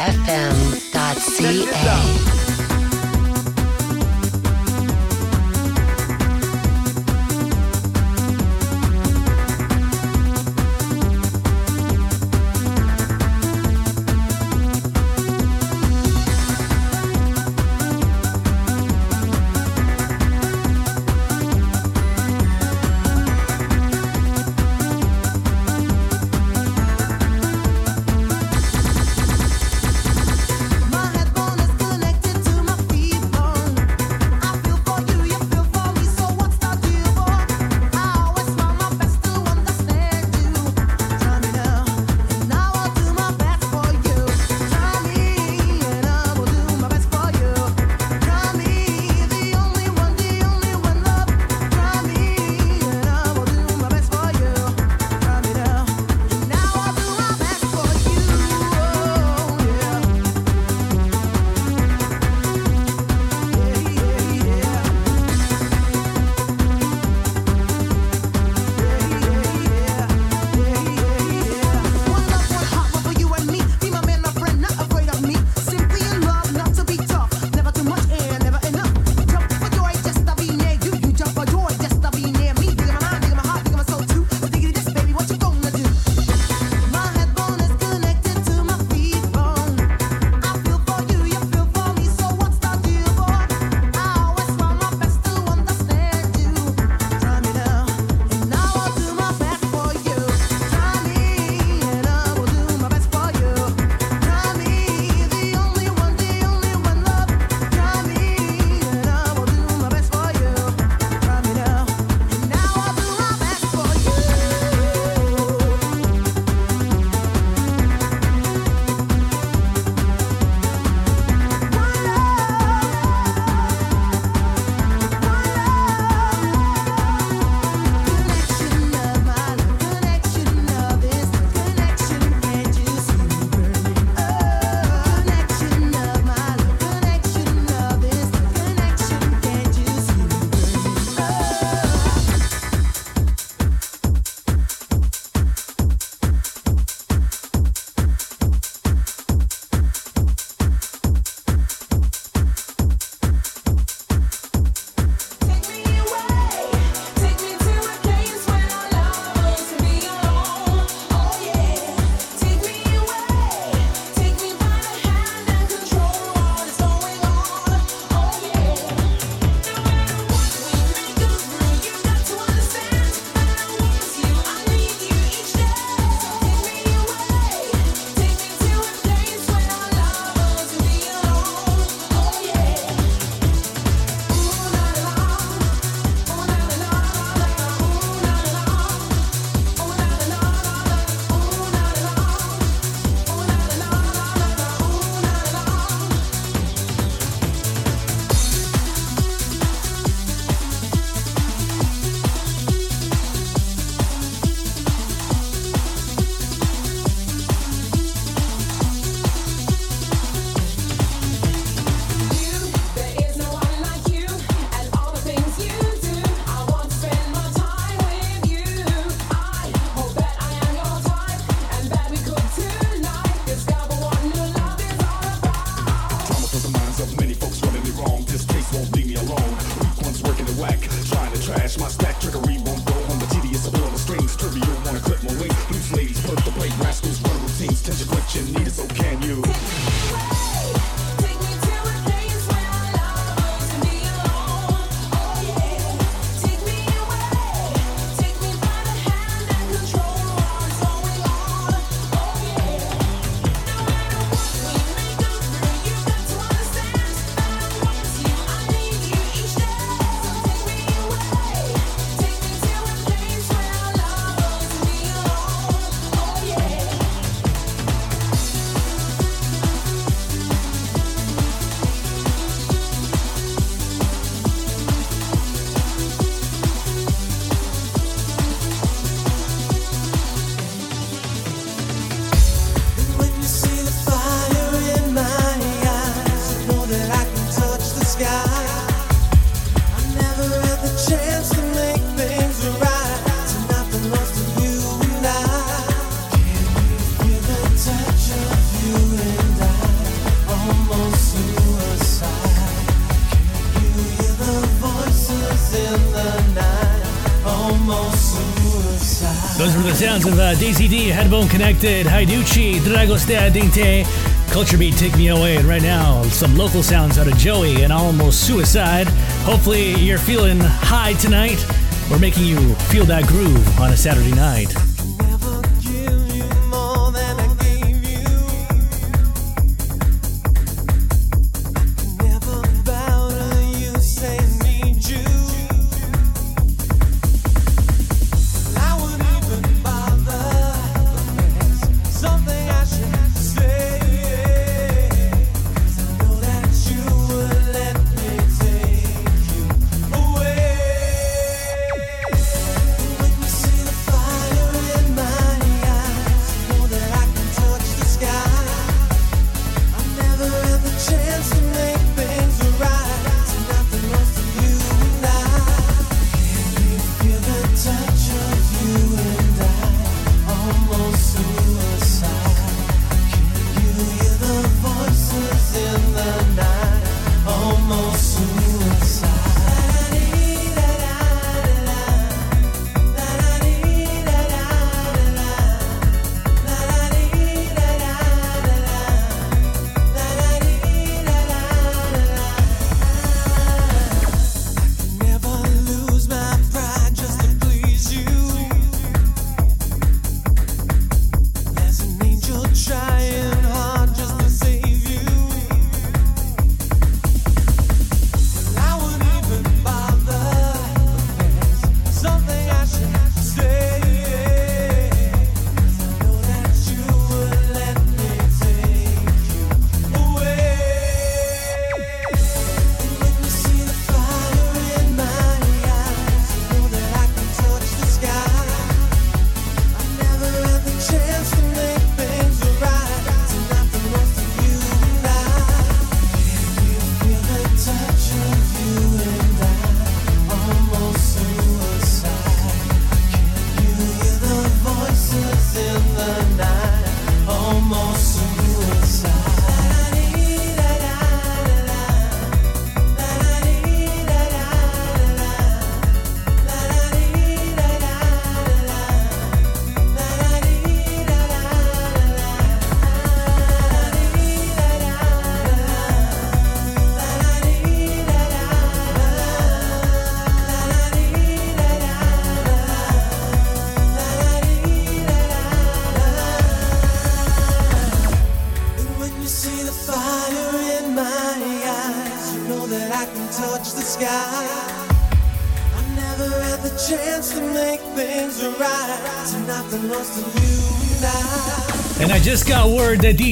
D.C.D. 310.58 311.08
Headbone 311.08 311.48
Connected, 311.48 312.06
Haiducii, 312.06 312.78
Dragostea 312.80 313.52
Din 313.52 313.70
Tei, 313.70 314.04
Culture 314.48 314.78
Beat 314.78 314.96
Take 314.96 315.16
Me 315.16 315.28
Away, 315.28 315.56
and 315.56 315.66
right 315.66 315.82
now, 315.82 316.22
some 316.24 316.56
local 316.56 316.82
sounds 316.82 317.18
out 317.18 317.26
of 317.26 317.36
Joey 317.36 317.82
and 317.82 317.92
Almost 317.92 318.46
Suicide. 318.46 319.06
Hopefully, 319.44 319.94
you're 319.96 320.18
feeling 320.18 320.58
high 320.60 321.14
tonight. 321.14 321.64
We're 322.10 322.18
making 322.18 322.44
you 322.44 322.74
feel 322.90 323.04
that 323.06 323.26
groove 323.26 323.80
on 323.80 323.92
a 323.92 323.96
Saturday 323.96 324.32
night. 324.32 324.85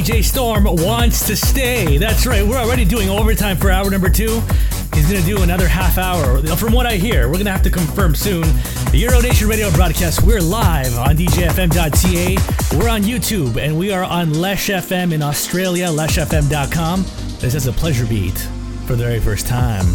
DJ 0.05 0.23
Storm 0.23 0.65
wants 0.65 1.26
to 1.26 1.34
stay. 1.34 1.97
That's 1.97 2.26
right, 2.26 2.47
we're 2.47 2.58
already 2.58 2.84
doing 2.84 3.08
overtime 3.08 3.57
for 3.57 3.70
hour 3.70 3.89
number 3.89 4.10
two. 4.10 4.42
He's 4.92 5.10
gonna 5.10 5.24
do 5.24 5.42
another 5.42 5.66
half 5.66 5.97
hour. 5.97 6.42
From 6.57 6.74
what 6.74 6.84
I 6.84 6.97
hear, 6.97 7.31
we're 7.31 7.39
gonna 7.39 7.50
have 7.50 7.62
to 7.62 7.70
confirm 7.70 8.15
soon. 8.15 8.42
The 8.91 8.99
Euro 8.99 9.23
Nation 9.23 9.49
Radio 9.49 9.70
broadcast, 9.70 10.20
we're 10.23 10.42
live 10.42 10.94
on 10.99 11.16
DJFM.ca, 11.16 12.36
we're 12.76 12.91
on 12.91 13.00
YouTube, 13.00 13.57
and 13.57 13.78
we 13.78 13.92
are 13.92 14.05
on 14.05 14.34
Lesh 14.34 14.68
FM 14.68 15.15
in 15.15 15.23
Australia, 15.23 15.86
leshfm.com. 15.86 17.07
This 17.39 17.55
is 17.55 17.66
a 17.66 17.73
pleasure 17.73 18.05
beat 18.05 18.36
for 18.84 18.97
the 18.97 19.05
very 19.05 19.20
first 19.20 19.47
time. 19.47 19.86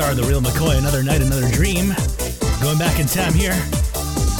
The 0.00 0.24
real 0.26 0.40
McCoy, 0.40 0.78
another 0.78 1.02
night, 1.02 1.20
another 1.20 1.48
dream. 1.52 1.94
Going 2.62 2.78
back 2.78 2.98
in 2.98 3.06
time 3.06 3.34
here. 3.34 3.52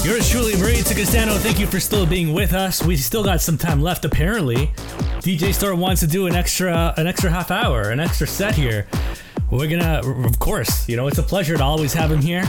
Yours 0.03 0.29
truly, 0.29 0.57
Maria 0.57 0.83
Castano. 0.83 1.35
Thank 1.35 1.61
you 1.61 1.67
for 1.67 1.79
still 1.79 2.07
being 2.07 2.33
with 2.33 2.55
us. 2.55 2.83
We 2.83 2.97
still 2.97 3.23
got 3.23 3.43
some 3.43 3.59
time 3.59 3.83
left, 3.83 4.07
apparently. 4.07 4.69
DJ 5.21 5.53
Star 5.53 5.75
wants 5.75 6.01
to 6.01 6.07
do 6.07 6.27
an 6.27 6.35
extra, 6.35 6.95
an 6.97 7.07
extra 7.07 7.31
half 7.31 7.51
hour, 7.51 7.91
an 7.91 8.01
extra 8.01 8.27
set 8.27 8.55
here. 8.55 8.89
We're 9.51 9.69
gonna, 9.69 10.01
of 10.27 10.39
course, 10.39 10.89
you 10.89 10.97
know, 10.97 11.07
it's 11.09 11.19
a 11.19 11.23
pleasure 11.23 11.57
to 11.59 11.63
always 11.63 11.93
have 11.93 12.11
him 12.11 12.23
here. 12.23 12.43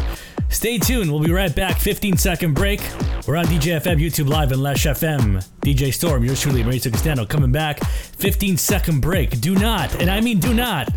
Stay 0.49 0.80
tuned. 0.80 1.11
We'll 1.11 1.22
be 1.22 1.31
right 1.31 1.53
back. 1.53 1.80
15 1.80 2.17
second 2.17 2.53
break. 2.53 2.80
We're 3.27 3.35
on 3.35 3.45
DJFM, 3.45 3.99
YouTube 3.99 4.30
Live, 4.30 4.51
and 4.51 4.64
Lesh 4.64 4.85
FM. 4.85 5.45
DJ 5.59 5.93
Storm, 5.93 6.23
yours 6.23 6.41
truly, 6.41 6.64
Maria 6.64 6.80
Castano, 6.80 7.25
coming 7.27 7.51
back. 7.51 7.83
15 7.83 8.57
second 8.57 9.01
break. 9.01 9.41
Do 9.41 9.53
not, 9.53 10.01
and 10.01 10.09
I 10.09 10.22
mean 10.22 10.40
do 10.40 10.53
not, 10.53 10.90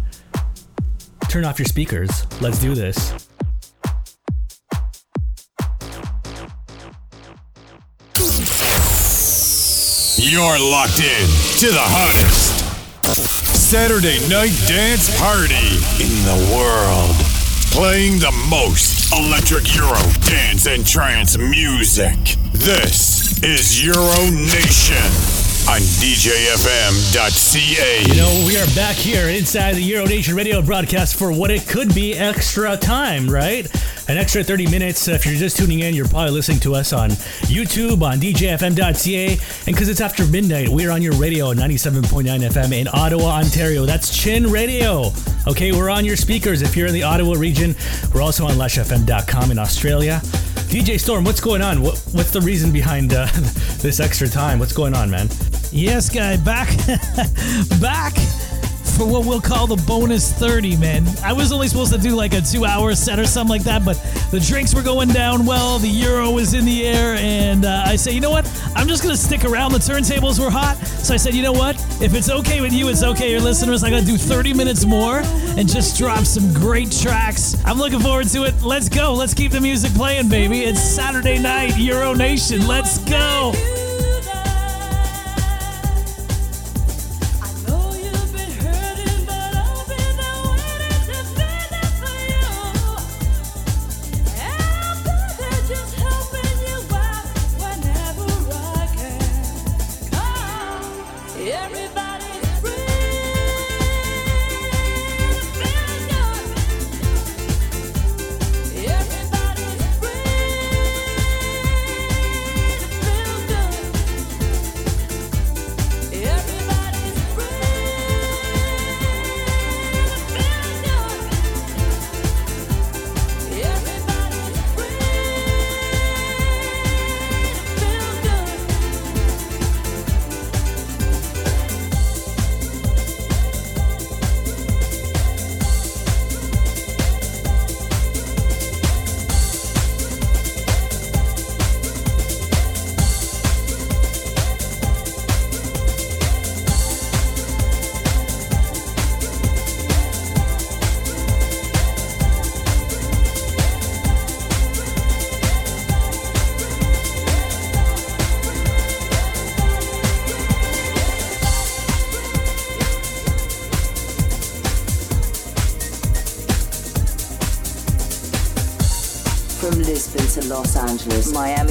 turn 1.34 1.44
off 1.44 1.58
your 1.58 1.66
speakers. 1.66 2.24
Let's 2.40 2.60
do 2.60 2.76
this. 2.76 3.10
You're 10.16 10.60
locked 10.60 11.00
in 11.00 11.26
to 11.58 11.72
the 11.72 11.82
hottest 11.82 12.60
Saturday 13.52 14.20
night 14.28 14.54
dance 14.68 15.10
party 15.18 15.54
in 15.98 16.14
the 16.22 16.54
world. 16.54 17.16
Playing 17.72 18.20
the 18.20 18.30
most 18.48 19.12
electric 19.12 19.74
Euro 19.74 19.98
dance 20.20 20.68
and 20.68 20.86
trance 20.86 21.36
music. 21.36 22.16
This 22.52 23.42
is 23.42 23.84
Euro 23.84 24.30
Nation 24.30 25.33
on 25.74 25.80
DJFM.ca. 25.80 27.34
You 28.06 28.14
know, 28.14 28.44
we 28.46 28.56
are 28.56 28.66
back 28.76 28.94
here 28.94 29.28
inside 29.28 29.74
the 29.74 29.82
Euro 29.82 30.06
Nation 30.06 30.36
radio 30.36 30.62
broadcast 30.62 31.16
for 31.16 31.32
what 31.32 31.50
it 31.50 31.66
could 31.66 31.92
be 31.92 32.14
extra 32.14 32.76
time, 32.76 33.28
right? 33.28 33.68
An 34.08 34.16
extra 34.16 34.44
30 34.44 34.70
minutes. 34.70 35.08
If 35.08 35.26
you're 35.26 35.34
just 35.34 35.56
tuning 35.56 35.80
in, 35.80 35.92
you're 35.92 36.06
probably 36.06 36.30
listening 36.30 36.60
to 36.60 36.76
us 36.76 36.92
on 36.92 37.10
YouTube, 37.50 38.02
on 38.02 38.20
DJFM.ca. 38.20 39.32
And 39.32 39.66
because 39.66 39.88
it's 39.88 40.00
after 40.00 40.24
midnight, 40.26 40.68
we're 40.68 40.92
on 40.92 41.02
your 41.02 41.14
radio 41.14 41.50
at 41.50 41.56
97.9 41.56 42.22
FM 42.22 42.72
in 42.72 42.86
Ottawa, 42.92 43.40
Ontario. 43.40 43.84
That's 43.84 44.16
Chin 44.16 44.46
Radio. 44.52 45.10
Okay, 45.48 45.72
we're 45.72 45.90
on 45.90 46.04
your 46.04 46.16
speakers 46.16 46.62
if 46.62 46.76
you're 46.76 46.86
in 46.86 46.94
the 46.94 47.02
Ottawa 47.02 47.34
region. 47.34 47.74
We're 48.14 48.22
also 48.22 48.46
on 48.46 48.52
LashFM.com 48.52 49.50
in 49.50 49.58
Australia. 49.58 50.20
DJ 50.68 51.00
Storm, 51.00 51.24
what's 51.24 51.40
going 51.40 51.62
on? 51.62 51.82
What, 51.82 51.98
what's 52.12 52.30
the 52.30 52.42
reason 52.42 52.70
behind 52.72 53.12
uh, 53.12 53.26
this 53.78 53.98
extra 53.98 54.28
time? 54.28 54.60
What's 54.60 54.72
going 54.72 54.94
on, 54.94 55.10
man? 55.10 55.28
Yes, 55.76 56.08
guy, 56.08 56.36
back, 56.36 56.68
back 57.80 58.14
for 58.96 59.08
what 59.08 59.26
we'll 59.26 59.40
call 59.40 59.66
the 59.66 59.82
bonus 59.88 60.32
30, 60.32 60.76
man. 60.76 61.04
I 61.24 61.32
was 61.32 61.50
only 61.50 61.66
supposed 61.66 61.92
to 61.92 61.98
do 61.98 62.10
like 62.10 62.32
a 62.32 62.40
two 62.40 62.64
hour 62.64 62.94
set 62.94 63.18
or 63.18 63.26
something 63.26 63.50
like 63.50 63.64
that, 63.64 63.84
but 63.84 63.96
the 64.30 64.38
drinks 64.38 64.72
were 64.72 64.82
going 64.82 65.08
down 65.08 65.44
well, 65.44 65.80
the 65.80 65.88
euro 65.88 66.30
was 66.30 66.54
in 66.54 66.64
the 66.64 66.86
air, 66.86 67.16
and 67.16 67.64
uh, 67.64 67.82
I 67.86 67.96
say, 67.96 68.12
you 68.12 68.20
know 68.20 68.30
what? 68.30 68.46
I'm 68.76 68.86
just 68.86 69.02
gonna 69.02 69.16
stick 69.16 69.44
around. 69.44 69.72
The 69.72 69.78
turntables 69.78 70.38
were 70.38 70.48
hot, 70.48 70.76
so 70.76 71.12
I 71.12 71.16
said, 71.16 71.34
you 71.34 71.42
know 71.42 71.50
what? 71.50 71.74
If 72.00 72.14
it's 72.14 72.30
okay 72.30 72.60
with 72.60 72.72
you, 72.72 72.88
it's 72.88 73.02
okay, 73.02 73.32
your 73.32 73.40
listeners. 73.40 73.82
I 73.82 73.90
gotta 73.90 74.06
do 74.06 74.16
30 74.16 74.54
minutes 74.54 74.84
more 74.84 75.22
and 75.58 75.68
just 75.68 75.98
drop 75.98 76.24
some 76.24 76.54
great 76.54 76.92
tracks. 76.92 77.56
I'm 77.64 77.78
looking 77.78 77.98
forward 77.98 78.28
to 78.28 78.44
it. 78.44 78.62
Let's 78.62 78.88
go. 78.88 79.12
Let's 79.12 79.34
keep 79.34 79.50
the 79.50 79.60
music 79.60 79.92
playing, 79.94 80.28
baby. 80.28 80.60
It's 80.60 80.80
Saturday 80.80 81.40
night, 81.40 81.76
Euro 81.78 82.14
Nation. 82.14 82.68
Let's 82.68 82.98
go. 82.98 83.52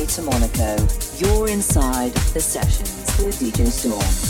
To 0.08 0.22
Monaco, 0.22 0.76
you're 1.18 1.48
inside 1.48 2.12
the 2.34 2.42
sessions 2.42 3.18
with 3.24 3.40
DJ 3.40 3.68
Storm. 3.68 4.23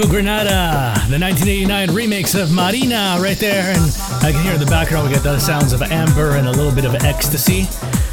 Rocco 0.00 0.14
Granata, 0.14 0.94
the 1.10 1.18
1989 1.18 1.88
remix 1.88 2.40
of 2.40 2.50
Marina, 2.50 3.18
right 3.20 3.36
there. 3.36 3.74
And 3.76 3.82
I 4.24 4.32
can 4.32 4.42
hear 4.42 4.54
in 4.54 4.60
the 4.60 4.64
background 4.64 5.06
we 5.06 5.14
got 5.14 5.22
the 5.22 5.38
sounds 5.38 5.74
of 5.74 5.82
amber 5.82 6.36
and 6.36 6.48
a 6.48 6.50
little 6.50 6.72
bit 6.72 6.86
of 6.86 6.94
ecstasy. 7.04 7.66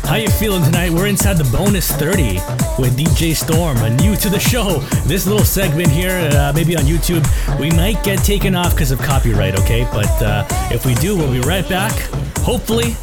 How 0.06 0.16
you 0.16 0.28
feeling 0.28 0.64
tonight? 0.64 0.92
We're 0.92 1.08
inside 1.08 1.38
the 1.38 1.46
bonus 1.46 1.90
30 1.94 2.34
with 2.78 2.98
DJ 2.98 3.34
Storm, 3.34 3.78
a 3.78 3.90
new 3.90 4.18
to 4.18 4.30
the 4.30 4.40
show. 4.40 4.80
This 5.06 5.26
little 5.26 5.46
segment 5.46 5.90
here, 5.90 6.30
uh, 6.34 6.52
maybe 6.54 6.76
on 6.76 6.84
YouTube, 6.84 7.26
we 7.58 7.70
might 7.70 8.04
get 8.04 8.20
taken 8.20 8.54
off 8.54 8.72
because 8.72 8.92
of 8.92 9.00
copyright, 9.00 9.58
okay? 9.58 9.88
But 9.94 10.22
uh, 10.22 10.46
if 10.70 10.86
we 10.86 10.94
do, 10.96 11.16
we'll 11.16 11.32
be 11.32 11.40
right 11.48 11.68
back, 11.70 11.94
hopefully. 12.40 12.98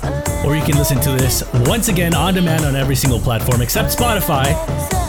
Or 0.45 0.55
you 0.55 0.63
can 0.63 0.77
listen 0.77 1.01
to 1.01 1.13
this 1.13 1.43
once 1.67 1.89
again 1.89 2.15
on 2.15 2.35
demand 2.35 2.67
on 2.67 2.77
every 2.77 2.97
single 2.97 3.19
platform 3.19 3.63
except 3.63 3.97
Spotify 3.97 4.53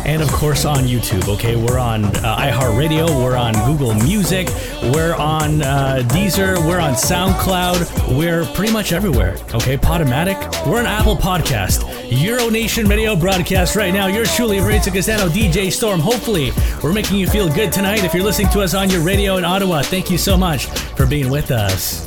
and 0.05 0.21
of 0.21 0.29
course 0.31 0.65
on 0.65 0.85
YouTube. 0.85 1.27
Okay, 1.27 1.55
we're 1.55 1.79
on 1.79 2.05
uh, 2.05 2.37
iHeartRadio, 2.37 3.07
we're 3.23 3.35
on 3.35 3.53
Google 3.65 3.93
Music, 3.93 4.47
we're 4.93 5.15
on 5.15 5.61
uh, 5.61 6.03
Deezer, 6.09 6.57
we're 6.67 6.79
on 6.79 6.93
SoundCloud, 6.93 8.17
we're 8.17 8.45
pretty 8.53 8.71
much 8.71 8.93
everywhere. 8.93 9.37
Okay, 9.53 9.77
Podomatic, 9.77 10.37
we're 10.67 10.79
an 10.79 10.85
Apple 10.85 11.15
Podcast, 11.15 11.83
Euro 12.09 12.49
Nation 12.49 12.87
Radio 12.87 13.15
broadcast 13.15 13.75
right 13.75 13.93
now. 13.93 14.07
Yours 14.07 14.33
truly, 14.35 14.59
Maritza 14.59 14.91
Castano, 14.91 15.27
DJ 15.27 15.71
Storm. 15.71 15.99
Hopefully, 15.99 16.51
we're 16.83 16.93
making 16.93 17.17
you 17.17 17.27
feel 17.27 17.51
good 17.51 17.71
tonight. 17.71 18.03
If 18.03 18.13
you're 18.13 18.23
listening 18.23 18.49
to 18.49 18.61
us 18.61 18.73
on 18.73 18.89
your 18.89 19.01
radio 19.01 19.37
in 19.37 19.45
Ottawa, 19.45 19.81
thank 19.81 20.09
you 20.11 20.17
so 20.17 20.37
much 20.37 20.67
for 20.95 21.05
being 21.05 21.29
with 21.29 21.51
us. 21.51 22.04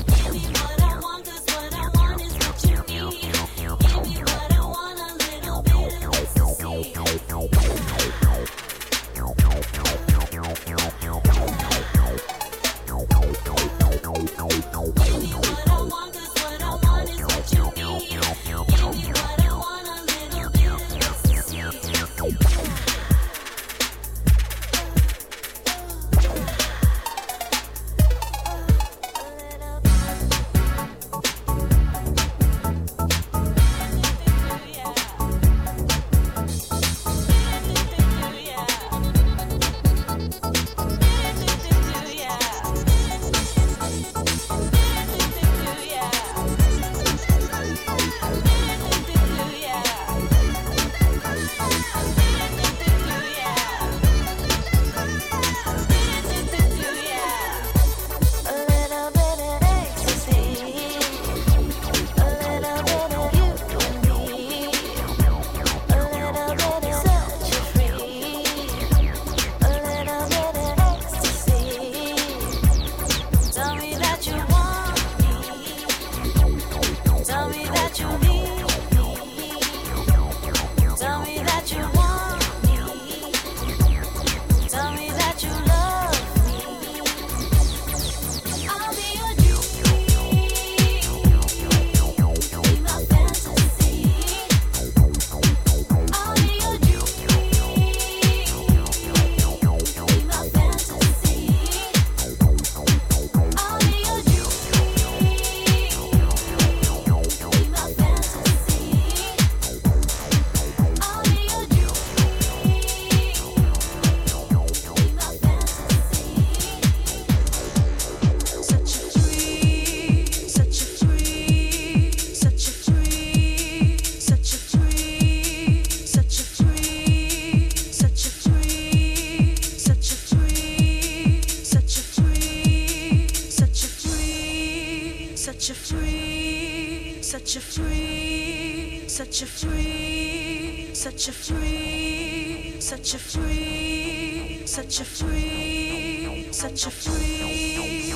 Such 144.98 145.06
a 145.06 145.10
free, 145.24 146.48
such 146.50 146.86
a 146.86 146.90
free. 146.90 148.10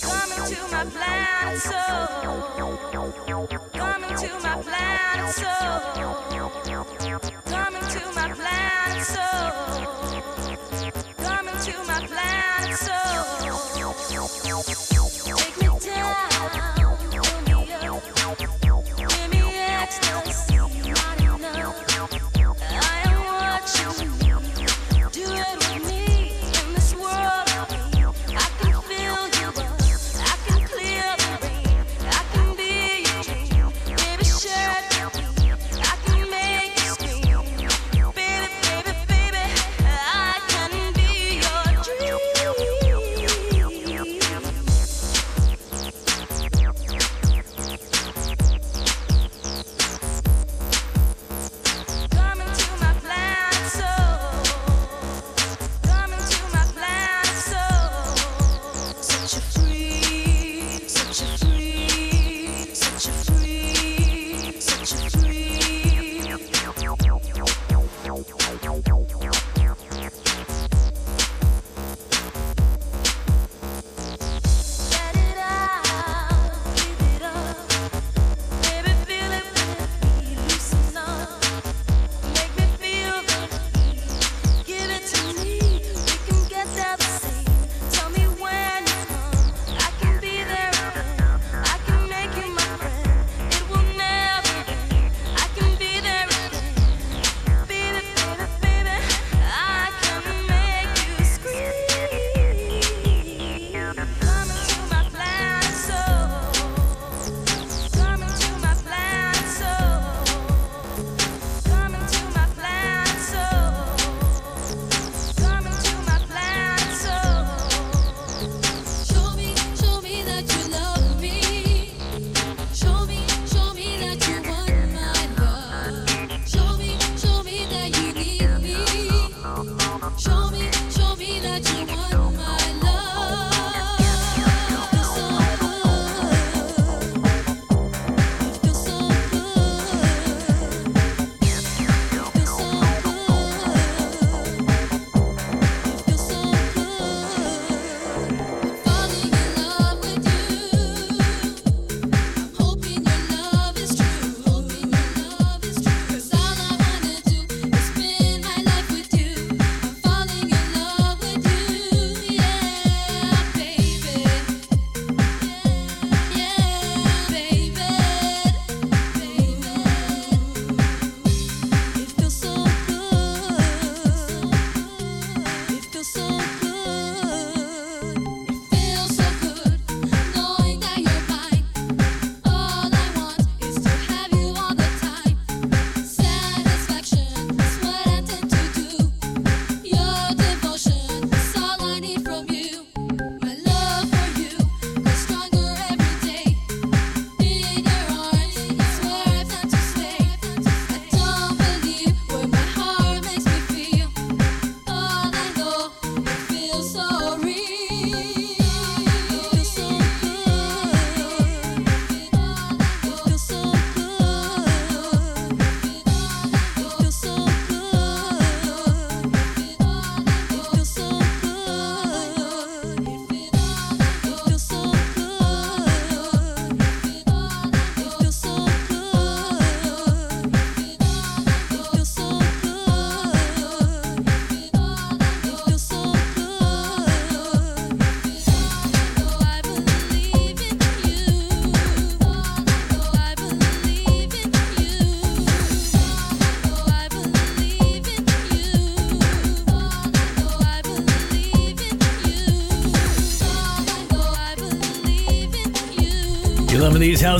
Coming 0.00 0.44
to 0.48 0.56
my 0.72 0.84
planet 0.84 1.60
soul. 1.60 2.06
Coming 3.74 4.16
to 4.16 4.28
my 4.42 4.62
planet 4.62 5.34
soul. 5.34 5.78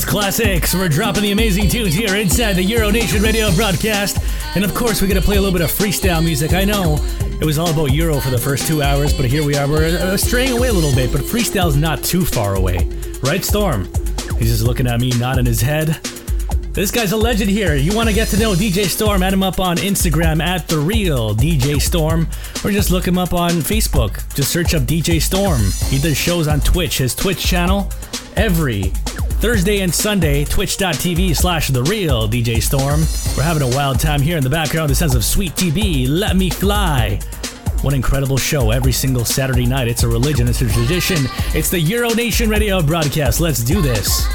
Classics? 0.04 0.74
We're 0.74 0.88
dropping 0.88 1.22
the 1.22 1.32
amazing 1.32 1.68
tunes 1.68 1.94
here 1.94 2.14
inside 2.16 2.54
the 2.54 2.62
Euro 2.62 2.90
Nation 2.90 3.22
radio 3.22 3.50
broadcast. 3.54 4.18
And 4.54 4.64
of 4.64 4.74
course, 4.74 5.00
we're 5.00 5.08
going 5.08 5.20
to 5.20 5.24
play 5.24 5.36
a 5.36 5.40
little 5.40 5.58
bit 5.58 5.64
of 5.64 5.70
freestyle 5.70 6.22
music. 6.22 6.52
I 6.52 6.64
know 6.64 6.98
it 7.40 7.44
was 7.44 7.58
all 7.58 7.70
about 7.70 7.92
Euro 7.92 8.20
for 8.20 8.30
the 8.30 8.38
first 8.38 8.66
two 8.66 8.82
hours, 8.82 9.12
but 9.12 9.24
here 9.24 9.44
we 9.44 9.56
are. 9.56 9.68
We're 9.68 9.98
uh, 9.98 10.16
straying 10.16 10.56
away 10.56 10.68
a 10.68 10.72
little 10.72 10.94
bit, 10.94 11.10
but 11.10 11.22
freestyle's 11.22 11.76
not 11.76 12.04
too 12.04 12.24
far 12.24 12.56
away. 12.56 12.78
Right, 13.22 13.44
Storm? 13.44 13.84
He's 14.38 14.50
just 14.50 14.62
looking 14.62 14.86
at 14.86 15.00
me, 15.00 15.10
nodding 15.18 15.46
his 15.46 15.60
head. 15.60 15.98
This 16.72 16.90
guy's 16.90 17.12
a 17.12 17.16
legend 17.16 17.50
here. 17.50 17.74
You 17.74 17.96
want 17.96 18.08
to 18.08 18.14
get 18.14 18.28
to 18.28 18.38
know 18.38 18.54
DJ 18.54 18.84
Storm? 18.86 19.22
Add 19.22 19.32
him 19.32 19.42
up 19.42 19.58
on 19.58 19.78
Instagram 19.78 20.42
at 20.42 20.68
the 20.68 20.78
real 20.78 21.34
DJ 21.34 21.80
Storm, 21.80 22.28
or 22.64 22.70
just 22.70 22.90
look 22.90 23.06
him 23.06 23.18
up 23.18 23.32
on 23.32 23.50
Facebook. 23.50 24.34
Just 24.34 24.52
search 24.52 24.74
up 24.74 24.82
DJ 24.82 25.20
Storm. 25.20 25.60
He 25.88 25.98
does 25.98 26.16
shows 26.16 26.46
on 26.46 26.60
Twitch. 26.60 26.98
His 26.98 27.14
Twitch 27.14 27.44
channel 27.44 27.90
every 28.38 28.92
Thursday 29.40 29.80
and 29.82 29.94
Sunday. 29.94 30.44
Twitch.tv 30.44 31.36
slash 31.36 31.68
the 31.68 31.84
real 31.84 32.28
DJ 32.28 32.60
Storm. 32.60 33.02
We're 33.36 33.44
having 33.44 33.62
a 33.62 33.76
wild 33.76 34.00
time 34.00 34.20
here 34.20 34.36
in 34.36 34.42
the 34.42 34.50
background. 34.50 34.90
The 34.90 34.96
sounds 34.96 35.14
of 35.14 35.24
Sweet 35.24 35.52
TB. 35.52 36.08
Let 36.08 36.36
me 36.36 36.50
fly. 36.50 37.20
What 37.82 37.94
incredible 37.94 38.36
show 38.36 38.72
every 38.72 38.90
single 38.90 39.24
Saturday 39.24 39.64
night. 39.64 39.86
It's 39.86 40.02
a 40.02 40.08
religion, 40.08 40.48
it's 40.48 40.62
a 40.62 40.68
tradition. 40.68 41.18
It's 41.54 41.70
the 41.70 41.78
Euro 41.78 42.10
Nation 42.14 42.50
radio 42.50 42.82
broadcast. 42.82 43.40
Let's 43.40 43.62
do 43.62 43.80
this. 43.80 44.26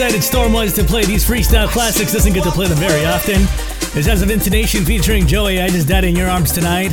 Excited 0.00 0.22
Storm 0.22 0.54
was 0.54 0.72
to 0.72 0.82
play 0.82 1.04
these 1.04 1.28
freestyle 1.28 1.68
classics. 1.68 2.14
Doesn't 2.14 2.32
get 2.32 2.42
to 2.44 2.50
play 2.50 2.66
them 2.66 2.78
very 2.78 3.04
often. 3.04 3.42
This 3.92 4.06
has 4.06 4.22
of 4.22 4.30
intonation 4.30 4.82
featuring 4.82 5.26
Joee. 5.26 5.62
I 5.62 5.68
just 5.68 5.88
died 5.88 6.04
in 6.04 6.16
your 6.16 6.30
arms 6.30 6.52
tonight. 6.52 6.90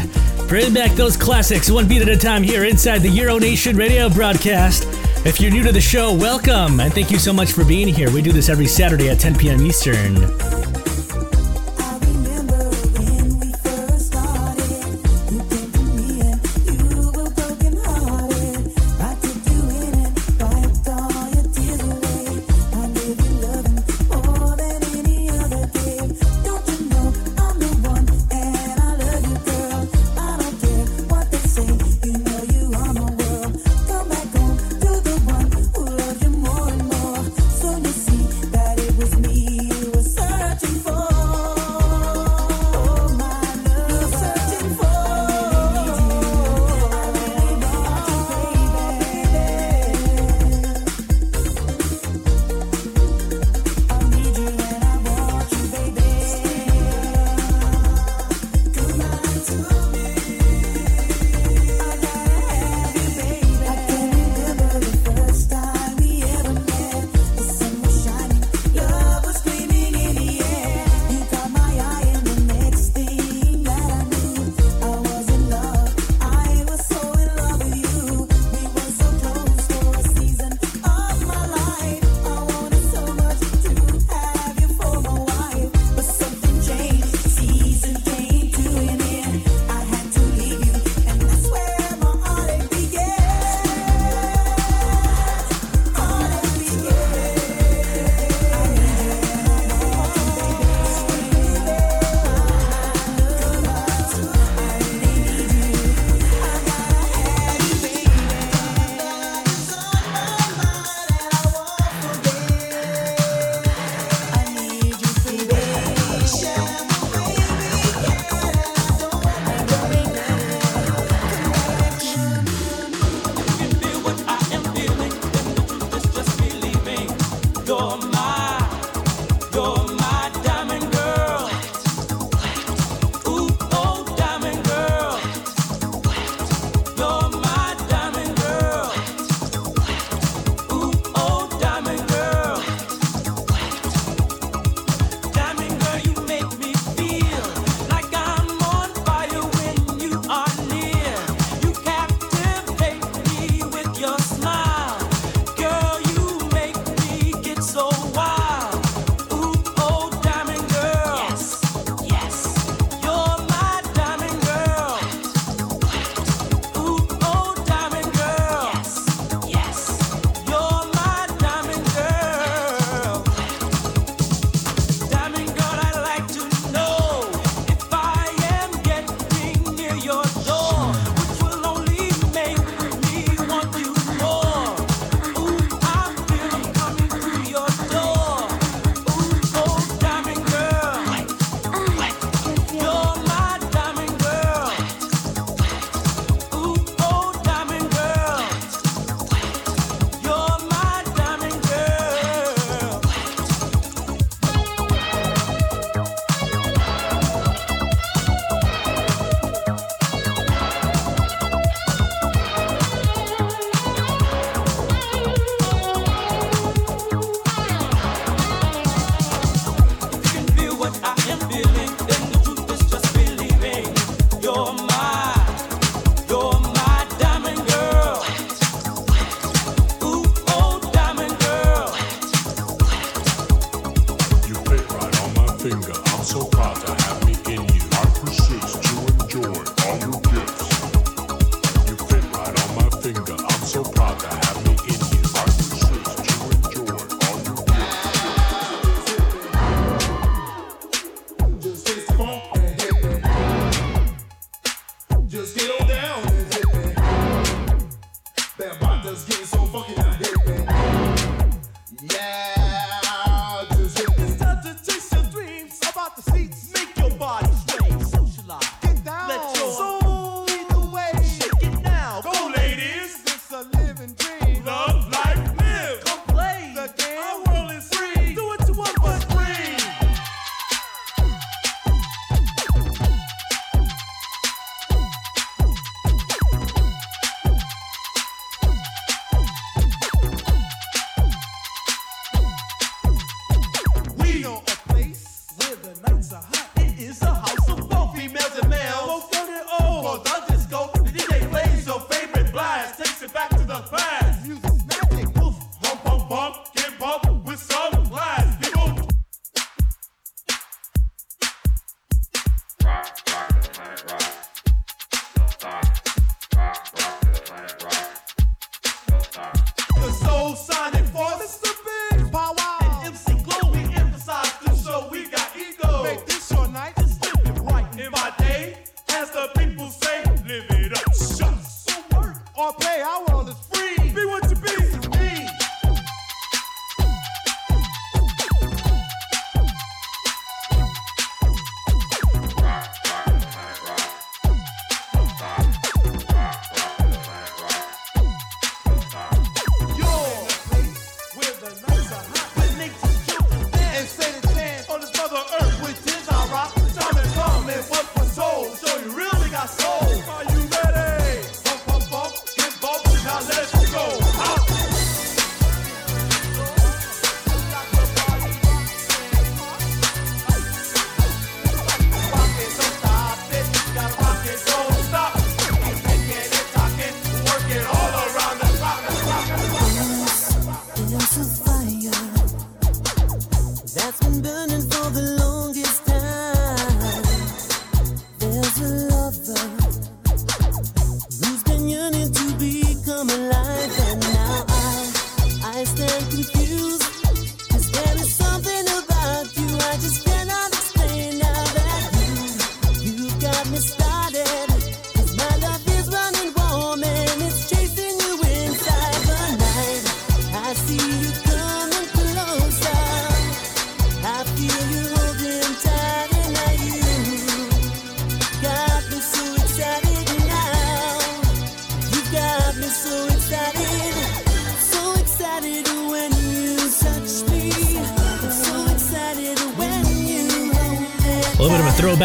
Bring 0.49 0.73
back 0.73 0.91
those 0.91 1.15
classics 1.15 1.71
one 1.71 1.87
beat 1.87 2.01
at 2.01 2.09
a 2.09 2.17
time 2.17 2.43
here 2.43 2.65
inside 2.65 2.99
the 2.99 3.09
Euro 3.11 3.37
Nation 3.37 3.77
radio 3.77 4.09
broadcast. 4.09 4.83
If 5.25 5.39
you're 5.39 5.51
new 5.51 5.63
to 5.63 5.71
the 5.71 5.79
show, 5.79 6.13
welcome 6.13 6.81
and 6.81 6.93
thank 6.93 7.09
you 7.09 7.17
so 7.17 7.31
much 7.31 7.53
for 7.53 7.63
being 7.63 7.87
here. 7.87 8.11
We 8.11 8.21
do 8.21 8.33
this 8.33 8.49
every 8.49 8.67
Saturday 8.67 9.07
at 9.07 9.21
10 9.21 9.37
p.m. 9.37 9.61
Eastern. 9.61 10.46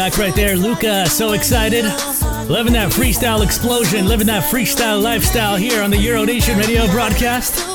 Throwback 0.03 0.19
right 0.19 0.35
there. 0.35 0.57
Luca, 0.57 1.07
so 1.07 1.31
excited. 1.31 1.85
Living 2.49 2.73
that 2.73 2.91
freestyle 2.91 3.41
explosion, 3.41 4.05
living 4.05 4.27
that 4.27 4.43
freestyle 4.43 5.01
lifestyle 5.01 5.55
here 5.55 5.81
on 5.81 5.91
the 5.91 5.97
Euro 5.97 6.25
Nation 6.25 6.57
radio 6.57 6.85
broadcast. 6.87 7.65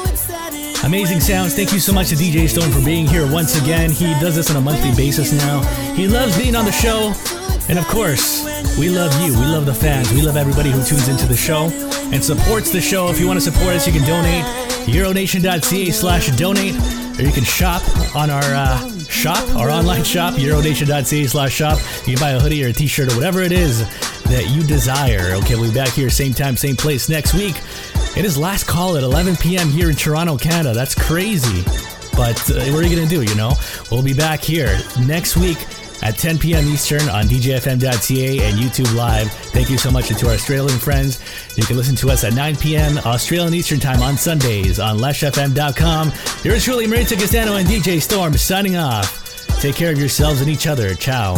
Amazing 0.84 1.20
sounds. 1.20 1.54
Thank 1.54 1.72
you 1.72 1.80
so 1.80 1.90
much 1.90 2.10
to 2.10 2.16
DJ 2.16 2.46
Storm 2.46 2.70
for 2.70 2.84
being 2.84 3.06
here 3.06 3.26
once 3.32 3.58
again. 3.58 3.90
He 3.90 4.12
does 4.20 4.36
this 4.36 4.50
on 4.50 4.58
a 4.58 4.60
monthly 4.60 4.94
basis 4.94 5.32
now. 5.32 5.62
He 5.94 6.06
loves 6.06 6.36
being 6.36 6.54
on 6.54 6.66
the 6.66 6.72
show. 6.72 7.14
And 7.70 7.78
of 7.78 7.86
course, 7.88 8.44
we 8.78 8.90
love 8.90 9.18
you. 9.22 9.32
We 9.32 9.46
love 9.46 9.64
the 9.64 9.72
fans. 9.72 10.12
We 10.12 10.20
love 10.20 10.36
everybody 10.36 10.70
who 10.70 10.84
tunes 10.84 11.08
into 11.08 11.24
the 11.24 11.36
show 11.36 11.70
and 12.12 12.22
supports 12.22 12.70
the 12.70 12.82
show. 12.82 13.08
If 13.08 13.18
you 13.18 13.26
want 13.26 13.38
to 13.38 13.50
support 13.50 13.74
us, 13.74 13.86
you 13.86 13.92
can 13.94 14.06
donate. 14.06 14.44
Euronation.ca 14.84 15.90
slash 15.92 16.28
donate. 16.36 17.07
Or 17.18 17.22
you 17.22 17.32
can 17.32 17.44
shop 17.44 17.82
on 18.14 18.30
our 18.30 18.42
uh, 18.42 18.88
shop, 19.04 19.56
our 19.56 19.70
online 19.70 20.04
shop, 20.04 20.34
Euronation.ca 20.34 21.26
slash 21.26 21.52
shop. 21.52 21.78
You 22.06 22.14
can 22.14 22.20
buy 22.20 22.30
a 22.30 22.40
hoodie 22.40 22.64
or 22.64 22.68
a 22.68 22.72
t-shirt 22.72 23.12
or 23.12 23.16
whatever 23.16 23.40
it 23.40 23.50
is 23.50 23.80
that 24.24 24.48
you 24.50 24.62
desire. 24.62 25.34
Okay, 25.36 25.56
we'll 25.56 25.70
be 25.70 25.74
back 25.74 25.88
here 25.88 26.10
same 26.10 26.32
time, 26.32 26.56
same 26.56 26.76
place 26.76 27.08
next 27.08 27.34
week. 27.34 27.56
It 28.16 28.24
is 28.24 28.38
last 28.38 28.68
call 28.68 28.96
at 28.96 29.02
11 29.02 29.36
p.m. 29.36 29.68
here 29.68 29.90
in 29.90 29.96
Toronto, 29.96 30.36
Canada. 30.36 30.74
That's 30.74 30.94
crazy. 30.94 31.64
But 32.12 32.38
uh, 32.50 32.60
what 32.72 32.84
are 32.84 32.86
you 32.86 32.96
going 32.96 33.08
to 33.08 33.14
do, 33.14 33.22
you 33.22 33.34
know? 33.34 33.54
We'll 33.90 34.02
be 34.02 34.14
back 34.14 34.40
here 34.40 34.78
next 35.00 35.36
week 35.36 35.58
at 36.02 36.16
10 36.16 36.38
p.m. 36.38 36.66
Eastern 36.66 37.08
on 37.08 37.24
DJFM.ca 37.24 38.38
and 38.44 38.58
YouTube 38.58 38.94
Live. 38.94 39.30
Thank 39.30 39.70
you 39.70 39.78
so 39.78 39.90
much 39.90 40.08
to 40.08 40.26
our 40.26 40.34
Australian 40.34 40.78
friends. 40.78 41.20
You 41.56 41.64
can 41.64 41.76
listen 41.76 41.96
to 41.96 42.10
us 42.10 42.24
at 42.24 42.34
9 42.34 42.56
p.m. 42.56 42.98
Australian 42.98 43.54
Eastern 43.54 43.80
Time 43.80 44.02
on 44.02 44.16
Sundays 44.16 44.78
on 44.78 44.98
LeshFM.com. 44.98 46.12
Yours 46.44 46.64
truly, 46.64 46.86
Marita 46.86 47.18
Castano 47.18 47.56
and 47.56 47.68
DJ 47.68 48.00
Storm 48.00 48.36
signing 48.36 48.76
off. 48.76 49.46
Take 49.60 49.74
care 49.74 49.92
of 49.92 49.98
yourselves 49.98 50.40
and 50.40 50.48
each 50.48 50.66
other. 50.66 50.94
Ciao. 50.94 51.34